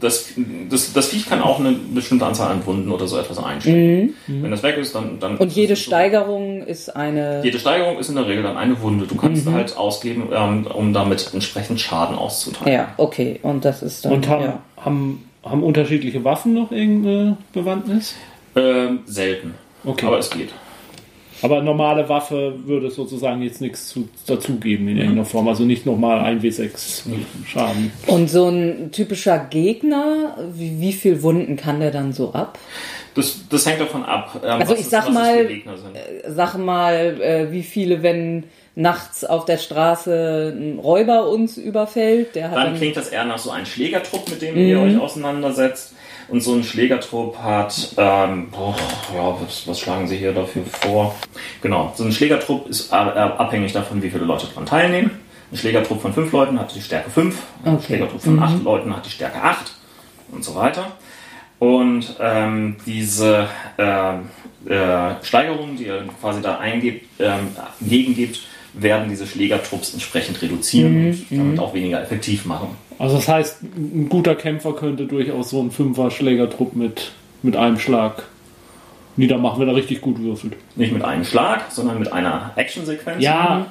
das, 0.00 0.32
das, 0.70 0.92
das 0.92 1.08
Viech 1.08 1.26
kann 1.26 1.42
auch 1.42 1.58
eine 1.58 1.72
bestimmte 1.72 2.26
Anzahl 2.26 2.50
an 2.50 2.64
Wunden 2.64 2.90
oder 2.90 3.06
so 3.06 3.18
etwas 3.18 3.42
einstellen. 3.42 4.14
Wenn 4.26 4.50
das 4.50 4.62
weg 4.62 4.76
ist, 4.76 4.94
dann. 4.94 5.18
dann 5.18 5.32
Mhm. 5.32 5.38
Und 5.38 5.52
jede 5.52 5.72
ist 5.72 5.80
es 5.80 5.84
so. 5.84 5.90
Steigerung 5.90 6.62
ist 6.62 6.94
eine. 6.94 7.42
Jede 7.42 7.58
Steigerung 7.58 7.98
ist 7.98 8.08
in 8.08 8.16
der 8.16 8.26
Regel 8.26 8.42
dann 8.42 8.56
eine 8.56 8.80
Wunde. 8.82 9.06
Du 9.06 9.16
kannst 9.16 9.46
halt 9.46 9.76
ausgeben, 9.76 10.28
ähm, 10.32 10.66
um 10.66 10.92
damit 10.92 11.30
entsprechend 11.32 11.80
Schaden 11.80 12.16
auszuteilen. 12.16 12.72
Ja, 12.72 12.94
okay. 12.96 13.40
Und 13.42 13.64
das 13.64 13.82
ist 13.82 14.04
dann. 14.04 14.12
und 14.12 14.28
haben, 14.28 14.44
ja. 14.44 14.58
haben, 14.76 15.28
haben 15.44 15.62
unterschiedliche 15.62 16.24
Waffen 16.24 16.54
noch 16.54 16.70
irgendeine 16.70 17.36
Bewandtnis? 17.52 18.14
Ähm, 18.54 19.00
selten. 19.06 19.54
Okay. 19.84 20.06
Aber 20.06 20.18
es 20.18 20.30
geht. 20.30 20.50
Aber 21.42 21.60
normale 21.60 22.08
Waffe 22.08 22.54
würde 22.66 22.86
es 22.86 22.94
sozusagen 22.94 23.42
jetzt 23.42 23.60
nichts 23.60 23.88
zu, 23.88 24.08
dazugeben 24.26 24.86
in 24.88 24.96
irgendeiner 24.96 25.24
Form. 25.24 25.48
Also 25.48 25.64
nicht 25.64 25.84
nochmal 25.86 26.20
1W6 26.36 27.02
Schaden. 27.46 27.90
Und 28.06 28.30
so 28.30 28.48
ein 28.48 28.90
typischer 28.92 29.38
Gegner, 29.38 30.36
wie, 30.54 30.80
wie 30.80 30.92
viel 30.92 31.22
Wunden 31.22 31.56
kann 31.56 31.80
der 31.80 31.90
dann 31.90 32.12
so 32.12 32.32
ab? 32.32 32.58
Das, 33.14 33.40
das 33.50 33.66
hängt 33.66 33.80
davon 33.80 34.04
ab. 34.04 34.40
Ähm, 34.42 34.50
Also 34.60 34.72
was 34.72 34.80
ich 34.80 34.86
sag 34.86 35.02
was 35.02 35.08
es 35.08 35.14
mal, 35.14 35.38
für 35.38 35.46
Gegner 35.46 35.76
sind. 35.76 35.96
Sag 36.28 36.56
mal, 36.56 37.20
äh, 37.20 37.52
wie 37.52 37.62
viele, 37.62 38.02
wenn 38.02 38.44
nachts 38.74 39.22
auf 39.24 39.44
der 39.44 39.58
Straße 39.58 40.54
ein 40.56 40.78
Räuber 40.78 41.28
uns 41.28 41.58
überfällt, 41.58 42.34
der 42.36 42.50
hat 42.50 42.56
Dann 42.56 42.66
dann. 42.68 42.76
klingt 42.76 42.96
das 42.96 43.08
eher 43.08 43.24
nach 43.26 43.36
so 43.38 43.50
einem 43.50 43.66
Schlägertrupp, 43.66 44.30
mit 44.30 44.40
dem 44.40 44.56
ihr 44.56 44.78
Mhm. 44.78 44.94
euch 44.96 44.98
auseinandersetzt. 45.02 45.94
Und 46.32 46.42
so 46.42 46.54
ein 46.54 46.64
Schlägertrupp 46.64 47.36
hat, 47.36 47.94
ähm, 47.98 48.48
boah, 48.50 48.74
ja, 49.14 49.36
was, 49.38 49.68
was 49.68 49.78
schlagen 49.78 50.08
Sie 50.08 50.16
hier 50.16 50.32
dafür 50.32 50.64
vor? 50.64 51.14
Genau, 51.60 51.92
so 51.94 52.04
ein 52.04 52.12
Schlägertrupp 52.12 52.70
ist 52.70 52.90
äh, 52.90 52.94
abhängig 52.94 53.74
davon, 53.74 54.02
wie 54.02 54.08
viele 54.08 54.24
Leute 54.24 54.46
daran 54.46 54.64
teilnehmen. 54.64 55.10
Ein 55.52 55.58
Schlägertrupp 55.58 56.00
von 56.00 56.14
fünf 56.14 56.32
Leuten 56.32 56.58
hat 56.58 56.74
die 56.74 56.80
Stärke 56.80 57.10
5, 57.10 57.36
ein 57.66 57.74
Okay. 57.74 57.84
Schlägertrupp 57.84 58.22
von 58.22 58.42
acht 58.42 58.64
Leuten 58.64 58.96
hat 58.96 59.04
die 59.04 59.10
Stärke 59.10 59.42
8 59.42 59.74
und 60.30 60.42
so 60.42 60.54
weiter. 60.54 60.92
Und 61.58 62.16
ähm, 62.18 62.76
diese 62.86 63.46
ähm, 63.76 64.30
äh, 64.64 65.22
Steigerungen, 65.22 65.76
die 65.76 65.84
ihr 65.84 66.02
quasi 66.18 66.40
da 66.40 66.56
eingebt, 66.56 67.10
ähm, 67.20 67.54
gegengibt, 67.82 68.40
werden 68.72 69.10
diese 69.10 69.26
Schlägertrupps 69.26 69.92
entsprechend 69.92 70.40
reduzieren 70.40 71.26
und 71.30 71.38
damit 71.38 71.58
auch 71.58 71.74
weniger 71.74 72.00
effektiv 72.00 72.46
machen. 72.46 72.68
Also 72.98 73.16
das 73.16 73.28
heißt, 73.28 73.62
ein 73.62 74.08
guter 74.08 74.34
Kämpfer 74.34 74.72
könnte 74.74 75.06
durchaus 75.06 75.50
so 75.50 75.60
einen 75.60 75.70
Fünfer-Schlägertrupp 75.70 76.74
mit, 76.76 77.12
mit 77.42 77.56
einem 77.56 77.78
Schlag 77.78 78.24
niedermachen, 79.16 79.60
wenn 79.60 79.68
er 79.68 79.76
richtig 79.76 80.00
gut 80.00 80.18
würfelt. 80.20 80.54
Nicht 80.74 80.92
mit 80.92 81.04
einem 81.04 81.24
Schlag, 81.24 81.70
sondern 81.70 81.98
mit 81.98 82.10
einer 82.12 82.52
Actionsequenz. 82.56 83.22
Ja, 83.22 83.66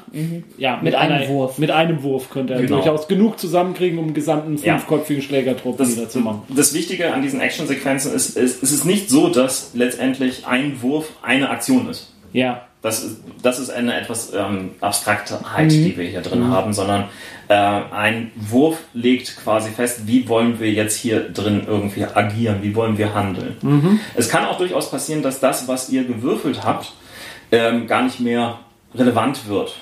ja 0.57 0.80
Mit 0.84 0.93
einem 0.93 1.28
Wurf. 1.30 1.57
Mit 1.57 1.72
einem 1.72 2.03
Wurf 2.03 2.30
könnte 2.30 2.53
er 2.53 2.61
Genau. 2.61 2.76
durchaus 2.76 3.07
genug 3.07 3.39
zusammenkriegen, 3.39 3.97
um 3.97 4.05
einen 4.05 4.13
gesamten 4.13 4.57
Ja. 4.57 4.78
fünfköpfigen 4.78 5.24
Schlägertrupp 5.24 5.78
Das, 5.80 5.89
niederzumachen. 5.89 6.41
das 6.55 6.76
Wichtige 6.76 7.11
an 7.11 7.24
diesen 7.24 7.41
Actionsequenzen 7.41 8.13
ist, 8.13 8.38
ist, 8.38 8.61
es 8.61 8.72
ist 8.72 8.86
nicht 8.86 9.09
so, 9.09 9.30
dass 9.30 9.72
letztendlich 9.74 10.45
ein 10.45 10.80
Wurf 10.84 11.09
eine 11.24 11.49
Aktion 11.49 11.89
ist. 11.89 12.13
Ja, 12.34 12.61
Das 12.82 13.03
ist, 13.03 13.17
das 13.43 13.59
ist 13.59 13.69
eine 13.69 13.95
etwas 13.95 14.34
ähm, 14.34 14.71
Abstraktheit, 14.82 15.71
die 15.71 15.95
wir 15.95 16.05
hier 16.05 16.21
drin 16.21 16.47
haben, 16.47 16.73
sondern 16.73 17.05
äh, 17.47 17.53
ein 17.53 18.32
Wurf 18.36 18.79
legt 18.93 19.38
quasi 19.38 19.69
fest, 19.69 20.07
wie 20.07 20.27
wollen 20.27 20.59
wir 20.59 20.71
jetzt 20.71 20.97
hier 20.97 21.29
drin 21.29 21.63
irgendwie 21.67 22.05
agieren, 22.05 22.57
wie 22.61 22.73
wollen 22.73 22.97
wir 22.97 23.13
handeln. 23.13 23.57
Es 24.15 24.29
kann 24.29 24.45
auch 24.45 24.57
durchaus 24.57 24.89
passieren, 24.89 25.21
dass 25.21 25.39
das, 25.39 25.67
was 25.67 25.89
ihr 25.89 26.05
gewürfelt 26.05 26.63
habt, 26.63 26.93
ähm, 27.51 27.86
gar 27.86 28.01
nicht 28.01 28.19
mehr 28.19 28.59
relevant 28.95 29.47
wird, 29.47 29.75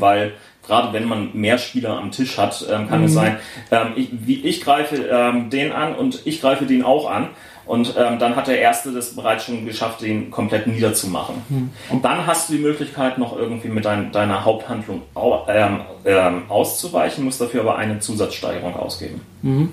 weil 0.00 0.32
gerade 0.66 0.92
wenn 0.92 1.04
man 1.04 1.30
mehr 1.34 1.58
Spieler 1.58 1.98
am 1.98 2.10
Tisch 2.10 2.38
hat, 2.38 2.64
ähm, 2.70 2.88
kann 2.88 3.00
mhm. 3.00 3.06
es 3.06 3.14
sein, 3.14 3.36
ähm, 3.70 3.88
ich, 3.96 4.08
wie, 4.12 4.40
ich 4.40 4.62
greife 4.62 4.96
ähm, 4.96 5.50
den 5.50 5.72
an 5.72 5.94
und 5.94 6.22
ich 6.24 6.40
greife 6.40 6.66
den 6.66 6.84
auch 6.84 7.10
an. 7.10 7.28
Und 7.64 7.94
ähm, 7.96 8.18
dann 8.18 8.34
hat 8.36 8.48
der 8.48 8.60
Erste 8.60 8.92
das 8.92 9.14
bereits 9.14 9.44
schon 9.44 9.64
geschafft, 9.64 10.02
den 10.02 10.30
komplett 10.30 10.66
niederzumachen. 10.66 11.36
Mhm. 11.48 11.70
Und 11.90 12.04
dann 12.04 12.26
hast 12.26 12.48
du 12.48 12.54
die 12.54 12.58
Möglichkeit, 12.58 13.18
noch 13.18 13.36
irgendwie 13.36 13.68
mit 13.68 13.84
dein, 13.84 14.10
deiner 14.12 14.44
Haupthandlung 14.44 15.02
au, 15.14 15.46
ähm, 15.48 15.80
ähm, 16.04 16.42
auszuweichen, 16.48 17.24
musst 17.24 17.40
dafür 17.40 17.60
aber 17.60 17.76
eine 17.76 18.00
Zusatzsteigerung 18.00 18.76
ausgeben. 18.76 19.20
Mhm. 19.42 19.70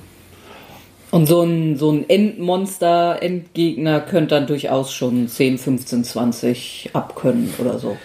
Und 1.12 1.26
so 1.26 1.42
ein, 1.42 1.76
so 1.78 1.92
ein 1.92 2.08
Endmonster, 2.08 3.22
Endgegner 3.22 4.00
könnte 4.00 4.36
dann 4.36 4.46
durchaus 4.46 4.94
schon 4.94 5.28
10, 5.28 5.58
15, 5.58 6.04
20 6.04 6.90
abkönnen 6.94 7.52
oder 7.58 7.80
so. 7.80 7.98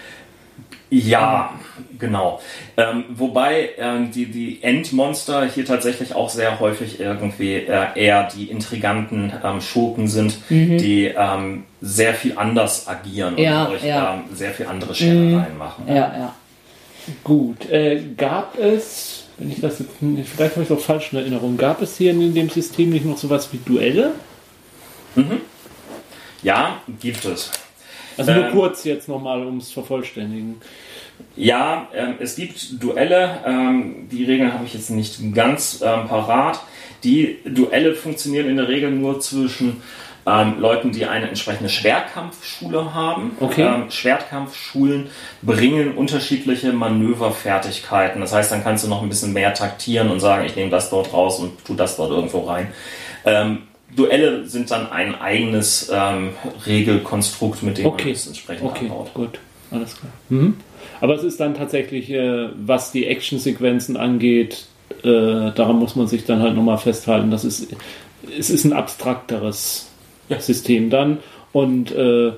Ja, 0.95 1.51
genau. 1.99 2.41
Ähm, 2.77 3.05
wobei 3.11 3.71
ähm, 3.79 4.13
die, 4.13 4.27
die 4.27 4.63
Endmonster 4.63 5.47
hier 5.47 5.65
tatsächlich 5.65 6.15
auch 6.15 6.31
sehr 6.31 6.61
häufig 6.61 7.01
irgendwie 7.01 7.55
äh, 7.55 7.87
eher 7.97 8.29
die 8.29 8.45
intriganten 8.45 9.33
ähm, 9.43 9.61
Schurken 9.61 10.07
sind, 10.07 10.39
mhm. 10.51 10.79
die 10.79 11.07
ähm, 11.07 11.65
sehr 11.81 12.15
viel 12.15 12.39
anders 12.39 12.87
agieren 12.87 13.37
ja, 13.39 13.65
und 13.65 13.75
euch 13.75 13.85
ja. 13.85 14.15
Ähm, 14.15 14.37
sehr 14.37 14.53
viel 14.53 14.67
andere 14.67 14.95
Scherereien 14.95 15.53
mhm. 15.53 15.59
machen. 15.59 15.85
Ja, 15.89 15.95
ja. 15.95 16.35
Gut. 17.25 17.69
Äh, 17.71 18.01
gab 18.17 18.57
es, 18.59 19.25
wenn 19.39 19.51
ich 19.51 19.61
das 19.61 19.81
jetzt, 19.81 19.91
vielleicht 19.99 20.53
habe 20.53 20.63
ich 20.63 20.71
es 20.71 20.77
auch 20.77 20.81
falsch 20.81 21.13
in 21.13 21.19
Erinnerung, 21.19 21.57
gab 21.57 21.83
es 21.83 21.97
hier 21.97 22.13
in 22.13 22.35
dem 22.35 22.51
System 22.51 22.91
nicht 22.91 23.05
noch 23.05 23.19
sowas 23.19 23.49
wie 23.53 23.59
Duelle? 23.59 24.13
Mhm. 25.17 25.41
Ja, 26.43 26.79
gibt 27.01 27.25
es. 27.25 27.51
Also 28.17 28.33
nur 28.33 28.47
ähm, 28.47 28.53
kurz 28.53 28.85
jetzt 28.85 29.09
nochmal, 29.09 29.45
um 29.45 29.59
es 29.59 29.73
vervollständigen. 29.73 30.61
Ja, 31.37 31.89
ähm, 31.95 32.15
es 32.21 32.37
gibt 32.37 32.83
Duelle. 32.83 33.41
Ähm, 33.47 34.09
die 34.11 34.25
Regeln 34.25 34.53
habe 34.53 34.65
ich 34.65 34.75
jetzt 34.75 34.91
nicht 34.91 35.35
ganz 35.35 35.81
ähm, 35.85 36.07
parat. 36.07 36.61
Die 37.03 37.39
Duelle 37.45 37.95
funktionieren 37.95 38.49
in 38.49 38.57
der 38.57 38.69
Regel 38.69 38.91
nur 38.91 39.21
zwischen 39.21 39.83
ähm, 40.27 40.59
Leuten, 40.59 40.93
die 40.93 41.05
eine 41.05 41.29
entsprechende 41.29 41.69
Schwertkampfschule 41.69 42.95
haben. 42.95 43.33
Okay. 43.41 43.63
Ähm, 43.63 43.91
Schwertkampfschulen 43.91 45.09
bringen 45.43 45.97
unterschiedliche 45.97 46.73
Manöverfertigkeiten. 46.73 48.21
Das 48.21 48.33
heißt, 48.33 48.53
dann 48.53 48.63
kannst 48.63 48.85
du 48.85 48.89
noch 48.89 49.03
ein 49.03 49.09
bisschen 49.09 49.33
mehr 49.33 49.53
taktieren 49.55 50.11
und 50.11 50.21
sagen, 50.21 50.47
ich 50.47 50.57
nehme 50.57 50.71
das 50.71 50.89
dort 50.91 51.13
raus 51.13 51.41
und 51.41 51.65
tu 51.65 51.75
das 51.75 51.97
dort 51.97 52.11
irgendwo 52.11 52.41
rein. 52.41 52.69
Ähm, 53.25 53.63
Duelle 53.95 54.47
sind 54.47 54.71
dann 54.71 54.91
ein 54.91 55.21
eigenes 55.21 55.91
ähm, 55.93 56.31
Regelkonstrukt, 56.67 57.63
mit 57.63 57.79
dem 57.79 57.87
okay. 57.87 58.05
man 58.07 58.13
es 58.15 58.27
entsprechend 58.27 58.69
okay. 58.69 58.87
anbaut. 58.87 59.15
Gut, 59.15 59.39
alles 59.71 59.97
klar. 59.97 60.13
Mhm. 60.31 60.57
Aber 61.05 61.17
es 61.17 61.23
ist 61.23 61.39
dann 61.39 61.53
tatsächlich, 61.53 62.11
äh, 62.11 62.49
was 62.57 62.91
die 62.91 63.05
Actionsequenzen 63.05 63.99
angeht, 63.99 64.65
äh, 65.03 65.53
daran 65.55 65.77
muss 65.77 65.97
man 65.97 66.07
sich 66.07 66.25
dann 66.25 66.41
halt 66.41 66.57
nochmal 66.57 66.79
festhalten. 66.79 67.31
Das 67.31 67.45
ist, 67.45 67.77
es 68.39 68.49
ist 68.49 68.65
ein 68.65 68.73
abstrakteres 68.73 69.91
ja. 70.31 70.41
System 70.41 70.89
dann 70.89 71.19
und 71.53 71.93
äh, 71.93 72.33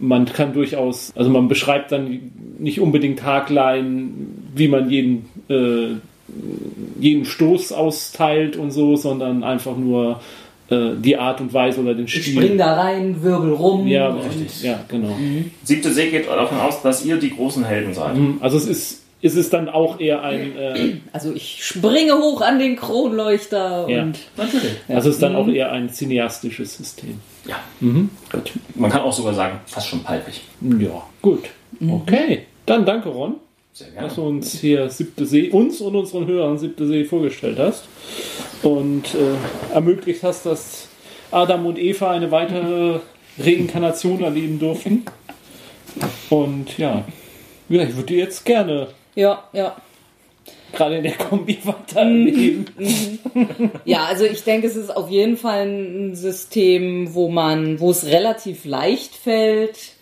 man 0.00 0.24
kann 0.24 0.52
durchaus, 0.52 1.12
also 1.14 1.30
man 1.30 1.46
beschreibt 1.46 1.92
dann 1.92 2.32
nicht 2.58 2.80
unbedingt 2.80 3.20
Tagline, 3.20 4.10
wie 4.52 4.66
man 4.66 4.90
jeden, 4.90 5.28
äh, 5.48 5.94
jeden 6.98 7.24
Stoß 7.24 7.70
austeilt 7.70 8.56
und 8.56 8.72
so, 8.72 8.96
sondern 8.96 9.44
einfach 9.44 9.76
nur 9.76 10.20
die 10.70 11.16
Art 11.16 11.40
und 11.40 11.54
Weise 11.54 11.80
oder 11.80 11.94
den 11.94 12.08
Stil. 12.08 12.20
Ich 12.20 12.32
spring 12.32 12.58
da 12.58 12.74
rein, 12.74 13.22
wirbel 13.22 13.52
rum. 13.54 13.86
Ja, 13.86 14.10
richtig. 14.10 14.62
Ja, 14.62 14.84
genau. 14.86 15.14
Mhm. 15.14 15.50
Siebte 15.62 15.92
See 15.92 16.10
geht 16.10 16.28
davon 16.28 16.60
aus, 16.60 16.82
dass 16.82 17.04
ihr 17.04 17.16
die 17.16 17.34
großen 17.34 17.64
Helden 17.64 17.94
seid. 17.94 18.16
Mhm. 18.16 18.38
Also 18.40 18.58
es 18.58 18.66
ist, 18.66 19.02
ist 19.22 19.36
es 19.36 19.48
dann 19.48 19.70
auch 19.70 19.98
eher 19.98 20.22
ein. 20.22 20.56
Äh, 20.56 20.96
also 21.12 21.32
ich 21.32 21.64
springe 21.64 22.14
hoch 22.14 22.42
an 22.42 22.58
den 22.58 22.76
Kronleuchter 22.76 23.88
ja. 23.88 24.02
und. 24.02 24.18
Natürlich. 24.36 24.76
Also 24.88 25.08
es 25.08 25.14
ist 25.14 25.22
dann 25.22 25.32
mhm. 25.32 25.38
auch 25.38 25.48
eher 25.48 25.72
ein 25.72 25.88
cineastisches 25.88 26.76
System. 26.76 27.18
Ja. 27.46 27.56
Mhm. 27.80 28.10
Gut. 28.30 28.52
Man 28.74 28.90
kann 28.90 29.00
auch 29.00 29.12
sogar 29.12 29.32
sagen, 29.32 29.60
fast 29.64 29.88
schon 29.88 30.02
palpig. 30.02 30.42
Ja, 30.60 31.02
gut. 31.22 31.44
Mhm. 31.80 31.92
Okay. 31.94 32.46
Dann 32.66 32.84
danke, 32.84 33.08
Ron. 33.08 33.36
Sehr 33.78 33.90
gerne. 33.90 34.08
Dass 34.08 34.16
du 34.16 34.22
uns 34.26 34.58
hier 34.58 34.90
siebte 34.90 35.24
See, 35.24 35.50
uns 35.50 35.80
und 35.80 35.94
unseren 35.94 36.26
Hörern 36.26 36.58
siebte 36.58 36.84
See 36.84 37.04
vorgestellt 37.04 37.60
hast 37.60 37.84
und 38.64 39.14
äh, 39.14 39.72
ermöglicht 39.72 40.24
hast, 40.24 40.46
dass 40.46 40.88
Adam 41.30 41.64
und 41.64 41.78
Eva 41.78 42.10
eine 42.10 42.32
weitere 42.32 42.98
Reinkarnation 43.38 44.24
erleben 44.24 44.58
durften. 44.58 45.04
Und 46.28 46.76
ja, 46.76 47.04
ich 47.68 47.94
würde 47.94 48.14
jetzt 48.14 48.44
gerne. 48.44 48.88
Ja, 49.14 49.44
ja. 49.52 49.76
Gerade 50.72 50.96
in 50.96 51.04
der 51.04 51.16
Kombi 51.16 51.58
weiterleben. 51.64 52.66
Mhm. 52.76 53.70
ja, 53.84 54.06
also 54.06 54.24
ich 54.24 54.42
denke, 54.42 54.66
es 54.66 54.74
ist 54.74 54.90
auf 54.90 55.08
jeden 55.08 55.36
Fall 55.36 55.68
ein 55.68 56.16
System, 56.16 57.14
wo 57.14 57.28
man, 57.28 57.78
wo 57.78 57.92
es 57.92 58.06
relativ 58.06 58.64
leicht 58.64 59.14
fällt, 59.14 59.92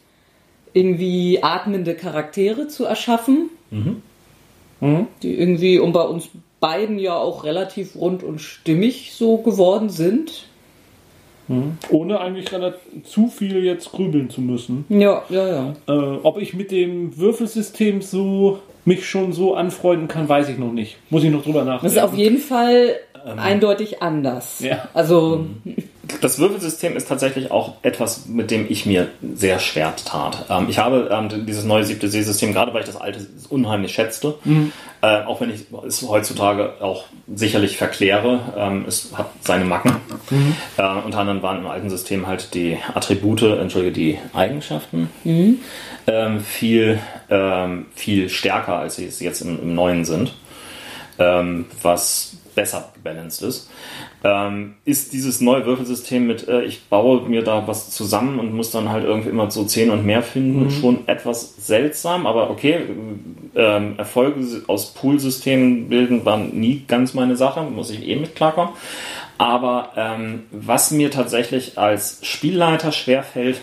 irgendwie 0.73 1.43
atmende 1.43 1.95
Charaktere 1.95 2.69
zu 2.69 2.87
erschaffen. 2.87 3.51
Mhm. 3.71 4.03
Mhm. 4.81 5.07
Die 5.23 5.35
irgendwie, 5.39 5.79
um 5.79 5.93
bei 5.93 6.03
uns 6.03 6.29
beiden 6.61 6.99
ja 6.99 7.17
auch 7.17 7.45
relativ 7.45 7.97
rund 7.97 8.23
und 8.23 8.41
stimmig 8.41 9.13
so 9.13 9.39
geworden 9.39 9.89
sind. 9.89 10.47
Mhm. 11.49 11.79
Ohne 11.91 12.21
eigentlich 12.21 12.49
zu 13.05 13.29
viel 13.29 13.65
jetzt 13.65 13.93
grübeln 13.93 14.31
zu 14.31 14.41
müssen. 14.41 14.85
Ja, 14.89 15.23
ja, 15.29 15.49
ja. 15.49 15.75
Äh, 15.87 16.19
ob 16.23 16.39
ich 16.39 16.55
mit 16.55 16.71
dem 16.71 17.17
Würfelsystem 17.17 18.03
so 18.03 18.59
mich 18.85 19.09
schon 19.09 19.33
so 19.33 19.55
anfreunden 19.55 20.09
kann, 20.09 20.29
weiß 20.29 20.49
ich 20.49 20.59
noch 20.59 20.73
nicht. 20.73 20.97
Muss 21.11 21.25
ich 21.25 21.31
noch 21.31 21.43
drüber 21.43 21.65
nachdenken. 21.65 21.85
Das 21.85 21.93
ist 21.93 22.03
auf 22.03 22.17
jeden 22.17 22.39
Fall 22.39 22.97
ähm, 23.25 23.39
eindeutig 23.39 24.03
anders. 24.03 24.61
Ja. 24.61 24.89
Also. 24.93 25.47
Mhm 25.65 25.77
das 26.21 26.39
Würfelsystem 26.39 26.97
ist 26.97 27.09
tatsächlich 27.09 27.51
auch 27.51 27.75
etwas, 27.83 28.27
mit 28.27 28.51
dem 28.51 28.67
ich 28.69 28.87
mir 28.87 29.09
sehr 29.35 29.59
schwer 29.59 29.95
tat. 29.97 30.47
Ähm, 30.51 30.67
ich 30.69 30.79
habe 30.79 31.09
ähm, 31.11 31.47
dieses 31.47 31.65
neue 31.65 31.85
siebte 31.85 32.09
Seesystem, 32.09 32.53
gerade 32.53 32.73
weil 32.75 32.81
ich 32.81 32.87
das 32.87 32.97
alte 32.97 33.27
unheimlich 33.49 33.93
schätzte, 33.93 34.35
mhm. 34.45 34.73
äh, 35.03 35.23
auch 35.25 35.41
wenn 35.41 35.51
ich 35.51 35.67
es 35.87 36.03
heutzutage 36.03 36.75
auch 36.81 37.05
sicherlich 37.33 37.77
verkläre, 37.77 38.41
ähm, 38.57 38.85
es 38.87 39.11
hat 39.17 39.31
seine 39.41 39.65
Macken. 39.65 39.97
Mhm. 40.31 40.57
Äh, 40.77 40.83
unter 41.05 41.19
anderem 41.19 41.43
waren 41.43 41.59
im 41.59 41.67
alten 41.67 41.91
System 41.91 42.27
halt 42.27 42.55
die 42.55 42.79
Attribute, 42.95 43.43
entschuldige, 43.43 43.93
die 43.93 44.19
Eigenschaften 44.35 45.11
mhm. 45.25 45.61
Ähm, 46.09 46.41
viel, 46.41 47.01
ähm, 47.31 47.87
viel 47.97 48.29
stärker, 48.29 48.77
als 48.77 48.95
sie 48.95 49.07
es 49.07 49.19
jetzt 49.19 49.41
im, 49.41 49.61
im 49.61 49.75
neuen 49.75 50.05
sind. 50.05 50.35
Ähm, 51.19 51.67
was 51.83 52.37
besser 52.57 52.91
gebalanced 52.95 53.43
ist 53.43 53.71
ähm, 54.27 54.75
ist 54.85 55.13
dieses 55.13 55.41
neue 55.41 55.65
Würfelsystem 55.67 56.27
mit, 56.27 56.49
äh, 56.49 56.63
ich 56.63 56.89
baue 56.89 57.29
mir 57.29 57.43
da 57.43 57.69
was 57.69 57.91
zusammen 57.91 58.41
und 58.41 58.53
muss 58.53 58.73
dann 58.73 58.89
halt 58.89 59.05
irgendwie 59.05 59.29
immer 59.29 59.51
so 59.51 59.65
10 59.65 59.91
und 59.91 60.05
mehr 60.05 60.23
finden, 60.23 60.65
mhm. 60.65 60.71
schon 60.71 61.09
etwas 61.09 61.55
seltsam, 61.65 62.27
aber 62.27 62.51
okay, 62.51 62.81
ähm, 63.55 63.95
Erfolge 63.99 64.45
aus 64.67 64.95
Poolsystemen 64.95 65.89
bilden 65.89 66.25
waren 66.25 66.59
nie 66.59 66.85
ganz 66.89 67.15
meine 67.15 67.37
Sache, 67.37 67.63
muss 67.63 67.91
ich 67.91 68.07
eh 68.07 68.17
mit 68.17 68.35
klarkommen. 68.35 68.75
Aber 69.39 69.93
ähm, 69.97 70.45
was 70.51 70.91
mir 70.91 71.11
tatsächlich 71.11 71.79
als 71.79 72.19
Spielleiter 72.23 72.91
schwerfällt 72.91 73.61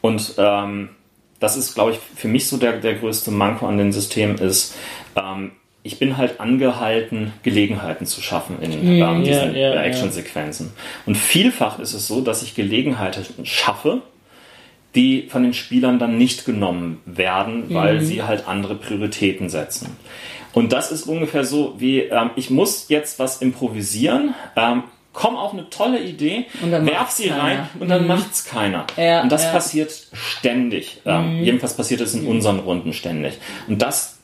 und 0.00 0.34
ähm, 0.38 0.90
das 1.40 1.56
ist, 1.56 1.74
glaube 1.74 1.92
ich, 1.92 1.98
für 2.16 2.28
mich 2.28 2.48
so 2.48 2.56
der, 2.56 2.78
der 2.78 2.94
größte 2.94 3.30
Manko 3.30 3.66
an 3.66 3.78
dem 3.78 3.92
System 3.92 4.36
ist, 4.36 4.74
ähm, 5.14 5.52
ich 5.82 5.98
bin 5.98 6.16
halt 6.16 6.40
angehalten, 6.40 7.32
Gelegenheiten 7.42 8.06
zu 8.06 8.20
schaffen 8.20 8.60
in 8.60 8.72
hm, 8.72 9.02
ähm, 9.02 9.24
diesen 9.24 9.54
ja, 9.54 9.74
ja, 9.74 9.82
Action-Sequenzen. 9.82 10.72
Und 11.06 11.16
vielfach 11.16 11.78
ist 11.78 11.94
es 11.94 12.06
so, 12.06 12.20
dass 12.20 12.42
ich 12.42 12.54
Gelegenheiten 12.54 13.24
schaffe, 13.44 14.02
die 14.94 15.28
von 15.28 15.42
den 15.42 15.54
Spielern 15.54 15.98
dann 15.98 16.18
nicht 16.18 16.44
genommen 16.44 17.00
werden, 17.06 17.66
weil 17.68 18.00
mhm. 18.00 18.04
sie 18.04 18.22
halt 18.22 18.48
andere 18.48 18.74
Prioritäten 18.74 19.48
setzen. 19.48 19.96
Und 20.52 20.72
das 20.72 20.90
ist 20.90 21.04
ungefähr 21.04 21.44
so 21.44 21.74
wie, 21.78 22.00
ähm, 22.00 22.30
ich 22.36 22.50
muss 22.50 22.88
jetzt 22.88 23.18
was 23.18 23.40
improvisieren, 23.40 24.34
ähm, 24.56 24.84
komm 25.12 25.36
auf 25.36 25.52
eine 25.52 25.68
tolle 25.70 26.00
Idee, 26.00 26.46
werf 26.62 27.10
sie 27.10 27.28
keiner. 27.28 27.42
rein 27.42 27.68
und 27.80 27.88
dann 27.88 28.02
mhm. 28.02 28.08
macht's 28.08 28.44
keiner. 28.44 28.86
Ja, 28.96 29.22
und 29.22 29.32
das 29.32 29.44
ja. 29.44 29.52
passiert 29.52 29.92
ständig. 30.12 31.00
Ähm, 31.04 31.38
mhm. 31.38 31.44
Jedenfalls 31.44 31.74
passiert 31.74 32.00
es 32.00 32.14
in 32.14 32.26
unseren 32.26 32.60
Runden 32.60 32.92
ständig. 32.92 33.38
Und 33.66 33.82
das 33.82 34.17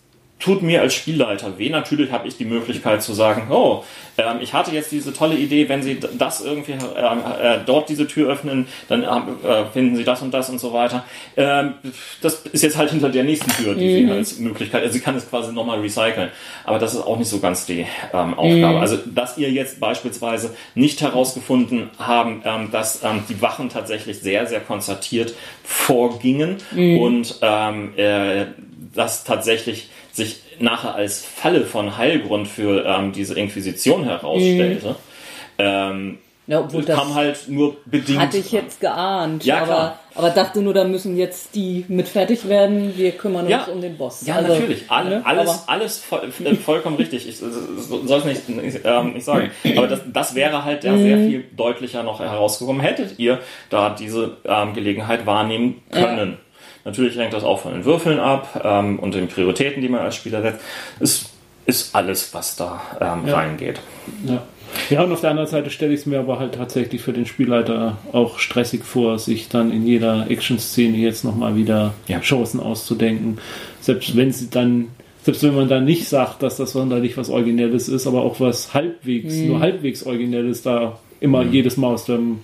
tut 0.44 0.60
mir 0.60 0.82
als 0.82 0.92
Spielleiter 0.92 1.58
weh. 1.58 1.70
Natürlich 1.70 2.12
habe 2.12 2.28
ich 2.28 2.36
die 2.36 2.44
Möglichkeit 2.44 3.02
zu 3.02 3.14
sagen, 3.14 3.46
oh, 3.50 3.82
ähm, 4.18 4.36
ich 4.42 4.52
hatte 4.52 4.72
jetzt 4.72 4.92
diese 4.92 5.14
tolle 5.14 5.36
Idee, 5.36 5.70
wenn 5.70 5.82
Sie 5.82 5.98
das 6.18 6.44
irgendwie 6.44 6.72
äh, 6.72 7.54
äh, 7.54 7.60
dort 7.64 7.88
diese 7.88 8.06
Tür 8.06 8.30
öffnen, 8.30 8.68
dann 8.90 9.04
äh, 9.04 9.64
finden 9.72 9.96
Sie 9.96 10.04
das 10.04 10.20
und 10.20 10.34
das 10.34 10.50
und 10.50 10.60
so 10.60 10.74
weiter. 10.74 11.04
Ähm, 11.38 11.74
das 12.20 12.42
ist 12.52 12.62
jetzt 12.62 12.76
halt 12.76 12.90
hinter 12.90 13.08
der 13.08 13.24
nächsten 13.24 13.50
Tür, 13.52 13.74
die 13.74 14.02
mhm. 14.02 14.06
Sie 14.06 14.12
als 14.12 14.38
Möglichkeit, 14.38 14.82
also 14.82 14.92
sie 14.92 15.00
kann 15.00 15.16
es 15.16 15.30
quasi 15.30 15.50
nochmal 15.50 15.80
recyceln. 15.80 16.28
Aber 16.64 16.78
das 16.78 16.92
ist 16.92 17.00
auch 17.00 17.16
nicht 17.16 17.30
so 17.30 17.38
ganz 17.38 17.64
die 17.64 17.86
ähm, 18.12 18.34
Aufgabe. 18.34 18.74
Mhm. 18.74 18.80
Also, 18.82 18.98
dass 19.06 19.38
ihr 19.38 19.50
jetzt 19.50 19.80
beispielsweise 19.80 20.54
nicht 20.74 21.00
herausgefunden 21.00 21.88
haben, 21.98 22.42
ähm, 22.44 22.70
dass 22.70 23.02
ähm, 23.02 23.22
die 23.30 23.40
Wachen 23.40 23.70
tatsächlich 23.70 24.20
sehr, 24.20 24.46
sehr 24.46 24.60
konzertiert 24.60 25.32
vorgingen 25.62 26.58
mhm. 26.70 26.98
und 26.98 27.38
ähm, 27.40 27.94
äh, 27.96 28.44
das 28.94 29.24
tatsächlich 29.24 29.88
sich 30.14 30.40
nachher 30.60 30.94
als 30.94 31.24
Falle 31.24 31.66
von 31.66 31.98
Heilgrund 31.98 32.48
für 32.48 32.84
ähm, 32.86 33.12
diese 33.12 33.34
Inquisition 33.38 34.04
herausstellte. 34.04 34.90
Mhm. 34.90 34.94
Ähm, 35.58 36.18
ja, 36.46 36.60
obwohl 36.60 36.82
das 36.84 36.98
kam 36.98 37.14
halt 37.14 37.48
nur 37.48 37.76
bedingt. 37.86 38.18
Hatte 38.20 38.36
ich 38.36 38.52
jetzt 38.52 38.78
geahnt. 38.78 39.44
Ja, 39.46 39.56
aber, 39.62 39.64
klar. 39.66 39.98
aber 40.14 40.28
dachte 40.30 40.60
nur, 40.60 40.74
da 40.74 40.84
müssen 40.84 41.16
jetzt 41.16 41.54
die 41.54 41.86
mit 41.88 42.06
fertig 42.06 42.46
werden. 42.50 42.92
Wir 42.98 43.12
kümmern 43.12 43.42
uns 43.46 43.50
Ja. 43.50 43.64
um 43.64 43.80
den 43.80 43.96
Boss. 43.96 44.26
Ja, 44.26 44.36
Also, 44.36 44.52
natürlich. 44.52 44.84
Alle, 44.88 45.08
ne, 45.20 45.22
alles, 45.26 45.48
aber- 45.48 45.62
alles 45.68 45.98
voll, 46.00 46.30
vollkommen 46.62 46.96
richtig. 46.96 47.26
Ich 47.26 47.38
soll 47.38 48.18
es 48.18 48.24
nicht, 48.26 48.48
nicht, 48.50 48.80
ähm, 48.84 49.14
nicht 49.14 49.24
sagen. 49.24 49.50
Aber 49.74 49.86
das, 49.88 50.00
das 50.12 50.34
wäre 50.34 50.64
halt 50.66 50.84
ja 50.84 50.96
sehr 50.98 51.16
viel 51.16 51.44
deutlicher 51.56 52.02
noch 52.02 52.20
herausgekommen, 52.20 52.82
hättet 52.82 53.18
ihr 53.18 53.40
da 53.70 53.90
diese 53.90 54.36
ähm, 54.44 54.74
Gelegenheit 54.74 55.24
wahrnehmen 55.24 55.80
können. 55.90 56.36
Natürlich 56.84 57.16
hängt 57.16 57.32
das 57.32 57.44
auch 57.44 57.60
von 57.60 57.72
den 57.72 57.84
Würfeln 57.84 58.18
ab 58.18 58.60
ähm, 58.62 58.98
und 58.98 59.14
den 59.14 59.28
Prioritäten, 59.28 59.80
die 59.80 59.88
man 59.88 60.00
als 60.00 60.16
Spieler 60.16 60.42
setzt. 60.42 60.60
Es 61.00 61.30
ist 61.66 61.94
alles, 61.94 62.34
was 62.34 62.56
da 62.56 62.80
ähm, 63.00 63.26
Ja. 63.26 63.36
reingeht. 63.36 63.80
Ja. 64.26 64.42
ja, 64.90 65.02
und 65.02 65.12
auf 65.12 65.22
der 65.22 65.30
anderen 65.30 65.48
Seite 65.48 65.70
stelle 65.70 65.94
ich 65.94 66.00
es 66.00 66.06
mir 66.06 66.18
aber 66.18 66.38
halt 66.38 66.54
tatsächlich 66.56 67.00
für 67.00 67.14
den 67.14 67.24
Spielleiter 67.24 67.96
auch 68.12 68.38
stressig 68.38 68.84
vor, 68.84 69.18
sich 69.18 69.48
dann 69.48 69.72
in 69.72 69.86
jeder 69.86 70.26
Action-Szene 70.30 70.98
jetzt 70.98 71.24
nochmal 71.24 71.56
wieder 71.56 71.94
Ja. 72.06 72.20
Chancen 72.20 72.60
auszudenken. 72.60 73.38
Selbst 73.80 74.14
wenn 74.14 74.30
sie 74.30 74.50
dann, 74.50 74.88
selbst 75.22 75.42
wenn 75.42 75.54
man 75.54 75.68
dann 75.68 75.86
nicht 75.86 76.06
sagt, 76.06 76.42
dass 76.42 76.58
das 76.58 76.72
sonderlich 76.72 77.16
was 77.16 77.30
Originelles 77.30 77.88
ist, 77.88 78.06
aber 78.06 78.22
auch 78.22 78.40
was 78.40 78.74
halbwegs, 78.74 79.34
nur 79.36 79.60
halbwegs 79.60 80.04
Originelles 80.04 80.60
da 80.62 80.98
immer 81.20 81.42
jedes 81.44 81.78
Mal 81.78 81.94
aus 81.94 82.04
dem 82.04 82.40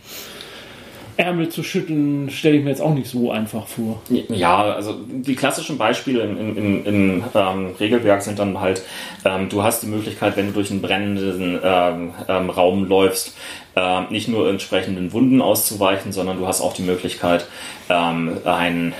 Ärmel 1.16 1.48
zu 1.48 1.62
schütteln, 1.62 2.30
stelle 2.30 2.56
ich 2.56 2.64
mir 2.64 2.70
jetzt 2.70 2.82
auch 2.82 2.94
nicht 2.94 3.08
so 3.08 3.30
einfach 3.30 3.66
vor. 3.66 4.00
Ja, 4.28 4.62
also 4.62 4.96
die 5.08 5.34
klassischen 5.34 5.78
Beispiele 5.78 6.22
im, 6.22 6.56
im, 6.56 6.86
im, 6.86 7.24
ähm, 7.34 7.74
Regelwerk 7.78 8.22
sind 8.22 8.38
dann 8.38 8.60
halt, 8.60 8.82
ähm, 9.24 9.48
du 9.48 9.62
hast 9.62 9.82
die 9.82 9.86
Möglichkeit, 9.86 10.36
wenn 10.36 10.48
du 10.48 10.52
durch 10.52 10.70
einen 10.70 10.82
brennenden 10.82 11.58
ähm, 11.62 12.10
ähm, 12.28 12.50
Raum 12.50 12.86
läufst, 12.86 13.36
ähm, 13.76 14.06
nicht 14.10 14.28
nur 14.28 14.48
entsprechenden 14.48 15.12
Wunden 15.12 15.40
auszuweichen, 15.42 16.12
sondern 16.12 16.38
du 16.38 16.46
hast 16.46 16.60
auch 16.60 16.74
die 16.74 16.82
Möglichkeit, 16.82 17.46
ähm, 17.88 18.38
ein 18.44 18.94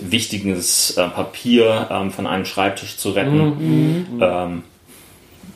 wichtiges 0.00 0.96
äh, 0.96 1.08
Papier 1.08 2.10
von 2.14 2.26
einem 2.26 2.44
Schreibtisch 2.44 2.96
zu 2.96 3.10
retten. 3.10 4.18
Ähm, 4.20 4.62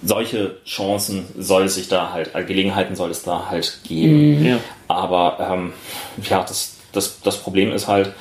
solche 0.04 0.56
Chancen 0.66 1.24
soll 1.38 1.64
es 1.64 1.74
sich 1.74 1.88
da 1.88 2.12
halt, 2.12 2.34
äh, 2.34 2.44
Gelegenheiten 2.44 2.94
soll 2.94 3.10
es 3.10 3.22
da 3.22 3.48
halt 3.50 3.80
geben. 3.86 4.44
Ja. 4.44 4.58
Aber 4.88 5.38
ähm, 5.40 5.72
ja, 6.28 6.42
das, 6.42 6.76
das, 6.92 7.20
das 7.22 7.38
Problem 7.38 7.72
ist 7.72 7.88
halt, 7.88 8.12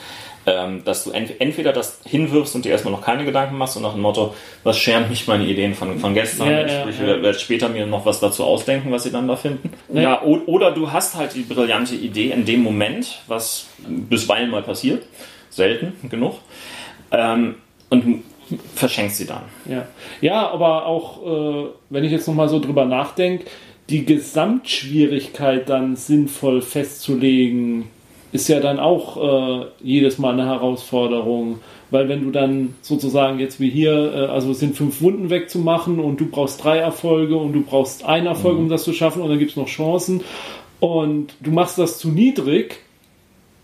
ähm, 0.45 0.84
dass 0.84 1.05
du 1.05 1.11
ent 1.11 1.39
entweder 1.39 1.71
das 1.71 2.01
hinwirfst 2.05 2.55
und 2.55 2.65
dir 2.65 2.71
erstmal 2.71 2.93
noch 2.93 3.01
keine 3.01 3.23
Gedanken 3.23 3.57
machst 3.57 3.77
und 3.77 3.84
nach 3.84 3.93
dem 3.93 4.01
Motto, 4.01 4.36
was 4.63 4.77
scheren 4.77 5.07
mich 5.09 5.27
meine 5.27 5.45
Ideen 5.45 5.73
von, 5.73 5.99
von 5.99 6.13
gestern? 6.13 6.49
Ja, 6.49 6.65
ich 6.65 6.71
ja, 6.71 6.88
ich 6.88 6.99
ja. 6.99 7.21
werde 7.21 7.39
später 7.39 7.69
mir 7.69 7.86
noch 7.86 8.05
was 8.05 8.19
dazu 8.19 8.43
ausdenken, 8.43 8.91
was 8.91 9.03
sie 9.03 9.11
dann 9.11 9.27
da 9.27 9.38
finden. 9.38 9.71
Ja. 9.93 10.21
Oder 10.21 10.71
du 10.71 10.91
hast 10.91 11.15
halt 11.15 11.34
die 11.36 11.43
brillante 11.43 11.95
Idee 11.95 12.31
in 12.31 12.45
dem 12.45 12.61
Moment, 12.61 13.21
was 13.27 13.67
bisweilen 13.88 14.49
mal 14.49 14.63
passiert, 14.63 15.03
selten 15.49 16.09
genug, 16.09 16.39
ähm, 17.11 17.55
und 17.89 18.23
verschenkst 18.75 19.17
sie 19.17 19.25
dann. 19.25 19.43
Ja, 19.65 19.87
ja 20.21 20.49
aber 20.49 20.85
auch, 20.85 21.25
äh, 21.25 21.69
wenn 21.89 22.03
ich 22.03 22.11
jetzt 22.11 22.27
nochmal 22.27 22.49
so 22.49 22.59
drüber 22.59 22.85
nachdenke, 22.85 23.45
die 23.89 24.05
Gesamtschwierigkeit 24.05 25.69
dann 25.69 25.95
sinnvoll 25.95 26.61
festzulegen, 26.61 27.85
ist 28.31 28.47
ja 28.47 28.59
dann 28.59 28.79
auch 28.79 29.61
äh, 29.61 29.65
jedes 29.81 30.17
Mal 30.17 30.33
eine 30.33 30.45
Herausforderung. 30.45 31.59
Weil 31.91 32.09
wenn 32.09 32.23
du 32.23 32.31
dann 32.31 32.73
sozusagen 32.81 33.37
jetzt 33.37 33.59
wie 33.59 33.69
hier, 33.69 34.13
äh, 34.13 34.25
also 34.25 34.51
es 34.51 34.59
sind 34.59 34.75
fünf 34.75 35.01
Wunden 35.01 35.29
wegzumachen 35.29 35.99
und 35.99 36.19
du 36.19 36.25
brauchst 36.25 36.63
drei 36.63 36.79
Erfolge 36.79 37.37
und 37.37 37.53
du 37.53 37.61
brauchst 37.61 38.03
einen 38.03 38.25
Erfolg, 38.25 38.57
um 38.57 38.69
das 38.69 38.83
zu 38.83 38.93
schaffen 38.93 39.21
und 39.21 39.29
dann 39.29 39.37
gibt 39.37 39.51
es 39.51 39.57
noch 39.57 39.67
Chancen 39.67 40.21
und 40.79 41.35
du 41.41 41.51
machst 41.51 41.77
das 41.77 41.99
zu 41.99 42.09
niedrig, 42.09 42.79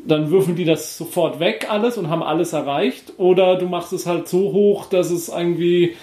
dann 0.05 0.31
würfeln 0.31 0.55
die 0.55 0.65
das 0.65 0.97
sofort 0.97 1.39
weg 1.39 1.67
alles 1.69 1.97
und 1.97 2.09
haben 2.09 2.23
alles 2.23 2.53
erreicht. 2.53 3.13
Oder 3.17 3.57
du 3.57 3.67
machst 3.67 3.93
es 3.93 4.05
halt 4.05 4.27
so 4.27 4.51
hoch, 4.51 4.85
dass 4.87 5.11
es 5.11 5.29
irgendwie, 5.29 5.95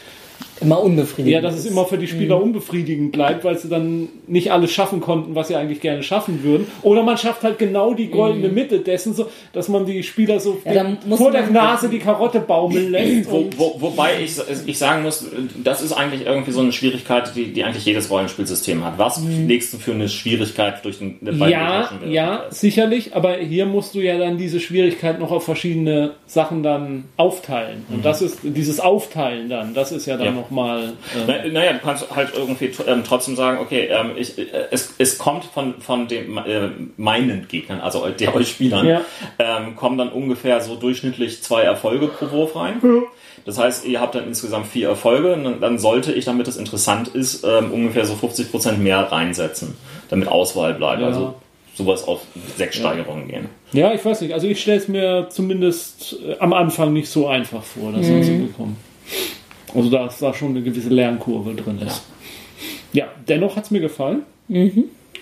Immer 0.60 0.82
unbefriedigend. 0.82 1.32
ja, 1.34 1.40
dass 1.40 1.54
es 1.58 1.66
immer 1.66 1.84
für 1.84 1.98
die 1.98 2.06
Spieler 2.08 2.40
unbefriedigend 2.42 3.12
bleibt, 3.12 3.44
weil 3.44 3.58
sie 3.58 3.68
dann 3.68 4.08
nicht 4.26 4.52
alles 4.52 4.72
schaffen 4.72 5.00
konnten, 5.00 5.34
was 5.34 5.48
sie 5.48 5.56
eigentlich 5.56 5.80
gerne 5.80 6.02
schaffen 6.02 6.42
würden. 6.42 6.66
Oder 6.82 7.02
man 7.02 7.18
schafft 7.18 7.42
halt 7.42 7.58
genau 7.58 7.92
die 7.94 8.08
goldene 8.08 8.48
Mitte 8.48 8.80
dessen, 8.80 9.14
so, 9.14 9.28
dass 9.52 9.68
man 9.68 9.84
die 9.84 10.02
Spieler 10.02 10.40
so 10.40 10.58
Ja, 10.64 10.96
vor 11.16 11.30
der 11.30 11.46
Nase 11.50 11.88
die 11.88 11.98
Karotte 11.98 12.40
baumeln 12.40 12.90
lässt. 12.90 13.30
Wo, 13.30 13.36
Und, 13.38 13.58
wo, 13.58 13.76
wobei 13.80 14.20
ich, 14.22 14.36
ich 14.66 14.78
sagen 14.78 15.02
muss, 15.02 15.26
das 15.62 15.82
ist 15.82 15.92
eigentlich 15.92 16.24
irgendwie 16.26 16.52
so 16.52 16.60
eine 16.60 16.72
Schwierigkeit, 16.72 17.32
die, 17.36 17.52
die 17.52 17.62
eigentlich 17.64 17.84
jedes 17.84 18.10
Rollenspielsystem 18.10 18.84
hat. 18.84 18.98
Was 18.98 19.20
legst 19.46 19.72
du 19.74 19.78
für 19.78 19.92
eine 19.92 20.08
Schwierigkeit 20.08 20.84
durch 20.84 20.98
den 20.98 21.18
bei 21.20 21.32
Mhm. 21.32 21.40
ja, 21.52 21.90
ja, 22.08 22.44
sicherlich, 22.50 23.14
aber 23.14 23.36
hier 23.36 23.66
musst 23.66 23.94
du 23.94 24.00
ja 24.00 24.16
dann 24.18 24.38
diese 24.38 24.60
Schwierigkeit 24.60 25.20
noch 25.20 25.30
auf 25.30 25.44
verschiedene 25.44 26.12
Sachen 26.26 26.62
dann 26.62 27.04
aufteilen. 27.16 27.84
Und 27.92 28.04
das 28.04 28.22
ist 28.22 28.38
dieses 28.42 28.80
Aufteilen 28.80 29.48
dann, 29.48 29.74
das 29.74 29.92
ist 29.92 30.06
ja 30.06 30.16
dann 30.16 30.26
Ja. 30.26 30.32
Nochmal. 30.50 30.92
Äh, 31.14 31.24
Na- 31.26 31.48
Naja, 31.52 31.72
du 31.74 31.78
kannst 31.80 32.10
halt 32.14 32.30
irgendwie 32.36 32.70
ähm, 32.86 33.02
trotzdem 33.06 33.36
sagen, 33.36 33.58
okay, 33.60 33.88
ähm, 33.90 34.12
ich, 34.16 34.38
äh, 34.38 34.44
es, 34.70 34.94
es 34.98 35.18
kommt 35.18 35.44
von, 35.44 35.80
von 35.80 36.08
den, 36.08 36.36
äh, 36.38 36.68
meinen 36.96 37.46
Gegnern, 37.48 37.80
also 37.80 38.06
der 38.08 38.34
euch 38.34 38.48
Spielern, 38.50 38.86
Ja. 38.86 39.00
ähm, 39.38 39.76
kommen 39.76 39.98
dann 39.98 40.08
ungefähr 40.10 40.60
so 40.60 40.76
durchschnittlich 40.76 41.42
zwei 41.42 41.62
Erfolge 41.62 42.06
pro 42.08 42.30
Wurf 42.30 42.56
rein. 42.56 42.80
Das 43.44 43.58
heißt, 43.58 43.86
ihr 43.86 44.00
habt 44.00 44.14
dann 44.14 44.26
insgesamt 44.26 44.66
vier 44.66 44.88
Erfolge, 44.88 45.34
und 45.34 45.60
dann, 45.60 45.78
sollte 45.78 46.12
ich, 46.12 46.24
damit 46.24 46.48
es 46.48 46.56
interessant 46.56 47.08
ist, 47.08 47.44
ähm, 47.44 47.70
ungefähr 47.70 48.04
so 48.04 48.14
50% 48.14 48.78
mehr 48.78 48.98
reinsetzen, 49.12 49.76
damit 50.08 50.28
Auswahl 50.28 50.74
bleibt. 50.74 51.00
Ja. 51.00 51.08
Also 51.08 51.34
sowas 51.74 52.08
auf 52.08 52.22
sechs 52.56 52.76
Steigerungen 52.76 53.28
gehen. 53.28 53.48
Ja, 53.72 53.92
ich 53.92 54.02
weiß 54.04 54.22
nicht. 54.22 54.32
Also 54.32 54.46
ich 54.46 54.60
stelle 54.60 54.78
es 54.78 54.88
mir 54.88 55.26
zumindest 55.30 56.16
äh, 56.26 56.36
am 56.40 56.54
Anfang 56.54 56.92
nicht 56.94 57.08
so 57.08 57.26
einfach 57.28 57.62
vor, 57.62 57.92
das 57.92 58.06
hinzubekommen. 58.06 58.76
Also 59.74 59.90
da 59.90 60.06
ist 60.06 60.22
da 60.22 60.32
schon 60.32 60.50
eine 60.50 60.62
gewisse 60.62 60.88
Lernkurve 60.88 61.54
drin 61.54 61.78
ist. 61.80 62.02
Ja, 62.92 63.08
dennoch 63.28 63.56
hat 63.56 63.64
es 63.64 63.70
mir 63.70 63.80
gefallen. 63.80 64.22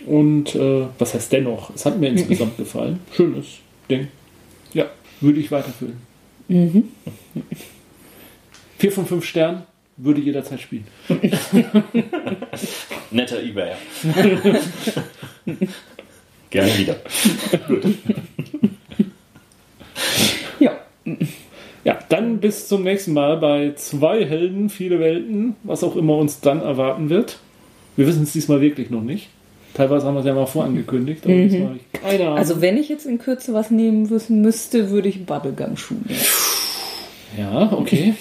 Und 0.07 0.55
äh, 0.55 0.86
was 0.99 1.14
heißt 1.14 1.32
dennoch? 1.32 1.70
Es 1.74 1.86
hat 1.86 1.99
mir 1.99 2.09
insgesamt 2.09 2.57
gefallen. 2.57 3.01
Schönes 3.14 3.47
Ding. 3.90 4.09
Ja, 4.74 4.86
würde 5.20 5.40
ich 5.40 5.51
weiterführen. 5.51 5.97
Vier 8.78 8.92
von 8.92 9.07
fünf 9.07 9.24
Sternen 9.24 9.62
würde 9.97 10.20
jederzeit 10.20 10.61
spielen. 10.61 10.86
Netter 13.11 13.42
Ebayer. 13.42 13.76
Gerne 16.51 16.78
wieder. 16.78 16.97
Ja. 20.61 20.72
Ja, 21.85 21.99
dann 22.09 22.39
bis 22.39 22.66
zum 22.66 22.82
nächsten 22.82 23.12
Mal 23.12 23.37
bei 23.37 23.74
zwei 23.76 24.24
Helden, 24.24 24.70
viele 24.70 24.99
Welten, 25.01 25.55
was 25.62 25.85
auch 25.85 25.97
immer 25.97 26.16
uns 26.16 26.41
dann 26.41 26.62
erwarten 26.62 27.11
wird. 27.11 27.39
Wir 27.97 28.07
wissen 28.07 28.22
es 28.22 28.32
diesmal 28.32 28.62
wirklich 28.62 28.89
noch 28.91 29.03
nicht. 29.03 29.28
Teilweise 29.74 30.07
haben 30.07 30.14
wir 30.14 30.20
es 30.20 30.26
ja 30.26 30.35
mal 30.35 30.47
vorangekündigt, 30.47 31.24
aber 31.24 31.35
diesmal 31.35 31.68
habe 31.68 31.76
ich 31.76 32.01
keine 32.01 32.24
Ahnung. 32.24 32.39
Also 32.39 32.61
wenn 32.61 32.78
ich 32.78 32.89
jetzt 32.89 33.07
in 33.07 33.18
Kürze 33.18 33.53
was 33.53 33.70
nehmen 33.70 34.09
müsste, 34.28 34.91
würde 34.91 35.09
ich 35.09 35.26
Bubblegum 35.26 35.76
Schuh 35.76 35.95
nehmen. 35.95 36.20
ja, 37.37 37.72
okay. 37.72 38.14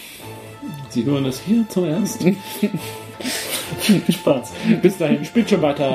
Sie 0.90 1.06
hören 1.06 1.24
das 1.24 1.40
hier 1.40 1.64
zuerst. 1.70 2.24
Spaß. 4.10 4.52
Bis 4.82 4.98
dahin, 4.98 5.24
spielt 5.24 5.50
schon 5.50 5.62
weiter. 5.62 5.88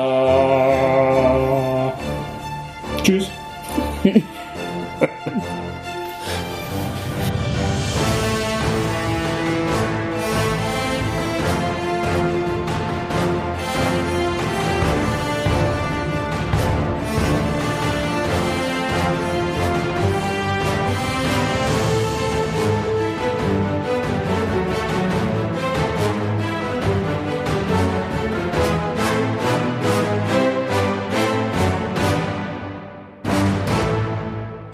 Tschüss. 3.03 3.29